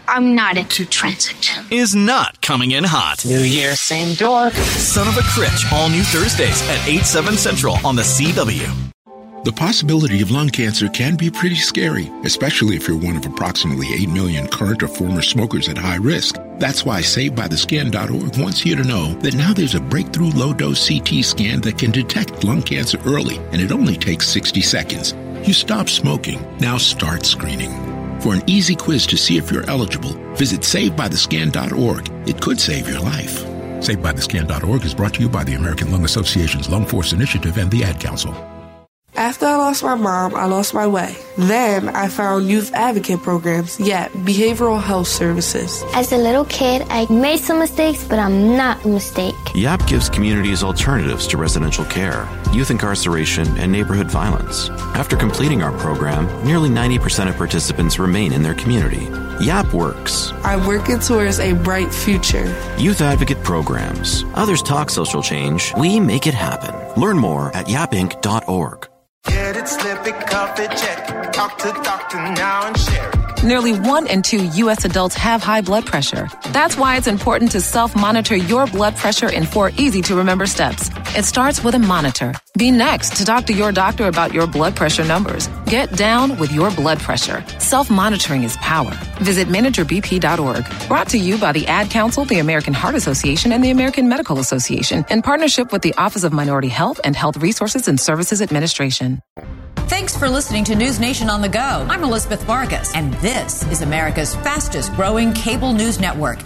I'm 0.09 0.35
not 0.35 0.57
into 0.57 0.85
transit. 0.87 1.51
is 1.71 1.95
not 1.95 2.41
coming 2.43 2.73
in 2.73 2.85
hot. 2.85 3.25
New 3.25 3.41
Year, 3.41 3.75
same 3.77 4.15
door. 4.15 4.51
Son 4.51 5.07
of 5.09 5.17
a 5.17 5.23
Critch, 5.23 5.65
all 5.73 5.89
new 5.89 6.03
Thursdays 6.03 6.63
at 6.69 6.87
8, 6.89 7.03
7 7.05 7.35
central 7.37 7.77
on 7.85 7.97
the 7.97 8.03
CW. 8.03 8.89
The 9.45 9.53
possibility 9.53 10.21
of 10.21 10.31
lung 10.31 10.49
cancer 10.49 10.89
can 10.89 11.17
be 11.17 11.31
pretty 11.31 11.55
scary, 11.55 12.11
especially 12.25 12.77
if 12.77 12.89
you're 12.89 12.99
one 12.99 13.17
of 13.17 13.25
approximately 13.25 13.87
8 13.95 14.11
million 14.11 14.49
current 14.49 14.83
or 14.83 14.89
former 14.89 15.23
smokers 15.23 15.69
at 15.69 15.79
high 15.79 15.97
risk. 15.97 16.37
That's 16.59 16.85
why 16.85 17.01
SaveByTheScan.org 17.01 18.37
wants 18.37 18.67
you 18.67 18.75
to 18.77 18.83
know 18.83 19.15
that 19.21 19.37
now 19.37 19.53
there's 19.55 19.77
a 19.77 19.81
breakthrough 19.81 20.31
low 20.33 20.53
dose 20.53 20.87
CT 20.89 21.25
scan 21.25 21.61
that 21.63 21.79
can 21.79 21.93
detect 21.93 22.43
lung 22.45 22.63
cancer 22.63 22.99
early, 23.07 23.39
and 23.53 23.61
it 23.61 23.71
only 23.73 23.97
takes 23.97 24.29
60 24.29 24.61
seconds. 24.61 25.15
You 25.45 25.55
stop 25.55 25.89
smoking, 25.89 26.41
now 26.59 26.77
start 26.79 27.25
screening. 27.25 27.71
For 28.21 28.35
an 28.35 28.43
easy 28.47 28.75
quiz 28.75 29.07
to 29.07 29.17
see 29.17 29.37
if 29.37 29.51
you're 29.51 29.69
eligible, 29.71 30.13
visit 30.35 30.61
SaveByTheScan.org. 30.61 32.29
It 32.29 32.41
could 32.41 32.61
save 32.61 32.89
your 32.89 33.01
life. 33.01 33.45
SaveByTheScan.org 33.79 34.85
is 34.85 34.95
brought 34.95 35.15
to 35.15 35.23
you 35.23 35.29
by 35.29 35.45
the 35.45 35.55
American 35.55 35.93
Lung 35.93 36.05
Association's 36.05 36.69
Lung 36.69 36.85
Force 36.85 37.13
Initiative 37.13 37.57
and 37.59 37.71
the 37.71 37.85
Ad 37.85 38.01
Council. 38.01 38.35
After 39.19 39.47
I 39.47 39.57
lost 39.57 39.83
my 39.83 39.97
mom, 39.97 40.37
I 40.37 40.45
lost 40.45 40.75
my 40.75 40.87
way. 40.87 41.17
Then 41.37 41.89
I 41.89 42.07
found 42.07 42.49
youth 42.49 42.73
advocate 42.73 43.21
programs, 43.21 43.81
yet 43.81 44.13
behavioral 44.13 44.81
health 44.81 45.09
services. 45.09 45.83
As 45.93 46.13
a 46.13 46.17
little 46.17 46.45
kid, 46.45 46.87
I 46.89 47.05
made 47.13 47.41
some 47.41 47.59
mistakes, 47.59 48.07
but 48.07 48.21
I'm 48.21 48.57
not 48.57 48.85
a 48.85 48.89
mistake. 48.89 49.35
YAP 49.57 49.89
gives 49.89 50.09
communities 50.09 50.63
alternatives 50.63 51.27
to 51.27 51.37
residential 51.37 51.85
care, 51.87 52.29
youth 52.53 52.71
incarceration, 52.71 53.49
and 53.59 53.73
neighborhood 53.73 54.09
violence. 54.09 54.71
After 54.95 55.17
completing 55.17 55.63
our 55.63 55.77
program, 55.79 56.29
nearly 56.47 56.71
90% 56.71 57.29
of 57.29 57.37
participants 57.37 57.99
remain 57.99 58.33
in 58.33 58.45
their 58.45 58.55
community. 58.55 59.09
YAP 59.45 59.75
works. 59.75 60.31
I'm 60.45 60.65
working 60.65 61.01
towards 61.01 61.41
a 61.41 61.55
bright 61.55 61.93
future. 61.93 62.47
Youth 62.79 63.01
advocate 63.01 63.43
programs. 63.43 64.23
Others 64.35 64.63
talk 64.63 64.91
social 64.91 65.25
change. 65.25 65.75
We 65.77 65.99
make 65.99 66.29
it 66.29 66.35
happen. 66.35 66.73
Learn 67.01 67.19
more 67.19 67.49
at 67.57 67.67
yapinc.org. 67.67 68.89
Slip 69.69 70.07
it, 70.07 70.27
cuff 70.27 70.59
it, 70.59 70.71
check. 70.71 71.31
Talk 71.33 71.59
to 71.59 71.69
doctor 71.85 72.17
now 72.17 72.69
and 72.69 72.79
share 72.79 73.11
it. 73.11 73.45
Nearly 73.45 73.79
one 73.79 74.07
in 74.07 74.23
two 74.23 74.47
U.S. 74.63 74.87
adults 74.87 75.15
have 75.17 75.43
high 75.43 75.61
blood 75.61 75.85
pressure. 75.85 76.27
That's 76.53 76.79
why 76.79 76.97
it's 76.97 77.07
important 77.07 77.51
to 77.51 77.61
self 77.61 77.95
monitor 77.95 78.35
your 78.35 78.67
blood 78.67 78.97
pressure 78.97 79.31
in 79.31 79.45
four 79.45 79.71
easy 79.77 80.01
to 80.03 80.15
remember 80.17 80.47
steps. 80.47 80.89
It 81.15 81.27
starts 81.27 81.63
with 81.63 81.75
a 81.75 81.79
monitor. 81.79 82.33
Be 82.59 82.73
next 82.73 83.17
to 83.19 83.25
talk 83.25 83.47
to 83.47 83.53
your 83.53 83.71
doctor 83.71 84.09
about 84.09 84.35
your 84.35 84.49
blood 84.49 84.75
pressure 84.75 85.05
numbers. 85.05 85.47
Get 85.67 85.93
down 85.93 86.37
with 86.39 86.51
your 86.51 86.73
blood 86.73 86.99
pressure. 86.99 87.45
Self 87.61 87.89
monitoring 87.89 88.43
is 88.43 88.57
power. 88.57 88.91
Visit 89.19 89.47
managerbp.org. 89.47 90.89
Brought 90.89 91.09
to 91.11 91.19
you 91.19 91.39
by 91.39 91.53
the 91.53 91.69
Ad 91.69 91.89
Council, 91.89 92.25
the 92.25 92.41
American 92.41 92.75
Heart 92.75 92.97
Association, 92.97 93.53
and 93.53 93.63
the 93.63 93.71
American 93.71 94.09
Medical 94.09 94.41
Association 94.41 95.05
in 95.09 95.23
partnership 95.23 95.71
with 95.71 95.83
the 95.83 95.95
Office 95.95 96.25
of 96.25 96.33
Minority 96.33 96.67
Health 96.67 97.01
and 97.05 97.15
Health 97.15 97.37
Resources 97.37 97.87
and 97.87 98.01
Services 98.01 98.43
Administration. 98.43 99.23
Thanks 99.87 100.17
for 100.17 100.29
listening 100.29 100.65
to 100.65 100.75
News 100.75 100.99
Nation 100.99 101.31
on 101.31 101.43
the 101.43 101.49
Go. 101.49 101.87
I'm 101.89 102.03
Elizabeth 102.03 102.43
Vargas, 102.43 102.93
and 102.93 103.15
this 103.15 103.65
is 103.71 103.83
America's 103.83 104.35
fastest 104.35 104.93
growing 104.95 105.33
cable 105.33 105.73
news 105.73 106.01
network. 106.01 106.41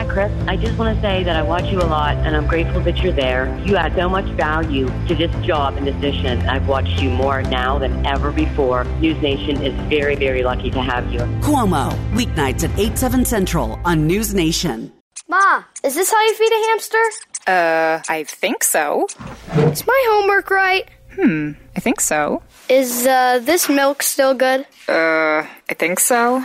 Hi, 0.00 0.06
Chris. 0.06 0.32
I 0.48 0.56
just 0.56 0.78
want 0.78 0.96
to 0.96 1.02
say 1.02 1.24
that 1.24 1.36
I 1.36 1.42
watch 1.42 1.64
you 1.64 1.78
a 1.78 1.84
lot 1.84 2.16
and 2.16 2.34
I'm 2.34 2.46
grateful 2.46 2.80
that 2.84 2.96
you're 3.02 3.12
there. 3.12 3.54
You 3.66 3.76
add 3.76 3.94
so 3.94 4.08
much 4.08 4.24
value 4.34 4.86
to 5.08 5.14
this 5.14 5.30
job 5.44 5.76
and 5.76 5.84
decision. 5.84 6.40
I've 6.48 6.66
watched 6.66 7.02
you 7.02 7.10
more 7.10 7.42
now 7.42 7.78
than 7.78 8.06
ever 8.06 8.32
before. 8.32 8.84
News 9.02 9.20
Nation 9.20 9.62
is 9.62 9.74
very, 9.90 10.14
very 10.14 10.42
lucky 10.42 10.70
to 10.70 10.80
have 10.80 11.12
you. 11.12 11.18
Cuomo, 11.42 11.90
weeknights 12.14 12.64
at 12.64 12.78
8, 12.78 12.96
7 12.96 13.24
central 13.26 13.78
on 13.84 14.06
News 14.06 14.32
Nation. 14.32 14.90
Ma, 15.28 15.64
is 15.84 15.96
this 15.96 16.10
how 16.10 16.24
you 16.24 16.34
feed 16.34 16.50
a 16.50 16.66
hamster? 16.68 17.04
Uh, 17.46 18.02
I 18.08 18.24
think 18.26 18.64
so. 18.64 19.06
Is 19.52 19.86
my 19.86 20.04
homework 20.08 20.50
right? 20.50 20.88
Hmm, 21.12 21.52
I 21.76 21.80
think 21.80 22.00
so. 22.00 22.42
Is 22.70 23.06
uh, 23.06 23.40
this 23.42 23.68
milk 23.68 24.02
still 24.02 24.32
good? 24.32 24.60
Uh, 24.88 25.44
I 25.68 25.74
think 25.76 26.00
so. 26.00 26.42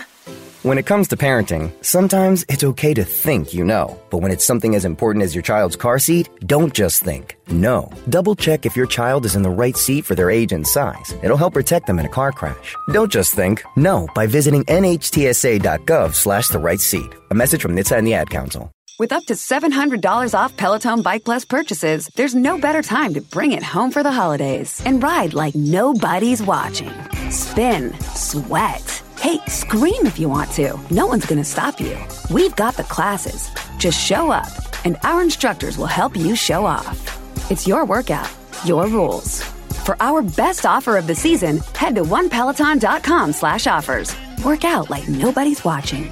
When 0.65 0.79
it 0.79 0.87
comes 0.87 1.07
to 1.09 1.15
parenting, 1.15 1.71
sometimes 1.85 2.43
it's 2.49 2.63
okay 2.63 2.95
to 2.95 3.03
think 3.03 3.53
you 3.53 3.63
know. 3.63 4.01
But 4.09 4.21
when 4.23 4.31
it's 4.31 4.43
something 4.43 4.73
as 4.73 4.83
important 4.83 5.23
as 5.23 5.35
your 5.35 5.43
child's 5.43 5.75
car 5.75 5.99
seat, 5.99 6.27
don't 6.47 6.73
just 6.73 7.03
think. 7.03 7.37
No. 7.49 7.91
Double 8.09 8.33
check 8.33 8.65
if 8.65 8.75
your 8.75 8.87
child 8.87 9.25
is 9.25 9.35
in 9.35 9.43
the 9.43 9.57
right 9.61 9.77
seat 9.77 10.05
for 10.05 10.15
their 10.15 10.31
age 10.31 10.51
and 10.51 10.65
size. 10.65 11.13
It'll 11.21 11.37
help 11.37 11.53
protect 11.53 11.85
them 11.85 11.99
in 11.99 12.07
a 12.07 12.15
car 12.17 12.31
crash. 12.31 12.75
Don't 12.91 13.11
just 13.11 13.35
think. 13.35 13.63
No 13.77 14.07
by 14.15 14.25
visiting 14.25 14.63
nhtsa.gov 14.63 16.15
slash 16.15 16.47
the 16.47 16.57
right 16.57 16.81
seat. 16.81 17.13
A 17.29 17.35
message 17.35 17.61
from 17.61 17.75
NHTSA 17.75 17.97
and 17.99 18.07
the 18.07 18.15
Ad 18.15 18.31
Council. 18.31 18.71
With 18.97 19.11
up 19.13 19.25
to 19.25 19.35
$700 19.35 20.33
off 20.33 20.57
Peloton 20.57 21.03
Bike 21.03 21.25
Plus 21.25 21.45
purchases, 21.45 22.09
there's 22.15 22.33
no 22.33 22.57
better 22.57 22.81
time 22.81 23.13
to 23.13 23.21
bring 23.21 23.51
it 23.51 23.61
home 23.61 23.91
for 23.91 24.01
the 24.01 24.11
holidays 24.11 24.81
and 24.83 25.03
ride 25.03 25.35
like 25.35 25.53
nobody's 25.53 26.41
watching. 26.41 26.89
Spin, 27.29 27.93
sweat. 28.15 29.04
Hey, 29.19 29.39
scream 29.47 30.05
if 30.05 30.19
you 30.19 30.29
want 30.29 30.51
to. 30.51 30.79
No 30.91 31.07
one's 31.07 31.25
going 31.25 31.39
to 31.39 31.43
stop 31.43 31.79
you. 31.79 31.97
We've 32.29 32.55
got 32.55 32.75
the 32.75 32.83
classes. 32.83 33.49
Just 33.77 33.99
show 33.99 34.31
up, 34.31 34.47
and 34.85 34.97
our 35.03 35.21
instructors 35.23 35.77
will 35.77 35.85
help 35.87 36.15
you 36.15 36.35
show 36.35 36.65
off. 36.65 37.51
It's 37.51 37.67
your 37.67 37.85
workout, 37.85 38.31
your 38.65 38.87
rules. 38.87 39.41
For 39.85 39.95
our 40.01 40.21
best 40.21 40.65
offer 40.65 40.97
of 40.97 41.07
the 41.07 41.15
season, 41.15 41.57
head 41.75 41.95
to 41.95 42.03
onepeloton.com 42.03 43.33
slash 43.33 43.67
offers. 43.67 44.15
Work 44.43 44.65
out 44.65 44.89
like 44.89 45.07
nobody's 45.07 45.63
watching. 45.63 46.11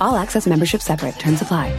All 0.00 0.16
access 0.16 0.46
membership 0.46 0.80
separate. 0.82 1.18
Terms 1.18 1.42
apply. 1.42 1.70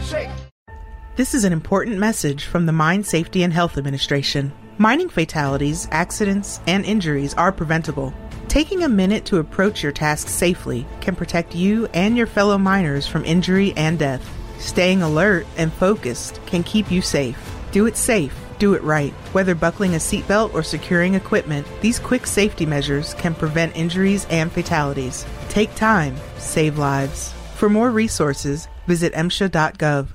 This 1.16 1.34
is 1.34 1.44
an 1.44 1.52
important 1.52 1.98
message 1.98 2.44
from 2.44 2.66
the 2.66 2.72
Mine 2.72 3.02
Safety 3.02 3.42
and 3.42 3.52
Health 3.52 3.78
Administration. 3.78 4.52
Mining 4.78 5.08
fatalities, 5.08 5.88
accidents, 5.90 6.60
and 6.66 6.84
injuries 6.84 7.32
are 7.34 7.50
preventable. 7.52 8.12
Taking 8.56 8.84
a 8.84 8.88
minute 8.88 9.26
to 9.26 9.36
approach 9.36 9.82
your 9.82 9.92
task 9.92 10.30
safely 10.30 10.86
can 11.02 11.14
protect 11.14 11.54
you 11.54 11.88
and 11.92 12.16
your 12.16 12.26
fellow 12.26 12.56
miners 12.56 13.06
from 13.06 13.22
injury 13.26 13.74
and 13.76 13.98
death. 13.98 14.26
Staying 14.58 15.02
alert 15.02 15.46
and 15.58 15.70
focused 15.70 16.40
can 16.46 16.62
keep 16.62 16.90
you 16.90 17.02
safe. 17.02 17.38
Do 17.70 17.84
it 17.84 17.98
safe. 17.98 18.34
Do 18.58 18.72
it 18.72 18.82
right. 18.82 19.12
Whether 19.34 19.54
buckling 19.54 19.92
a 19.92 19.98
seatbelt 19.98 20.54
or 20.54 20.62
securing 20.62 21.12
equipment, 21.12 21.66
these 21.82 21.98
quick 21.98 22.26
safety 22.26 22.64
measures 22.64 23.12
can 23.12 23.34
prevent 23.34 23.76
injuries 23.76 24.26
and 24.30 24.50
fatalities. 24.50 25.26
Take 25.50 25.74
time, 25.74 26.16
save 26.38 26.78
lives. 26.78 27.34
For 27.56 27.68
more 27.68 27.90
resources, 27.90 28.68
visit 28.86 29.12
MSHA.gov. 29.12 30.08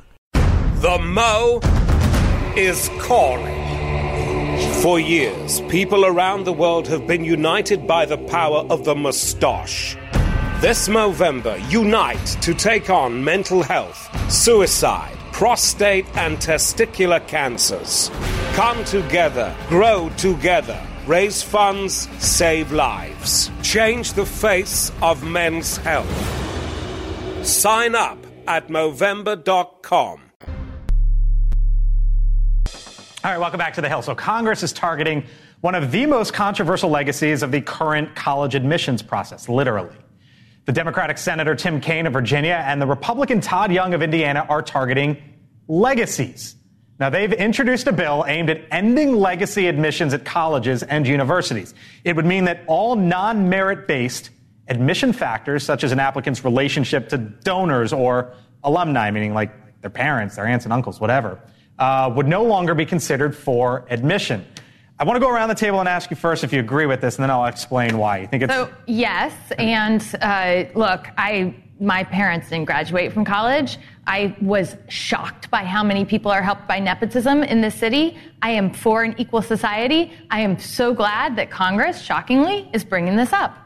The 0.82 0.98
Mo 0.98 1.60
is 2.58 2.90
calling. 3.02 3.51
For 4.82 5.00
years, 5.00 5.62
people 5.70 6.06
around 6.06 6.46
the 6.46 6.54
world 6.54 6.88
have 6.88 7.06
been 7.06 7.24
united 7.24 7.86
by 7.86 8.06
the 8.06 8.18
power 8.18 8.66
of 8.70 8.84
the 8.84 8.96
mustache. 8.96 9.96
This 10.60 10.88
Movember, 10.88 11.58
unite 11.72 12.26
to 12.42 12.54
take 12.54 12.90
on 12.90 13.24
mental 13.24 13.62
health, 13.62 14.10
suicide, 14.32 15.16
prostate, 15.32 16.06
and 16.18 16.38
testicular 16.38 17.26
cancers. 17.28 18.10
Come 18.54 18.84
together, 18.86 19.56
grow 19.70 20.10
together, 20.18 20.82
raise 21.06 21.44
funds, 21.44 22.10
save 22.24 22.72
lives, 22.72 23.52
change 23.62 24.14
the 24.14 24.26
face 24.26 24.92
of 25.02 25.24
men's 25.24 25.78
health. 25.78 27.46
Sign 27.46 27.96
up 27.96 28.18
at 28.48 28.68
Movember.com. 28.68 30.31
All 33.24 33.30
right, 33.30 33.40
welcome 33.40 33.60
back 33.60 33.76
to 33.76 33.82
the 33.82 33.88
Hill. 33.88 34.02
So, 34.02 34.16
Congress 34.16 34.64
is 34.64 34.74
targeting 34.74 35.24
one 35.60 35.76
of 35.76 35.92
the 35.92 36.08
most 36.08 36.34
controversial 36.34 36.90
legacies 36.90 37.44
of 37.44 37.52
the 37.52 37.62
current 37.62 38.16
college 38.16 38.56
admissions 38.56 39.04
process, 39.04 39.48
literally. 39.48 39.96
The 40.66 40.72
Democratic 40.72 41.20
Senator 41.20 41.54
Tim 41.54 41.80
Kaine 41.80 42.08
of 42.08 42.14
Virginia 42.14 42.64
and 42.66 42.82
the 42.82 42.88
Republican 42.88 43.40
Todd 43.40 43.72
Young 43.72 43.94
of 43.94 44.02
Indiana 44.02 44.48
are 44.50 44.64
targeting 44.64 45.22
legacies. 45.68 46.56
Now, 47.00 47.12
they've 47.12 47.32
introduced 47.32 47.86
a 47.86 47.92
bill 47.92 48.26
aimed 48.28 48.50
at 48.50 48.64
ending 48.72 49.16
legacy 49.16 49.68
admissions 49.68 50.16
at 50.16 50.26
colleges 50.26 50.82
and 50.82 51.08
universities. 51.08 51.76
It 52.04 52.16
would 52.16 52.26
mean 52.26 52.46
that 52.46 52.64
all 52.66 52.96
non 52.96 53.48
merit 53.48 53.88
based 53.88 54.32
admission 54.68 55.14
factors, 55.14 55.64
such 55.64 55.84
as 55.84 55.92
an 55.92 56.00
applicant's 56.00 56.44
relationship 56.44 57.10
to 57.10 57.20
donors 57.20 57.94
or 57.94 58.34
alumni, 58.64 59.12
meaning 59.12 59.36
like 59.36 59.82
their 59.82 59.92
parents, 59.92 60.38
their 60.38 60.48
aunts 60.48 60.66
and 60.66 60.74
uncles, 60.74 61.00
whatever, 61.00 61.40
uh, 61.82 62.14
would 62.16 62.28
no 62.28 62.44
longer 62.44 62.76
be 62.76 62.86
considered 62.86 63.36
for 63.36 63.86
admission. 63.90 64.46
I 65.00 65.04
want 65.04 65.16
to 65.16 65.20
go 65.20 65.32
around 65.32 65.50
the 65.50 65.56
table 65.56 65.80
and 65.80 65.90
ask 65.90 66.12
you 66.12 66.16
first 66.16 66.44
if 66.44 66.54
you 66.54 66.60
agree 66.60 66.86
with 66.86 67.02
this, 67.02 67.16
and 67.16 67.24
then 67.24 67.32
I'll 67.32 67.48
explain 67.48 67.98
why. 67.98 68.20
You 68.20 68.28
think 68.28 68.44
it's 68.44 68.54
so? 68.54 68.72
Yes, 68.86 69.34
and 69.58 70.02
uh, 70.22 70.66
look, 70.76 71.08
I 71.18 71.56
my 71.80 72.04
parents 72.04 72.50
didn't 72.50 72.66
graduate 72.66 73.12
from 73.12 73.26
college. 73.26 73.80
I 74.06 74.36
was 74.40 74.76
shocked 74.88 75.50
by 75.50 75.64
how 75.66 75.84
many 75.84 76.06
people 76.06 76.30
are 76.30 76.44
helped 76.44 76.68
by 76.68 76.78
nepotism 76.78 77.42
in 77.42 77.62
this 77.62 77.74
city. 77.74 78.16
I 78.44 78.52
am 78.52 78.72
for 78.72 79.02
an 79.02 79.16
equal 79.18 79.42
society. 79.42 80.12
I 80.30 80.42
am 80.42 80.60
so 80.60 80.94
glad 80.94 81.36
that 81.38 81.50
Congress, 81.50 82.00
shockingly, 82.00 82.70
is 82.72 82.84
bringing 82.84 83.16
this 83.16 83.34
up. 83.34 83.58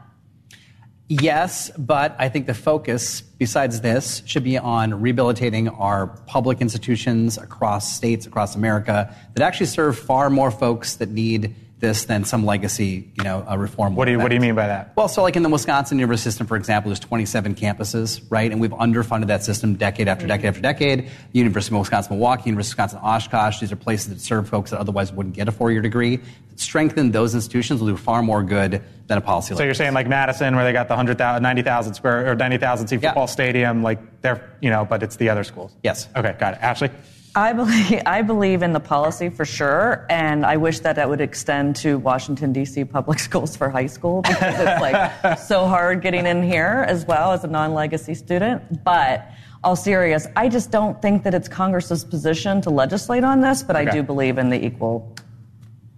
Yes, 1.08 1.70
but 1.76 2.16
I 2.18 2.30
think 2.30 2.46
the 2.46 2.54
focus, 2.54 3.22
besides 3.38 3.80
this, 3.80 4.22
should 4.26 4.44
be 4.44 4.58
on 4.58 5.00
rehabilitating 5.00 5.68
our 5.68 6.06
public 6.26 6.60
institutions 6.60 7.38
across 7.38 7.94
states, 7.94 8.26
across 8.26 8.56
America, 8.56 9.14
that 9.34 9.42
actually 9.42 9.66
serve 9.66 9.98
far 9.98 10.30
more 10.30 10.50
folks 10.50 10.96
that 10.96 11.10
need 11.10 11.54
this 11.86 12.04
than 12.06 12.24
some 12.24 12.44
legacy, 12.44 13.08
you 13.16 13.24
know, 13.24 13.44
uh, 13.48 13.56
reform. 13.56 13.94
What 13.94 14.06
do 14.06 14.10
you 14.12 14.18
What 14.18 14.28
do 14.28 14.34
you 14.34 14.40
mean 14.40 14.54
by 14.54 14.66
that? 14.66 14.92
Well, 14.96 15.08
so 15.08 15.22
like 15.22 15.36
in 15.36 15.42
the 15.42 15.48
Wisconsin 15.48 15.98
University 15.98 16.30
system, 16.30 16.46
for 16.46 16.56
example, 16.56 16.90
there's 16.90 17.00
27 17.00 17.54
campuses, 17.54 18.20
right? 18.28 18.50
And 18.50 18.60
we've 18.60 18.72
underfunded 18.72 19.28
that 19.28 19.44
system 19.44 19.74
decade 19.74 20.08
after 20.08 20.26
decade 20.26 20.46
after 20.46 20.60
decade. 20.60 21.08
The 21.32 21.38
University 21.38 21.74
of 21.74 21.80
Wisconsin 21.80 22.16
Milwaukee, 22.16 22.50
University 22.50 22.72
of 22.72 22.92
Wisconsin 22.92 22.98
Oshkosh, 23.02 23.60
these 23.60 23.72
are 23.72 23.76
places 23.76 24.08
that 24.08 24.20
serve 24.20 24.48
folks 24.48 24.70
that 24.70 24.80
otherwise 24.80 25.12
wouldn't 25.12 25.36
get 25.36 25.48
a 25.48 25.52
four-year 25.52 25.80
degree. 25.80 26.20
Strengthen 26.56 27.12
those 27.12 27.34
institutions 27.34 27.80
will 27.80 27.88
do 27.88 27.96
far 27.96 28.22
more 28.22 28.42
good 28.42 28.82
than 29.06 29.18
a 29.18 29.20
policy. 29.20 29.48
So 29.48 29.54
like 29.54 29.60
you're 29.60 29.68
this. 29.68 29.78
saying 29.78 29.94
like 29.94 30.08
Madison, 30.08 30.56
where 30.56 30.64
they 30.64 30.72
got 30.72 30.88
the 30.88 30.94
100,000, 30.94 31.42
90,000 31.42 31.94
square 31.94 32.32
or 32.32 32.34
90,000 32.34 32.88
seat 32.88 33.00
football 33.02 33.26
stadium, 33.26 33.82
like 33.82 34.00
they're 34.22 34.50
you 34.60 34.70
know, 34.70 34.84
but 34.84 35.02
it's 35.02 35.16
the 35.16 35.28
other 35.28 35.44
schools. 35.44 35.72
Yes. 35.84 36.08
Okay, 36.16 36.34
got 36.38 36.54
it. 36.54 36.60
Ashley. 36.62 36.90
I 37.36 37.52
believe 37.52 38.02
I 38.06 38.22
believe 38.22 38.62
in 38.62 38.72
the 38.72 38.80
policy 38.80 39.28
for 39.28 39.44
sure, 39.44 40.06
and 40.08 40.44
I 40.44 40.56
wish 40.56 40.80
that 40.80 40.96
that 40.96 41.08
would 41.08 41.20
extend 41.20 41.76
to 41.76 41.98
Washington 41.98 42.52
D.C. 42.52 42.84
public 42.84 43.18
schools 43.28 43.54
for 43.54 43.68
high 43.68 43.86
school 43.86 44.22
because 44.22 44.58
it's 44.58 44.80
like 44.80 45.38
so 45.38 45.66
hard 45.66 46.00
getting 46.00 46.26
in 46.26 46.42
here 46.42 46.84
as 46.88 47.04
well 47.04 47.32
as 47.32 47.44
a 47.44 47.48
non-legacy 47.48 48.14
student. 48.14 48.82
But 48.82 49.30
all 49.62 49.76
serious, 49.76 50.26
I 50.34 50.48
just 50.48 50.70
don't 50.70 51.00
think 51.02 51.22
that 51.24 51.34
it's 51.34 51.48
Congress's 51.48 52.04
position 52.04 52.62
to 52.62 52.70
legislate 52.70 53.24
on 53.24 53.40
this. 53.42 53.62
But 53.62 53.76
I 53.76 53.84
do 53.84 54.02
believe 54.02 54.38
in 54.38 54.48
the 54.48 54.64
equal. 54.64 55.14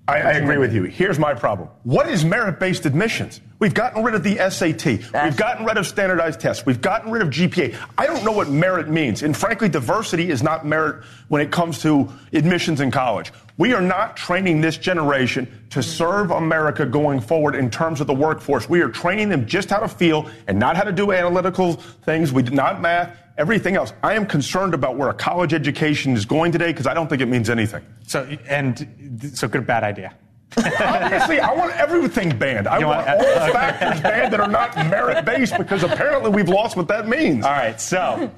I, 0.09 0.21
I 0.21 0.33
agree 0.33 0.57
with 0.57 0.73
you. 0.73 0.85
Here's 0.85 1.19
my 1.19 1.35
problem. 1.35 1.69
What 1.83 2.09
is 2.09 2.25
merit 2.25 2.59
based 2.59 2.87
admissions? 2.87 3.43
We've 3.59 3.75
gotten 3.75 4.03
rid 4.03 4.15
of 4.15 4.23
the 4.23 4.37
SAT. 4.51 4.87
We've 5.25 5.37
gotten 5.37 5.67
rid 5.67 5.77
of 5.77 5.87
standardized 5.87 6.41
tests. 6.41 6.65
We've 6.65 6.81
gotten 6.81 7.11
rid 7.11 7.21
of 7.21 7.29
GPA. 7.29 7.77
I 7.99 8.07
don't 8.07 8.25
know 8.25 8.33
what 8.33 8.49
merit 8.49 8.89
means. 8.89 9.23
And 9.23 9.37
frankly, 9.37 9.69
diversity 9.69 10.31
is 10.31 10.43
not 10.43 10.65
merit 10.65 11.05
when 11.29 11.43
it 11.43 11.51
comes 11.51 11.81
to 11.83 12.11
admissions 12.33 12.81
in 12.81 12.91
college. 12.91 13.33
We 13.59 13.75
are 13.75 13.83
not 13.83 14.17
training 14.17 14.63
this 14.63 14.79
generation 14.79 15.67
to 15.71 15.83
serve 15.83 16.31
America 16.31 16.87
going 16.87 17.21
forward 17.21 17.55
in 17.55 17.71
terms 17.71 18.01
of 18.01 18.07
the 18.07 18.15
workforce. 18.15 18.67
We 18.67 18.81
are 18.81 18.89
training 18.89 19.29
them 19.29 19.47
just 19.47 19.69
how 19.69 19.81
to 19.81 19.89
feel 19.89 20.31
and 20.47 20.59
not 20.59 20.77
how 20.77 20.85
to 20.85 20.93
do 20.93 21.13
analytical 21.13 21.75
things. 21.75 22.33
We 22.33 22.43
did 22.43 22.55
not 22.55 22.81
math, 22.81 23.19
everything 23.39 23.77
else. 23.77 23.93
I 24.03 24.15
am 24.15 24.27
concerned 24.27 24.75
about 24.75 24.97
where 24.97 25.09
a 25.09 25.15
college 25.15 25.55
education 25.55 26.15
is 26.15 26.27
going 26.27 26.53
today 26.53 26.67
because 26.73 26.87
I 26.87 26.93
don't 26.93 27.09
think 27.09 27.23
it 27.23 27.27
means 27.27 27.49
anything. 27.49 27.85
So 28.07 28.25
and 28.49 29.31
so 29.35 29.49
good 29.49 29.67
bad 29.67 29.85
idea. 29.85 30.15
Obviously, 30.57 31.41
I 31.41 31.53
want 31.55 31.73
everything 31.77 32.37
banned. 32.37 32.67
I 32.67 32.79
want, 32.85 33.07
want- 33.07 33.21
all 33.21 33.53
factors 33.53 34.01
banned 34.01 34.33
that 34.33 34.41
are 34.41 34.49
not 34.49 34.75
merit 34.77 35.25
based 35.25 35.57
because 35.57 35.85
apparently 35.85 36.31
we've 36.31 36.49
lost 36.49 36.77
what 36.77 36.89
that 36.89 37.07
means. 37.07 37.45
All 37.45 37.53
right, 37.53 37.81
so 37.81 38.31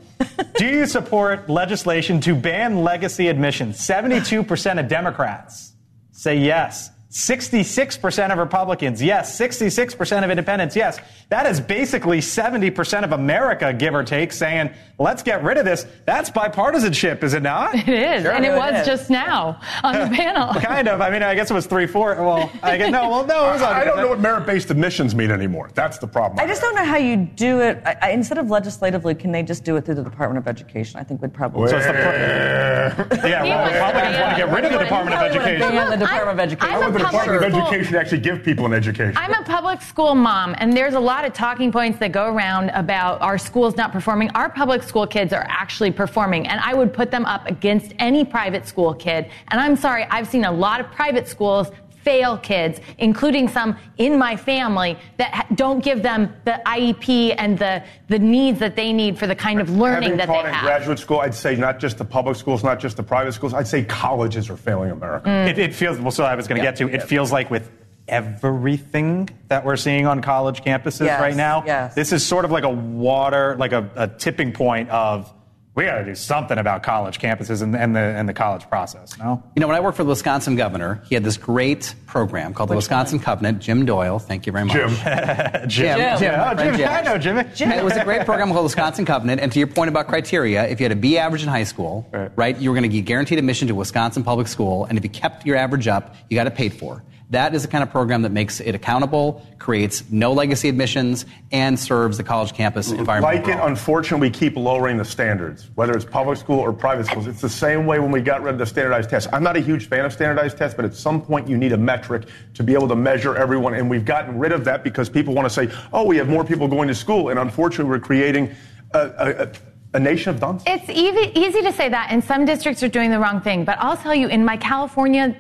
do 0.57 0.67
you 0.67 0.87
support 0.87 1.49
legislation 1.49 2.21
to 2.23 2.35
ban 2.35 2.83
legacy 2.83 3.29
admissions? 3.29 3.79
72% 3.79 4.81
of 4.81 4.89
Democrats 4.89 5.73
say 6.13 6.37
yes. 6.39 6.91
66% 7.11 8.31
of 8.33 8.39
Republicans, 8.39 9.03
yes. 9.03 9.37
66% 9.39 10.25
of 10.25 10.31
independents, 10.31 10.77
yes. 10.77 10.99
That 11.29 11.45
is 11.47 11.61
basically 11.61 12.19
70% 12.21 13.03
of 13.03 13.13
America, 13.13 13.73
give 13.73 13.95
or 13.97 14.05
take, 14.05 14.33
saying, 14.33 14.71
let's 14.99 15.23
get 15.23 15.43
rid 15.43 15.57
of 15.59 15.65
this. 15.65 15.87
That's 16.07 16.31
bipartisanship, 16.31 17.25
is 17.25 17.35
it 17.35 17.43
not? 17.43 17.75
It 17.75 17.89
is, 17.89 18.23
Sure. 18.23 18.33
and 18.33 18.45
it 18.45 18.53
It 18.53 18.57
was 18.57 18.81
is. 18.83 18.87
just 18.87 19.11
now 19.11 19.61
on 19.83 19.95
the 20.11 20.17
panel. 20.17 20.55
kind 20.61 20.87
of. 20.89 21.01
I 21.01 21.11
mean, 21.11 21.23
I 21.25 21.35
guess 21.35 21.51
it 21.51 21.55
was 21.55 21.67
3 21.67 21.87
4. 21.87 22.15
Well, 22.17 22.51
I 22.63 22.77
guess, 22.77 22.91
no, 22.93 23.09
well, 23.09 23.27
no, 23.27 23.49
it 23.51 23.53
was 23.55 23.63
on 23.63 23.73
I 23.81 23.85
don't 23.85 23.97
know 23.97 24.09
what 24.09 24.21
merit-based 24.21 24.71
admissions 24.71 25.15
mean 25.15 25.31
anymore. 25.33 25.71
That's 25.75 25.99
the 25.99 26.07
problem. 26.07 26.39
I 26.39 26.47
just 26.47 26.61
don't 26.63 26.77
know 26.77 26.85
how 26.85 26.97
you 26.99 27.17
do 27.17 27.61
it. 27.61 27.83
I, 27.85 27.97
I, 28.03 28.11
instead 28.11 28.39
of 28.39 28.51
legislatively, 28.51 29.15
can 29.17 29.33
they 29.33 29.43
just 29.43 29.65
do 29.65 29.77
it 29.77 29.85
through 29.85 29.97
the 29.97 30.05
Department 30.05 30.39
of 30.39 30.47
Education? 30.49 31.01
I 31.01 31.03
think 31.05 31.23
we'd 31.23 31.35
probably. 31.35 31.69
So 31.71 31.77
it's 31.77 31.87
the 31.87 31.93
pro- 31.93 33.29
yeah, 33.29 33.43
well, 33.43 33.73
Republicans 33.73 34.17
want 34.19 34.31
to 34.31 34.37
get 34.37 34.53
rid 34.55 34.65
of 34.65 34.73
the 34.73 34.79
Department 34.79 35.17
of 35.17 35.23
Education. 35.23 35.61
ban 35.71 35.91
the 35.91 35.97
Department 35.97 36.31
of 36.31 36.41
Education. 36.41 37.00
The 37.01 37.11
Department 37.11 37.45
of 37.45 37.53
school- 37.53 37.67
Education 37.69 37.97
actually 37.97 38.21
give 38.21 38.43
people 38.43 38.67
an 38.67 38.73
education. 38.73 39.15
I'm 39.17 39.33
a 39.35 39.43
public 39.45 39.81
school 39.83 40.15
mom, 40.15 40.55
and 40.59 40.73
there's 40.73 40.95
a 40.95 41.01
lot 41.01 41.25
of 41.25 41.33
talking 41.33 41.73
points 41.73 41.99
that 41.99 42.13
go 42.13 42.27
around 42.33 42.71
about 42.71 43.21
our 43.23 43.39
schools 43.39 43.77
not 43.77 43.93
performing. 43.93 44.31
Our 44.35 44.49
public 44.51 44.83
school 44.83 45.07
kids 45.07 45.33
are 45.33 45.47
actually 45.49 45.91
performing, 45.93 46.47
and 46.49 46.61
I 46.61 46.75
would 46.75 46.93
put 46.93 47.11
them 47.11 47.25
up 47.25 47.47
against 47.47 47.93
any 47.99 48.25
private 48.25 48.67
school 48.67 48.95
kid. 48.95 49.31
And 49.49 49.61
I'm 49.61 49.77
sorry, 49.77 50.05
I've 50.11 50.29
seen 50.29 50.45
a 50.45 50.53
lot 50.53 50.81
of 50.81 50.91
private 50.91 51.27
schools 51.29 51.71
fail 52.03 52.39
kids, 52.39 52.81
including 52.99 53.47
some 53.49 53.77
in 53.99 54.19
my 54.19 54.37
family 54.37 54.97
that 55.19 55.47
don't 55.55 55.85
give 55.85 56.03
them 56.03 56.35
the 56.45 56.61
IEP 56.67 57.35
and 57.39 57.59
the, 57.59 57.83
the 58.09 58.19
needs 58.19 58.59
that 58.59 58.75
they 58.77 58.93
need 58.93 59.19
for 59.19 59.27
the 59.27 59.35
kind 59.35 59.61
of 59.61 59.69
learning 59.71 60.03
Having 60.11 60.17
that 60.19 60.27
taught 60.27 60.43
they 60.45 60.49
in 60.49 60.55
have. 60.55 60.65
graduate 60.65 60.99
school, 60.99 61.21
I'd 61.21 61.35
say 61.35 61.57
not 61.57 61.79
just 61.79 61.99
the 61.99 62.05
public 62.05 62.37
schools, 62.37 62.65
not 62.65 62.81
just 62.81 62.97
the 62.97 63.03
private 63.03 63.33
schools. 63.33 63.53
I'd 63.55 63.69
say 63.69 63.85
colleges 63.85 64.49
are 64.49 64.57
failing 64.57 64.91
America. 64.91 65.29
Mm. 65.29 65.49
It, 65.49 65.59
it 65.59 65.75
feels, 65.75 65.99
well, 65.99 66.11
so 66.11 66.25
I 66.25 66.35
was 66.35 66.49
going 66.49 66.59
to 66.59 66.65
Yeah. 66.65 66.71
get 66.73 66.79
to, 66.79 66.89
it 66.89 67.03
feels 67.03 67.31
like 67.33 67.51
with 67.51 67.71
everything 68.09 69.29
that 69.49 69.65
we're 69.65 69.77
seeing 69.77 70.07
on 70.07 70.21
college 70.23 70.63
campuses 70.63 71.07
Yes, 71.07 71.21
right 71.21 71.37
now, 71.37 71.63
yes. 71.67 71.95
this 71.95 72.13
is 72.13 72.25
sort 72.27 72.45
of 72.45 72.51
like 72.51 72.65
a 72.65 72.69
water, 72.71 73.57
like 73.59 73.73
a, 73.73 73.89
a 73.97 74.09
tipping 74.09 74.53
point 74.53 74.89
of, 74.91 75.33
we 75.81 75.87
got 75.87 75.99
to 75.99 76.05
do 76.05 76.15
something 76.15 76.59
about 76.59 76.83
college 76.83 77.19
campuses 77.19 77.63
and, 77.63 77.75
and, 77.75 77.97
the, 77.97 78.01
and 78.01 78.29
the 78.29 78.35
college 78.35 78.69
process, 78.69 79.17
no? 79.19 79.43
You 79.57 79.61
know, 79.61 79.67
when 79.67 79.77
I 79.77 79.81
worked 79.81 79.97
for 79.97 80.05
the 80.05 80.11
Wisconsin 80.11 80.55
governor, 80.55 81.03
he 81.07 81.15
had 81.15 81.25
this 81.25 81.39
great 81.39 81.95
program 82.07 82.53
called 82.53 82.69
the 82.69 82.77
Wisconsin 82.77 83.19
Covenant. 83.19 83.61
Jim 83.61 83.87
Doyle, 83.87 84.19
thank 84.19 84.45
you 84.45 84.53
very 84.53 84.67
much. 84.67 84.77
Jim. 84.77 84.89
Jim. 85.69 85.99
Jim. 85.99 86.19
Jim. 86.19 86.35
Oh, 86.35 86.55
friend 86.55 86.77
Jimmy. 86.77 86.85
I 86.85 87.01
know 87.03 87.17
Jimmy. 87.17 87.41
And 87.41 87.73
It 87.73 87.83
was 87.83 87.97
a 87.97 88.05
great 88.05 88.27
program 88.27 88.51
called 88.53 88.65
Wisconsin 88.65 89.07
Covenant. 89.07 89.41
And 89.41 89.51
to 89.53 89.59
your 89.59 89.69
point 89.69 89.89
about 89.89 90.07
criteria, 90.07 90.69
if 90.69 90.81
you 90.81 90.85
had 90.85 90.93
a 90.93 90.97
B 90.97 91.17
average 91.17 91.43
in 91.43 91.49
high 91.49 91.65
school, 91.65 92.07
right, 92.37 92.59
you 92.59 92.69
were 92.69 92.75
going 92.77 92.91
to 92.91 92.95
get 92.95 93.07
guaranteed 93.07 93.39
admission 93.39 93.69
to 93.69 93.75
Wisconsin 93.75 94.23
public 94.23 94.49
school. 94.49 94.85
And 94.85 94.99
if 94.99 95.05
you 95.05 95.11
kept 95.11 95.47
your 95.47 95.57
average 95.57 95.89
up, 95.89 96.15
you 96.29 96.35
got 96.37 96.47
it 96.47 96.55
paid 96.55 96.75
for. 96.75 97.03
That 97.31 97.55
is 97.55 97.63
the 97.63 97.69
kind 97.69 97.83
of 97.83 97.91
program 97.91 98.23
that 98.23 98.33
makes 98.33 98.59
it 98.59 98.75
accountable, 98.75 99.47
creates 99.59 100.03
no 100.11 100.33
legacy 100.33 100.69
admissions, 100.69 101.27
and 101.53 101.79
serves 101.79 102.17
the 102.17 102.25
college 102.25 102.53
campus 102.55 102.91
environment. 102.91 103.47
Like 103.47 103.49
it, 103.49 103.61
unfortunately, 103.63 104.29
we 104.29 104.33
keep 104.33 104.57
lowering 104.57 104.97
the 104.97 105.05
standards, 105.05 105.71
whether 105.77 105.93
it's 105.93 106.05
public 106.05 106.39
school 106.39 106.59
or 106.59 106.73
private 106.73 107.07
schools. 107.07 107.29
It's 107.29 107.41
the 107.41 107.49
same 107.49 107.87
way 107.87 108.01
when 108.01 108.11
we 108.11 108.21
got 108.21 108.43
rid 108.43 108.55
of 108.55 108.59
the 108.59 108.67
standardized 108.67 109.11
tests. 109.11 109.29
I'm 109.33 109.45
not 109.45 109.57
a 109.57 109.61
huge 109.61 109.87
fan 109.89 110.05
of 110.05 110.13
standardized 110.13 110.59
tests, 110.59 110.75
but 110.75 110.85
at 110.85 110.95
some 110.95 111.23
point 111.23 111.49
you 111.49 111.57
need 111.57 111.73
a 111.73 111.79
metric 111.79 112.25
to 112.55 112.65
be 112.65 112.75
able 112.75 112.89
to 112.89 112.97
measure 112.97 113.37
everyone. 113.37 113.75
And 113.75 113.89
we've 113.89 114.05
gotten 114.05 114.37
rid 114.37 114.51
of 114.51 114.65
that 114.65 114.83
because 114.83 115.09
people 115.09 115.33
want 115.33 115.47
to 115.47 115.55
say, 115.55 115.73
oh, 115.93 116.05
we 116.05 116.17
have 116.17 116.29
more 116.29 116.45
people 116.45 116.67
going 116.67 116.89
to 116.89 116.95
school. 116.97 117.29
And 117.29 117.39
unfortunately, 117.39 117.91
we're 117.91 118.01
creating 118.01 118.55
a, 118.93 119.01
a, 119.01 119.53
a, 119.93 119.97
a 119.97 120.01
nation 120.01 120.31
of 120.35 120.41
dunces. 120.41 120.65
It's 120.67 120.89
easy, 120.89 121.33
easy 121.39 121.63
to 121.63 121.73
say 121.73 121.89
that, 121.89 122.09
and 122.11 122.23
some 122.23 122.45
districts 122.45 122.83
are 122.83 122.89
doing 122.89 123.11
the 123.11 123.19
wrong 123.19 123.41
thing. 123.41 123.65
But 123.65 123.79
I'll 123.81 123.97
tell 123.97 124.15
you, 124.15 124.29
in 124.29 124.45
my 124.45 124.57
California 124.57 125.37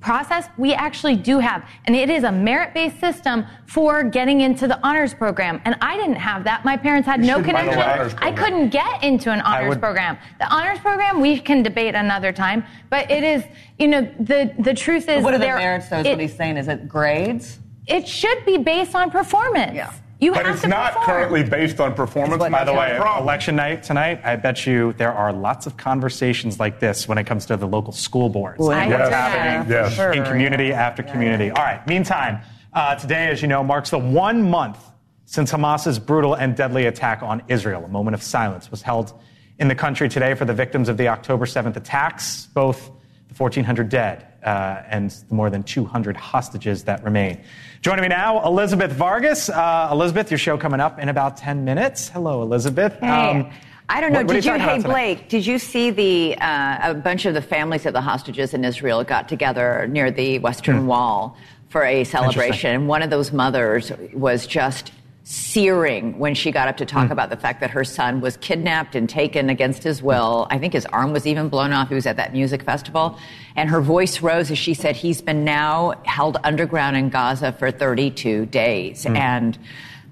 process, 0.00 0.48
we 0.58 0.72
actually 0.74 1.16
do 1.16 1.38
have, 1.38 1.68
and 1.86 1.94
it 1.96 2.10
is 2.10 2.24
a 2.24 2.32
merit-based 2.32 2.98
system 3.00 3.44
for 3.66 4.02
getting 4.02 4.40
into 4.42 4.66
the 4.66 4.78
honors 4.86 5.14
program. 5.14 5.60
And 5.64 5.76
I 5.80 5.96
didn't 5.96 6.16
have 6.16 6.44
that. 6.44 6.64
My 6.64 6.76
parents 6.76 7.06
had 7.06 7.20
You 7.20 7.26
no 7.28 7.36
should 7.42 7.52
find 7.52 7.68
an 7.68 7.74
connection. 7.74 8.18
I 8.22 8.32
couldn't 8.32 8.70
get 8.70 9.02
into 9.02 9.30
an 9.30 9.40
honors 9.40 9.70
would- 9.70 9.80
program. 9.80 10.18
The 10.38 10.52
honors 10.52 10.78
program 10.78 11.20
we 11.20 11.38
can 11.38 11.62
debate 11.62 11.94
another 11.94 12.32
time. 12.32 12.64
But 12.90 13.10
it 13.10 13.24
is, 13.24 13.44
you 13.78 13.88
know, 13.88 14.02
the 14.20 14.52
the 14.58 14.74
truth 14.74 15.08
is, 15.08 15.22
What 15.24 15.34
are 15.34 15.38
the 15.38 15.46
merits, 15.46 15.88
though, 15.88 15.98
is 16.00 16.06
it- 16.06 16.10
what 16.10 16.20
he's 16.20 16.36
saying? 16.36 16.56
Is 16.56 16.68
it 16.68 16.88
grades? 16.88 17.58
It 17.86 18.08
should 18.08 18.44
be 18.46 18.56
based 18.56 18.94
on 18.94 19.10
performance. 19.10 20.00
You 20.24 20.32
but 20.32 20.46
have 20.46 20.54
it's 20.54 20.62
to 20.62 20.68
not 20.68 20.94
perform. 20.94 21.06
currently 21.06 21.42
based 21.44 21.80
on 21.80 21.94
performance. 21.94 22.38
By 22.42 22.64
the 22.64 22.72
way, 22.72 22.96
problem. 22.96 23.24
election 23.24 23.56
night 23.56 23.82
tonight, 23.82 24.20
I 24.24 24.36
bet 24.36 24.64
you 24.66 24.94
there 24.94 25.12
are 25.12 25.32
lots 25.32 25.66
of 25.66 25.76
conversations 25.76 26.58
like 26.58 26.80
this 26.80 27.06
when 27.06 27.18
it 27.18 27.24
comes 27.24 27.44
to 27.46 27.56
the 27.58 27.66
local 27.66 27.92
school 27.92 28.30
boards. 28.30 28.58
Well, 28.58 28.72
and 28.72 28.90
yes. 28.90 29.00
what's 29.00 29.10
Yeah, 29.10 29.28
happening 29.28 29.84
for 29.90 29.94
sure, 29.94 30.12
in 30.12 30.24
community 30.24 30.72
after 30.72 31.02
community. 31.02 31.50
All 31.50 31.62
right, 31.62 31.86
meantime, 31.86 32.40
uh, 32.72 32.94
today, 32.94 33.26
as 33.28 33.42
you 33.42 33.48
know, 33.48 33.62
marks 33.62 33.90
the 33.90 33.98
one 33.98 34.48
month 34.48 34.78
since 35.26 35.50
Hamas's 35.50 35.98
brutal 35.98 36.34
and 36.34 36.56
deadly 36.56 36.86
attack 36.86 37.22
on 37.22 37.42
Israel. 37.48 37.84
A 37.84 37.88
moment 37.88 38.14
of 38.14 38.22
silence 38.22 38.70
was 38.70 38.80
held 38.82 39.12
in 39.58 39.68
the 39.68 39.74
country 39.74 40.08
today 40.08 40.34
for 40.34 40.44
the 40.46 40.54
victims 40.54 40.88
of 40.88 40.96
the 40.96 41.08
October 41.08 41.44
7th 41.46 41.76
attacks, 41.76 42.46
both 42.54 42.90
the 43.28 43.34
1,400 43.34 43.88
dead 43.88 44.26
uh, 44.44 44.82
and 44.88 45.10
the 45.28 45.34
more 45.34 45.50
than 45.50 45.62
200 45.62 46.16
hostages 46.16 46.84
that 46.84 47.02
remain. 47.04 47.40
Joining 47.82 48.02
me 48.02 48.08
now, 48.08 48.44
Elizabeth 48.46 48.92
Vargas. 48.92 49.48
Uh, 49.48 49.88
Elizabeth, 49.90 50.30
your 50.30 50.38
show 50.38 50.56
coming 50.56 50.80
up 50.80 50.98
in 50.98 51.08
about 51.08 51.36
10 51.36 51.64
minutes. 51.64 52.08
Hello, 52.08 52.42
Elizabeth. 52.42 52.98
Hey, 53.00 53.08
Um, 53.08 53.50
I 53.88 54.00
don't 54.00 54.12
know. 54.12 54.20
what- 54.20 54.28
did 54.28 54.44
you, 54.44 54.50
talking 54.56 54.82
hey? 54.82 54.88
Blake? 54.88 55.28
Did 55.28 55.46
you 55.46 55.58
see 55.58 55.90
the 55.90 56.36
uh, 56.40 56.90
a 56.90 56.94
bunch 56.94 57.26
of 57.26 57.34
the 57.34 57.42
families 57.42 57.84
of 57.86 57.92
the 57.92 58.00
hostages 58.00 58.54
in 58.54 58.64
Israel 58.64 59.04
got 59.04 59.28
together 59.28 59.86
near 59.90 60.10
the 60.10 60.38
Western 60.38 60.78
Hmm. 60.80 60.86
Wall 60.86 61.36
for 61.68 61.84
a 61.84 62.04
celebration? 62.04 62.70
And 62.74 62.88
one 62.88 63.02
of 63.02 63.10
those 63.10 63.32
mothers 63.32 63.92
was 64.14 64.46
just 64.46 64.92
searing 65.24 66.18
when 66.18 66.34
she 66.34 66.52
got 66.52 66.68
up 66.68 66.76
to 66.76 66.84
talk 66.84 67.10
about 67.10 67.30
the 67.30 67.36
fact 67.36 67.60
that 67.60 67.70
her 67.70 67.82
son 67.82 68.20
was 68.20 68.36
kidnapped 68.36 68.94
and 68.94 69.08
taken 69.08 69.48
against 69.48 69.82
his 69.82 70.02
will. 70.02 70.46
I 70.50 70.58
think 70.58 70.74
his 70.74 70.84
arm 70.86 71.12
was 71.12 71.26
even 71.26 71.48
blown 71.48 71.72
off. 71.72 71.88
He 71.88 71.94
was 71.94 72.06
at 72.06 72.16
that 72.18 72.32
music 72.34 72.62
festival, 72.62 73.18
and 73.56 73.68
her 73.70 73.80
voice 73.80 74.20
rose 74.20 74.50
as 74.50 74.58
she 74.58 74.74
said, 74.74 74.96
"He's 74.96 75.22
been 75.22 75.42
now 75.42 75.94
held 76.04 76.36
underground 76.44 76.96
in 76.96 77.08
Gaza 77.08 77.52
for 77.52 77.70
32 77.70 78.46
days," 78.46 79.04
Hmm. 79.04 79.16
and. 79.16 79.58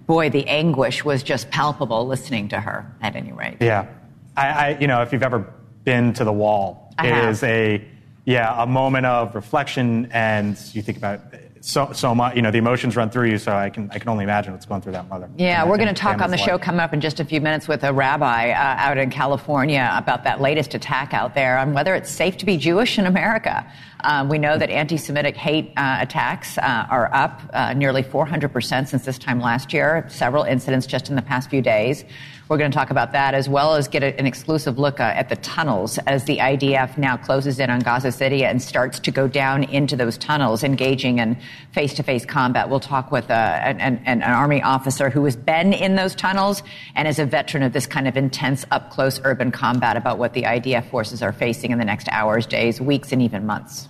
Boy, 0.04 0.30
the 0.30 0.46
anguish 0.48 1.04
was 1.04 1.22
just 1.22 1.48
palpable 1.50 2.06
listening 2.08 2.48
to 2.48 2.60
her, 2.60 2.84
at 3.00 3.14
any 3.14 3.32
rate. 3.32 3.58
Yeah. 3.60 3.86
I, 4.36 4.48
I, 4.48 4.78
you 4.80 4.88
know, 4.88 5.00
if 5.00 5.12
you've 5.12 5.22
ever 5.22 5.46
been 5.84 6.12
to 6.14 6.24
the 6.24 6.32
wall, 6.32 6.92
I 6.98 7.06
it 7.06 7.14
have. 7.14 7.28
is 7.30 7.42
a, 7.44 7.82
yeah, 8.24 8.60
a 8.60 8.66
moment 8.66 9.06
of 9.06 9.32
reflection, 9.36 10.08
and 10.12 10.58
you 10.72 10.82
think 10.82 10.98
about 10.98 11.20
so 11.62 11.92
so 11.92 12.14
much. 12.14 12.36
You 12.36 12.42
know, 12.42 12.50
the 12.50 12.58
emotions 12.58 12.96
run 12.96 13.08
through 13.08 13.30
you. 13.30 13.38
So 13.38 13.52
I 13.52 13.70
can 13.70 13.90
I 13.92 13.98
can 13.98 14.08
only 14.08 14.24
imagine 14.24 14.52
what's 14.52 14.66
going 14.66 14.82
through 14.82 14.92
that 14.92 15.08
mother. 15.08 15.30
Yeah, 15.36 15.64
we're 15.64 15.76
going 15.76 15.88
to 15.88 15.94
talk 15.94 16.20
on 16.20 16.30
the 16.30 16.36
family's 16.36 16.40
show 16.40 16.52
life. 16.52 16.60
coming 16.60 16.80
up 16.80 16.92
in 16.92 17.00
just 17.00 17.20
a 17.20 17.24
few 17.24 17.40
minutes 17.40 17.68
with 17.68 17.84
a 17.84 17.92
rabbi 17.92 18.50
uh, 18.50 18.54
out 18.54 18.98
in 18.98 19.10
California 19.10 19.90
about 19.94 20.24
that 20.24 20.40
latest 20.40 20.74
attack 20.74 21.14
out 21.14 21.34
there 21.34 21.58
on 21.58 21.72
whether 21.72 21.94
it's 21.94 22.10
safe 22.10 22.36
to 22.38 22.46
be 22.46 22.56
Jewish 22.56 22.98
in 22.98 23.06
America. 23.06 23.66
Um, 24.04 24.28
we 24.28 24.38
know 24.38 24.58
that 24.58 24.68
anti 24.68 24.96
Semitic 24.96 25.36
hate 25.36 25.72
uh, 25.76 25.98
attacks 26.00 26.58
uh, 26.58 26.86
are 26.90 27.12
up 27.14 27.40
uh, 27.52 27.72
nearly 27.72 28.02
400% 28.02 28.88
since 28.88 29.04
this 29.04 29.18
time 29.18 29.40
last 29.40 29.72
year, 29.72 30.04
several 30.08 30.42
incidents 30.42 30.86
just 30.86 31.08
in 31.08 31.16
the 31.16 31.22
past 31.22 31.48
few 31.48 31.62
days. 31.62 32.04
We're 32.52 32.58
going 32.58 32.70
to 32.70 32.76
talk 32.76 32.90
about 32.90 33.12
that 33.12 33.32
as 33.32 33.48
well 33.48 33.76
as 33.76 33.88
get 33.88 34.02
an 34.02 34.26
exclusive 34.26 34.78
look 34.78 35.00
uh, 35.00 35.04
at 35.04 35.30
the 35.30 35.36
tunnels 35.36 35.96
as 36.06 36.24
the 36.24 36.36
IDF 36.36 36.98
now 36.98 37.16
closes 37.16 37.58
in 37.58 37.70
on 37.70 37.80
Gaza 37.80 38.12
City 38.12 38.44
and 38.44 38.60
starts 38.60 38.98
to 38.98 39.10
go 39.10 39.26
down 39.26 39.64
into 39.64 39.96
those 39.96 40.18
tunnels, 40.18 40.62
engaging 40.62 41.18
in 41.18 41.38
face 41.72 41.94
to 41.94 42.02
face 42.02 42.26
combat. 42.26 42.68
We'll 42.68 42.78
talk 42.78 43.10
with 43.10 43.30
uh, 43.30 43.32
an, 43.32 43.80
an, 43.80 44.02
an 44.04 44.22
Army 44.22 44.60
officer 44.60 45.08
who 45.08 45.24
has 45.24 45.34
been 45.34 45.72
in 45.72 45.94
those 45.94 46.14
tunnels 46.14 46.62
and 46.94 47.08
is 47.08 47.18
a 47.18 47.24
veteran 47.24 47.62
of 47.62 47.72
this 47.72 47.86
kind 47.86 48.06
of 48.06 48.18
intense, 48.18 48.66
up 48.70 48.90
close 48.90 49.18
urban 49.24 49.50
combat 49.50 49.96
about 49.96 50.18
what 50.18 50.34
the 50.34 50.42
IDF 50.42 50.90
forces 50.90 51.22
are 51.22 51.32
facing 51.32 51.70
in 51.70 51.78
the 51.78 51.86
next 51.86 52.06
hours, 52.10 52.44
days, 52.44 52.82
weeks, 52.82 53.12
and 53.12 53.22
even 53.22 53.46
months. 53.46 53.88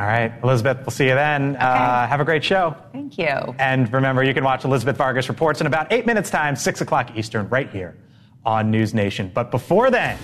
All 0.00 0.06
right, 0.06 0.32
Elizabeth. 0.42 0.78
We'll 0.78 0.92
see 0.92 1.08
you 1.08 1.14
then. 1.14 1.56
Uh, 1.56 2.06
have 2.06 2.20
a 2.20 2.24
great 2.24 2.42
show. 2.42 2.74
Thank 2.90 3.18
you. 3.18 3.54
And 3.58 3.92
remember, 3.92 4.24
you 4.24 4.32
can 4.32 4.42
watch 4.42 4.64
Elizabeth 4.64 4.96
Vargas 4.96 5.28
reports 5.28 5.60
in 5.60 5.66
about 5.66 5.92
eight 5.92 6.06
minutes' 6.06 6.30
time, 6.30 6.56
six 6.56 6.80
o'clock 6.80 7.14
Eastern, 7.18 7.46
right 7.50 7.68
here 7.68 7.98
on 8.46 8.70
News 8.70 8.94
Nation. 8.94 9.30
But 9.34 9.50
before 9.50 9.90
then, 9.90 10.16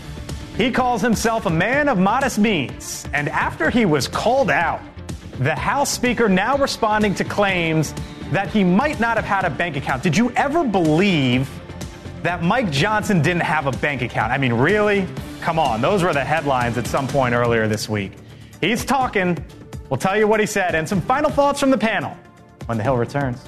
he 0.57 0.71
calls 0.71 1.03
himself 1.03 1.45
a 1.45 1.51
man 1.51 1.91
of 1.91 1.99
modest 1.99 2.39
means. 2.39 3.07
And 3.13 3.29
after 3.29 3.69
he 3.69 3.85
was 3.85 4.09
called 4.09 4.51
out, 4.51 4.81
the 5.41 5.55
House 5.55 5.91
Speaker 5.91 6.27
now 6.27 6.57
responding 6.57 7.15
to 7.17 7.25
claims 7.25 7.93
that 8.33 8.49
he 8.49 8.65
might 8.65 8.99
not 8.99 9.19
have 9.19 9.27
had 9.27 9.45
a 9.45 9.51
bank 9.51 9.77
account. 9.77 10.03
Did 10.03 10.17
you 10.17 10.31
ever 10.37 10.65
believe 10.65 11.51
that 12.23 12.43
Mike 12.43 12.71
Johnson 12.71 13.21
didn't 13.21 13.43
have 13.43 13.67
a 13.67 13.73
bank 13.73 14.01
account? 14.01 14.33
I 14.33 14.39
mean, 14.39 14.55
really? 14.55 15.07
Come 15.43 15.59
on. 15.59 15.83
Those 15.83 16.03
were 16.03 16.15
the 16.15 16.25
headlines 16.25 16.79
at 16.79 16.87
some 16.87 17.07
point 17.07 17.35
earlier 17.35 17.69
this 17.69 17.91
week. 17.91 18.13
He's 18.63 18.83
talking. 18.83 19.37
We'll 19.91 19.99
tell 19.99 20.17
you 20.17 20.27
what 20.27 20.41
he 20.41 20.47
said 20.47 20.75
and 20.75 20.89
some 20.89 21.01
final 21.01 21.31
thoughts 21.31 21.61
from 21.61 21.71
the 21.71 21.79
panel 21.79 22.17
when 22.67 22.79
the 22.79 22.85
Hill 22.85 22.97
returns. 22.97 23.43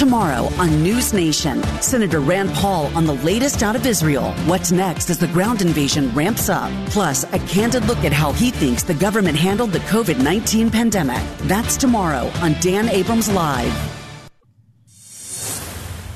tomorrow 0.00 0.48
on 0.58 0.82
News 0.82 1.12
Nation. 1.12 1.62
Senator 1.82 2.20
Rand 2.20 2.48
Paul 2.54 2.86
on 2.96 3.04
the 3.04 3.12
latest 3.16 3.62
out 3.62 3.76
of 3.76 3.84
Israel. 3.84 4.32
What's 4.46 4.72
next 4.72 5.10
as 5.10 5.18
the 5.18 5.26
ground 5.26 5.60
invasion 5.60 6.10
ramps 6.14 6.48
up? 6.48 6.72
Plus, 6.86 7.24
a 7.34 7.38
candid 7.40 7.84
look 7.84 7.98
at 7.98 8.10
how 8.10 8.32
he 8.32 8.50
thinks 8.50 8.82
the 8.82 8.94
government 8.94 9.36
handled 9.36 9.72
the 9.72 9.78
COVID 9.80 10.18
19 10.18 10.70
pandemic. 10.70 11.22
That's 11.42 11.76
tomorrow 11.76 12.32
on 12.40 12.54
Dan 12.62 12.88
Abrams 12.88 13.30
Live. 13.30 14.00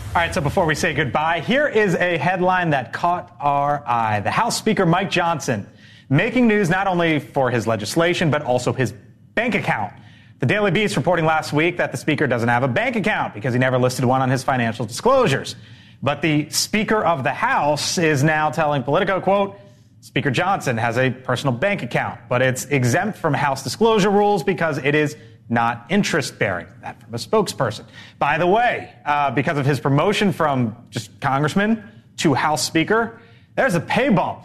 All 0.09 0.23
right, 0.23 0.33
so 0.33 0.41
before 0.41 0.65
we 0.65 0.75
say 0.75 0.95
goodbye, 0.95 1.41
here 1.41 1.69
is 1.69 1.95
a 1.95 2.17
headline 2.17 2.71
that 2.71 2.95
caught 2.95 3.37
our 3.39 3.87
eye. 3.87 4.21
The 4.21 4.31
House 4.31 4.57
Speaker 4.57 4.87
Mike 4.87 5.11
Johnson 5.11 5.69
making 6.09 6.47
news 6.47 6.71
not 6.71 6.87
only 6.87 7.19
for 7.19 7.51
his 7.51 7.67
legislation, 7.67 8.31
but 8.31 8.43
also 8.43 8.73
his 8.73 8.93
bank 9.35 9.55
account. 9.55 9.93
The 10.41 10.47
Daily 10.47 10.71
Beast 10.71 10.97
reporting 10.97 11.25
last 11.25 11.53
week 11.53 11.77
that 11.79 11.91
the 11.93 11.97
Speaker 11.97 12.27
doesn't 12.27 12.49
have 12.49 12.63
a 12.63 12.69
bank 12.69 12.97
account 12.97 13.35
because 13.35 13.55
he 13.55 13.59
never 13.59 13.79
listed 13.79 14.05
one 14.05 14.21
on 14.21 14.31
his 14.31 14.43
financial 14.43 14.85
disclosures. 14.85 15.57
But 16.03 16.21
the 16.21 16.51
Speaker 16.51 17.03
of 17.03 17.25
the 17.25 17.33
House 17.33 17.97
is 17.99 18.23
now 18.23 18.51
telling 18.51 18.83
Politico, 18.83 19.21
quote, 19.21 19.59
Speaker 20.01 20.31
Johnson 20.31 20.77
has 20.77 20.99
a 20.99 21.11
personal 21.11 21.55
bank 21.55 21.83
account, 21.83 22.21
but 22.29 22.43
it's 22.43 22.67
exempt 22.67 23.17
from 23.17 23.33
House 23.33 23.63
disclosure 23.63 24.11
rules 24.11 24.43
because 24.43 24.77
it 24.77 24.95
is 24.95 25.17
not 25.49 25.87
interest 25.89 26.39
bearing. 26.39 26.67
That 26.83 27.01
from 27.03 27.15
a 27.15 27.17
spokesperson. 27.17 27.87
By 28.19 28.37
the 28.37 28.47
way, 28.47 28.93
uh, 29.07 29.31
because 29.31 29.57
of 29.57 29.65
his 29.65 29.81
promotion 29.81 30.33
from 30.33 30.77
just 30.91 31.19
congressman 31.21 31.83
to 32.19 32.35
House 32.35 32.63
Speaker, 32.63 33.19
there's 33.55 33.75
a 33.75 33.81
pay 33.81 34.11
bump. 34.11 34.45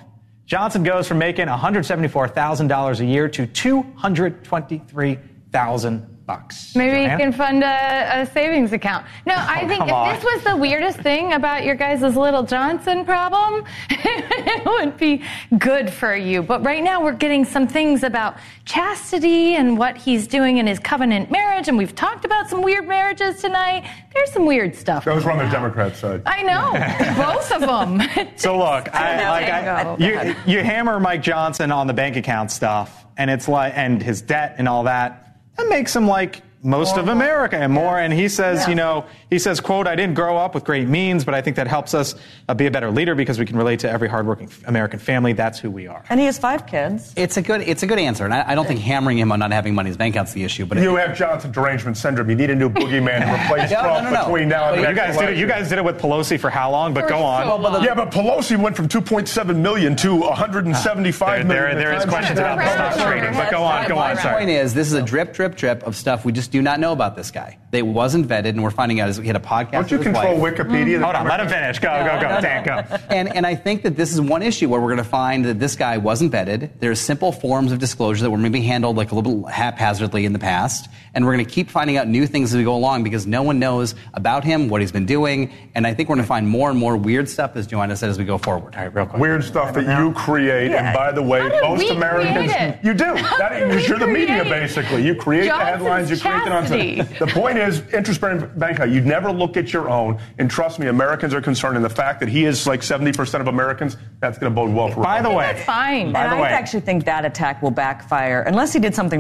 Johnson 0.50 0.82
goes 0.82 1.08
from 1.08 1.20
making 1.20 1.46
$174,000 1.46 3.00
a 3.00 3.06
year 3.06 3.30
to 3.30 3.46
223,000 3.46 6.19
bucks. 6.30 6.76
Maybe 6.76 6.92
Johanna? 6.92 7.12
you 7.14 7.18
can 7.18 7.32
fund 7.34 7.64
a, 7.64 8.22
a 8.22 8.26
savings 8.28 8.72
account. 8.72 9.04
No, 9.26 9.34
oh, 9.38 9.46
I 9.56 9.62
Oh, 9.64 9.68
think 9.68 9.84
if 9.88 9.92
on. 9.92 10.14
this 10.14 10.24
was 10.24 10.44
the 10.44 10.56
weirdest 10.56 11.00
thing 11.00 11.34
about 11.34 11.64
your 11.64 11.74
guys' 11.74 12.02
little 12.16 12.44
Johnson 12.44 13.04
problem, 13.04 13.64
it 13.90 14.64
would 14.64 14.96
be 14.98 15.24
good 15.58 15.90
for 15.92 16.16
you. 16.16 16.44
But 16.44 16.64
right 16.64 16.84
now 16.84 17.04
we're 17.04 17.14
getting 17.14 17.46
some 17.46 17.68
things 17.68 18.04
about 18.04 18.36
chastity 18.66 19.56
and 19.56 19.76
what 19.76 19.98
he's 19.98 20.28
doing 20.28 20.58
in 20.58 20.68
his 20.68 20.78
covenant 20.78 21.32
marriage, 21.32 21.68
and 21.68 21.78
we've 21.80 21.96
talked 21.96 22.26
about 22.26 22.48
some 22.48 22.62
weird 22.62 22.88
marriages 22.88 23.42
tonight. 23.42 23.90
There's 24.14 24.32
some 24.32 24.46
weird 24.46 24.76
stuff. 24.76 25.06
Those 25.06 25.26
were 25.26 25.32
on 25.32 25.40
the 25.40 25.50
Democrat 25.50 25.96
side. 25.96 26.22
I 26.28 26.44
know, 26.44 26.74
both 27.34 27.52
of 27.52 27.62
them. 27.62 28.30
So 28.36 28.56
look, 28.56 28.94
I, 28.94 29.30
like 29.30 29.50
I, 29.50 29.96
you, 29.98 30.36
you 30.46 30.64
hammer 30.64 31.00
Mike 31.00 31.24
Johnson 31.24 31.72
on 31.72 31.88
the 31.88 31.94
bank 31.94 32.18
account 32.18 32.52
stuff, 32.52 33.08
and 33.18 33.32
it's 33.32 33.48
like, 33.48 33.74
and 33.76 34.02
his 34.04 34.22
debt 34.22 34.56
and 34.60 34.68
all 34.68 34.84
that. 34.84 35.26
That 35.60 35.68
makes 35.68 35.94
him 35.94 36.08
like 36.08 36.42
most 36.62 36.98
of 36.98 37.08
America 37.08 37.56
and 37.58 37.72
more. 37.72 37.98
And 37.98 38.12
he 38.12 38.28
says, 38.28 38.60
Yeah. 38.64 38.70
you 38.70 38.76
know, 38.76 39.06
he 39.30 39.40
says, 39.40 39.60
"quote 39.62 39.88
I 39.88 39.96
didn't 39.96 40.16
grow 40.16 40.38
up 40.38 40.54
with 40.54 40.66
great 40.66 40.88
means, 40.90 41.24
but 41.24 41.34
I 41.34 41.42
think 41.42 41.56
that 41.56 41.68
helps 41.68 41.94
us 41.94 42.16
uh, 42.50 42.54
be 42.54 42.66
a 42.66 42.72
better 42.72 42.92
leader 42.92 43.16
because 43.16 43.40
we 43.40 43.46
can 43.46 43.56
relate 43.56 43.80
to 43.80 43.90
every 43.90 44.10
hardworking 44.10 44.50
American 44.66 45.00
family. 45.00 45.34
That's 45.34 45.58
who 45.60 45.72
we 45.72 45.88
are." 45.88 46.04
And 46.10 46.20
he 46.20 46.26
has 46.26 46.38
five 46.38 46.66
kids. 46.68 47.14
It's 47.16 47.38
a 47.38 47.42
good 47.42 47.62
it's 47.62 47.84
a 47.84 47.88
good 47.88 48.00
answer, 48.00 48.26
and 48.26 48.34
I, 48.34 48.52
I 48.52 48.56
don't 48.56 48.66
think 48.68 48.82
hammering 48.82 49.18
him 49.18 49.32
on 49.32 49.40
not 49.40 49.52
having 49.52 49.74
money 49.74 49.88
in 49.88 49.92
his 49.92 49.98
bank 49.98 50.16
account's 50.16 50.34
the 50.34 50.44
issue. 50.44 50.66
But 50.66 50.80
You 50.80 50.96
have 50.98 51.16
Johnson 51.18 51.52
derangement 51.52 51.96
syndrome. 51.98 52.30
You 52.30 52.36
need 52.36 52.50
a 52.50 52.56
new 52.56 52.70
boogeyman 52.70 53.20
to 53.26 53.44
replace 53.46 53.72
No, 53.72 53.78
no, 53.78 53.84
Trump 53.84 54.04
no, 54.04 54.12
no. 54.12 54.26
between 54.26 54.50
now 54.50 54.68
and 54.74 54.76
You 54.82 54.82
the 54.88 54.94
next 54.94 55.16
guys 55.16 55.18
did 55.18 55.30
it. 55.30 55.38
You 55.38 55.48
guys 55.48 55.70
did 55.70 55.78
it 55.78 55.86
with 55.86 55.98
Pelosi 56.02 56.40
for 56.40 56.50
how 56.50 56.72
long? 56.72 56.94
But 56.94 57.08
go 57.08 57.20
on. 57.20 57.84
yeah, 57.84 57.94
but 57.96 58.12
Pelosi 58.12 58.58
went 58.62 58.76
from 58.76 58.88
2.7 58.90 59.56
million 59.58 59.96
to 59.98 60.16
175 60.16 61.48
There- 61.48 61.48
million. 61.48 61.78
there- 61.78 61.90
there 61.90 61.98
is 61.98 62.06
questions 62.06 62.38
she's 62.38 62.40
about 62.40 62.58
the 62.58 62.94
stock 62.96 63.08
trading, 63.08 63.34
but 63.34 63.50
go 63.52 63.64
on, 63.64 63.88
go 63.88 63.98
on. 63.98 64.16
My 64.16 64.22
Sorry. 64.22 64.38
point 64.40 64.50
is, 64.50 64.74
this 64.74 64.88
is 64.88 64.94
a 64.94 65.02
drip, 65.02 65.34
drip, 65.34 65.56
drip 65.56 65.84
of 65.84 65.96
stuff 65.96 66.26
we 66.26 66.32
just 66.32 66.49
do 66.50 66.62
not 66.62 66.80
know 66.80 66.92
about 66.92 67.16
this 67.16 67.32
guy. 67.32 67.58
They 67.72 67.84
wasn't 67.84 68.28
vetted, 68.28 68.50
and 68.50 68.64
we're 68.64 68.72
finding 68.72 69.00
out 69.00 69.10
as 69.10 69.20
we 69.20 69.28
had 69.28 69.36
a 69.36 69.40
podcast. 69.40 69.72
Don't 69.72 69.92
you 69.92 70.00
control 70.00 70.40
wife. 70.40 70.56
Wikipedia? 70.56 70.96
Mm-hmm. 70.96 71.04
Hold 71.04 71.16
on, 71.16 71.28
let 71.28 71.40
him 71.40 71.48
finish. 71.50 71.78
Go, 71.80 71.90
go, 72.04 72.20
go, 72.20 72.42
Dan, 72.42 72.66
go. 72.66 72.98
And, 73.10 73.36
and 73.36 73.46
I 73.46 73.54
think 73.54 73.84
that 73.84 73.96
this 73.96 74.12
is 74.12 74.20
one 74.20 74.42
issue 74.42 74.70
where 74.70 74.80
we're 74.80 74.88
going 74.88 74.98
to 74.98 75.04
find 75.04 75.46
that 75.46 75.60
this 75.60 75.76
guy 75.76 75.98
wasn't 75.98 76.32
vetted. 76.32 76.72
There's 76.80 77.00
simple 77.00 77.32
forms 77.32 77.72
of 77.72 77.78
disclosure 77.80 78.24
that 78.24 78.32
were 78.32 78.38
maybe 78.38 78.62
handled 78.62 78.98
like 78.98 79.12
a 79.12 79.16
little 79.16 79.46
haphazardly 79.46 80.26
in 80.26 80.34
the 80.34 80.40
past. 80.40 80.90
And 81.14 81.26
we're 81.26 81.34
going 81.34 81.46
to 81.46 81.52
keep 81.52 81.70
finding 81.70 81.98
out 81.98 82.08
new 82.08 82.26
things 82.26 82.52
as 82.54 82.58
we 82.58 82.64
go 82.64 82.76
along 82.76 83.04
because 83.04 83.28
no 83.28 83.44
one 83.44 83.60
knows 83.60 83.94
about 84.14 84.44
him, 84.44 84.68
what 84.70 84.82
he's 84.82 84.92
been 84.92 85.06
doing. 85.06 85.52
And 85.76 85.86
I 85.86 85.94
think 85.94 86.10
we're 86.10 86.16
going 86.16 86.24
to 86.24 86.28
find 86.28 86.48
more 86.48 86.70
and 86.70 86.80
more 86.80 86.98
weird 86.98 87.30
stuff, 87.30 87.56
as 87.56 87.68
Johanna 87.68 87.96
said, 87.96 88.10
as 88.10 88.18
we 88.18 88.26
go 88.26 88.38
forward. 88.38 88.76
All 88.76 88.82
right, 88.82 88.94
real 88.94 89.06
quick. 89.06 89.22
Weird 89.22 89.44
stuff 89.44 89.74
that 89.76 90.00
you 90.00 90.14
create, 90.14 90.72
and 90.72 90.94
by 90.96 91.12
the 91.12 91.22
way, 91.22 91.42
How 91.42 91.76
most 91.76 91.90
Americans 91.92 92.80
you 92.84 92.94
do. 92.94 93.14
That, 93.38 93.88
you're 93.88 94.00
the 94.00 94.08
media, 94.08 94.44
basically. 94.44 95.06
You 95.06 95.16
create 95.16 95.46
the 95.46 95.58
headlines. 95.58 96.10
You 96.10 96.18
create 96.18 96.44
the 96.44 96.50
chastity. 96.50 96.96
nonsense. 96.96 97.20
The 97.20 97.28
point 97.28 97.59
is, 97.60 97.82
interest-bearing 97.94 98.52
bank 98.58 98.78
account. 98.78 98.92
You 98.92 99.02
never 99.02 99.32
look 99.32 99.58
at 99.58 99.72
your 99.72 99.90
own, 99.90 100.20
and 100.38 100.52
trust 100.52 100.80
me, 100.80 100.88
Americans 100.88 101.34
are 101.34 101.42
concerned. 101.42 101.76
And 101.76 101.86
the 101.86 101.90
fact 101.90 102.20
that 102.20 102.30
he 102.30 102.46
is 102.46 102.68
like 102.68 102.82
70% 102.82 103.40
of 103.40 103.48
Americans, 103.48 103.98
that's 104.20 104.38
going 104.38 104.52
to 104.52 104.56
bode 104.56 104.74
well 104.74 104.90
for. 104.90 105.02
By 105.02 105.22
the 105.22 105.30
way, 105.30 105.54
That's 105.54 105.66
fine. 105.66 106.12
By 106.12 106.24
and 106.24 106.34
the 106.34 106.38
I 106.38 106.42
way, 106.42 106.50
actually 106.50 106.82
think 106.82 107.06
that 107.06 107.24
attack 107.26 107.62
will 107.62 107.72
backfire 107.72 108.42
unless 108.42 108.74
he 108.74 108.80
did 108.80 108.94
something 108.94 109.18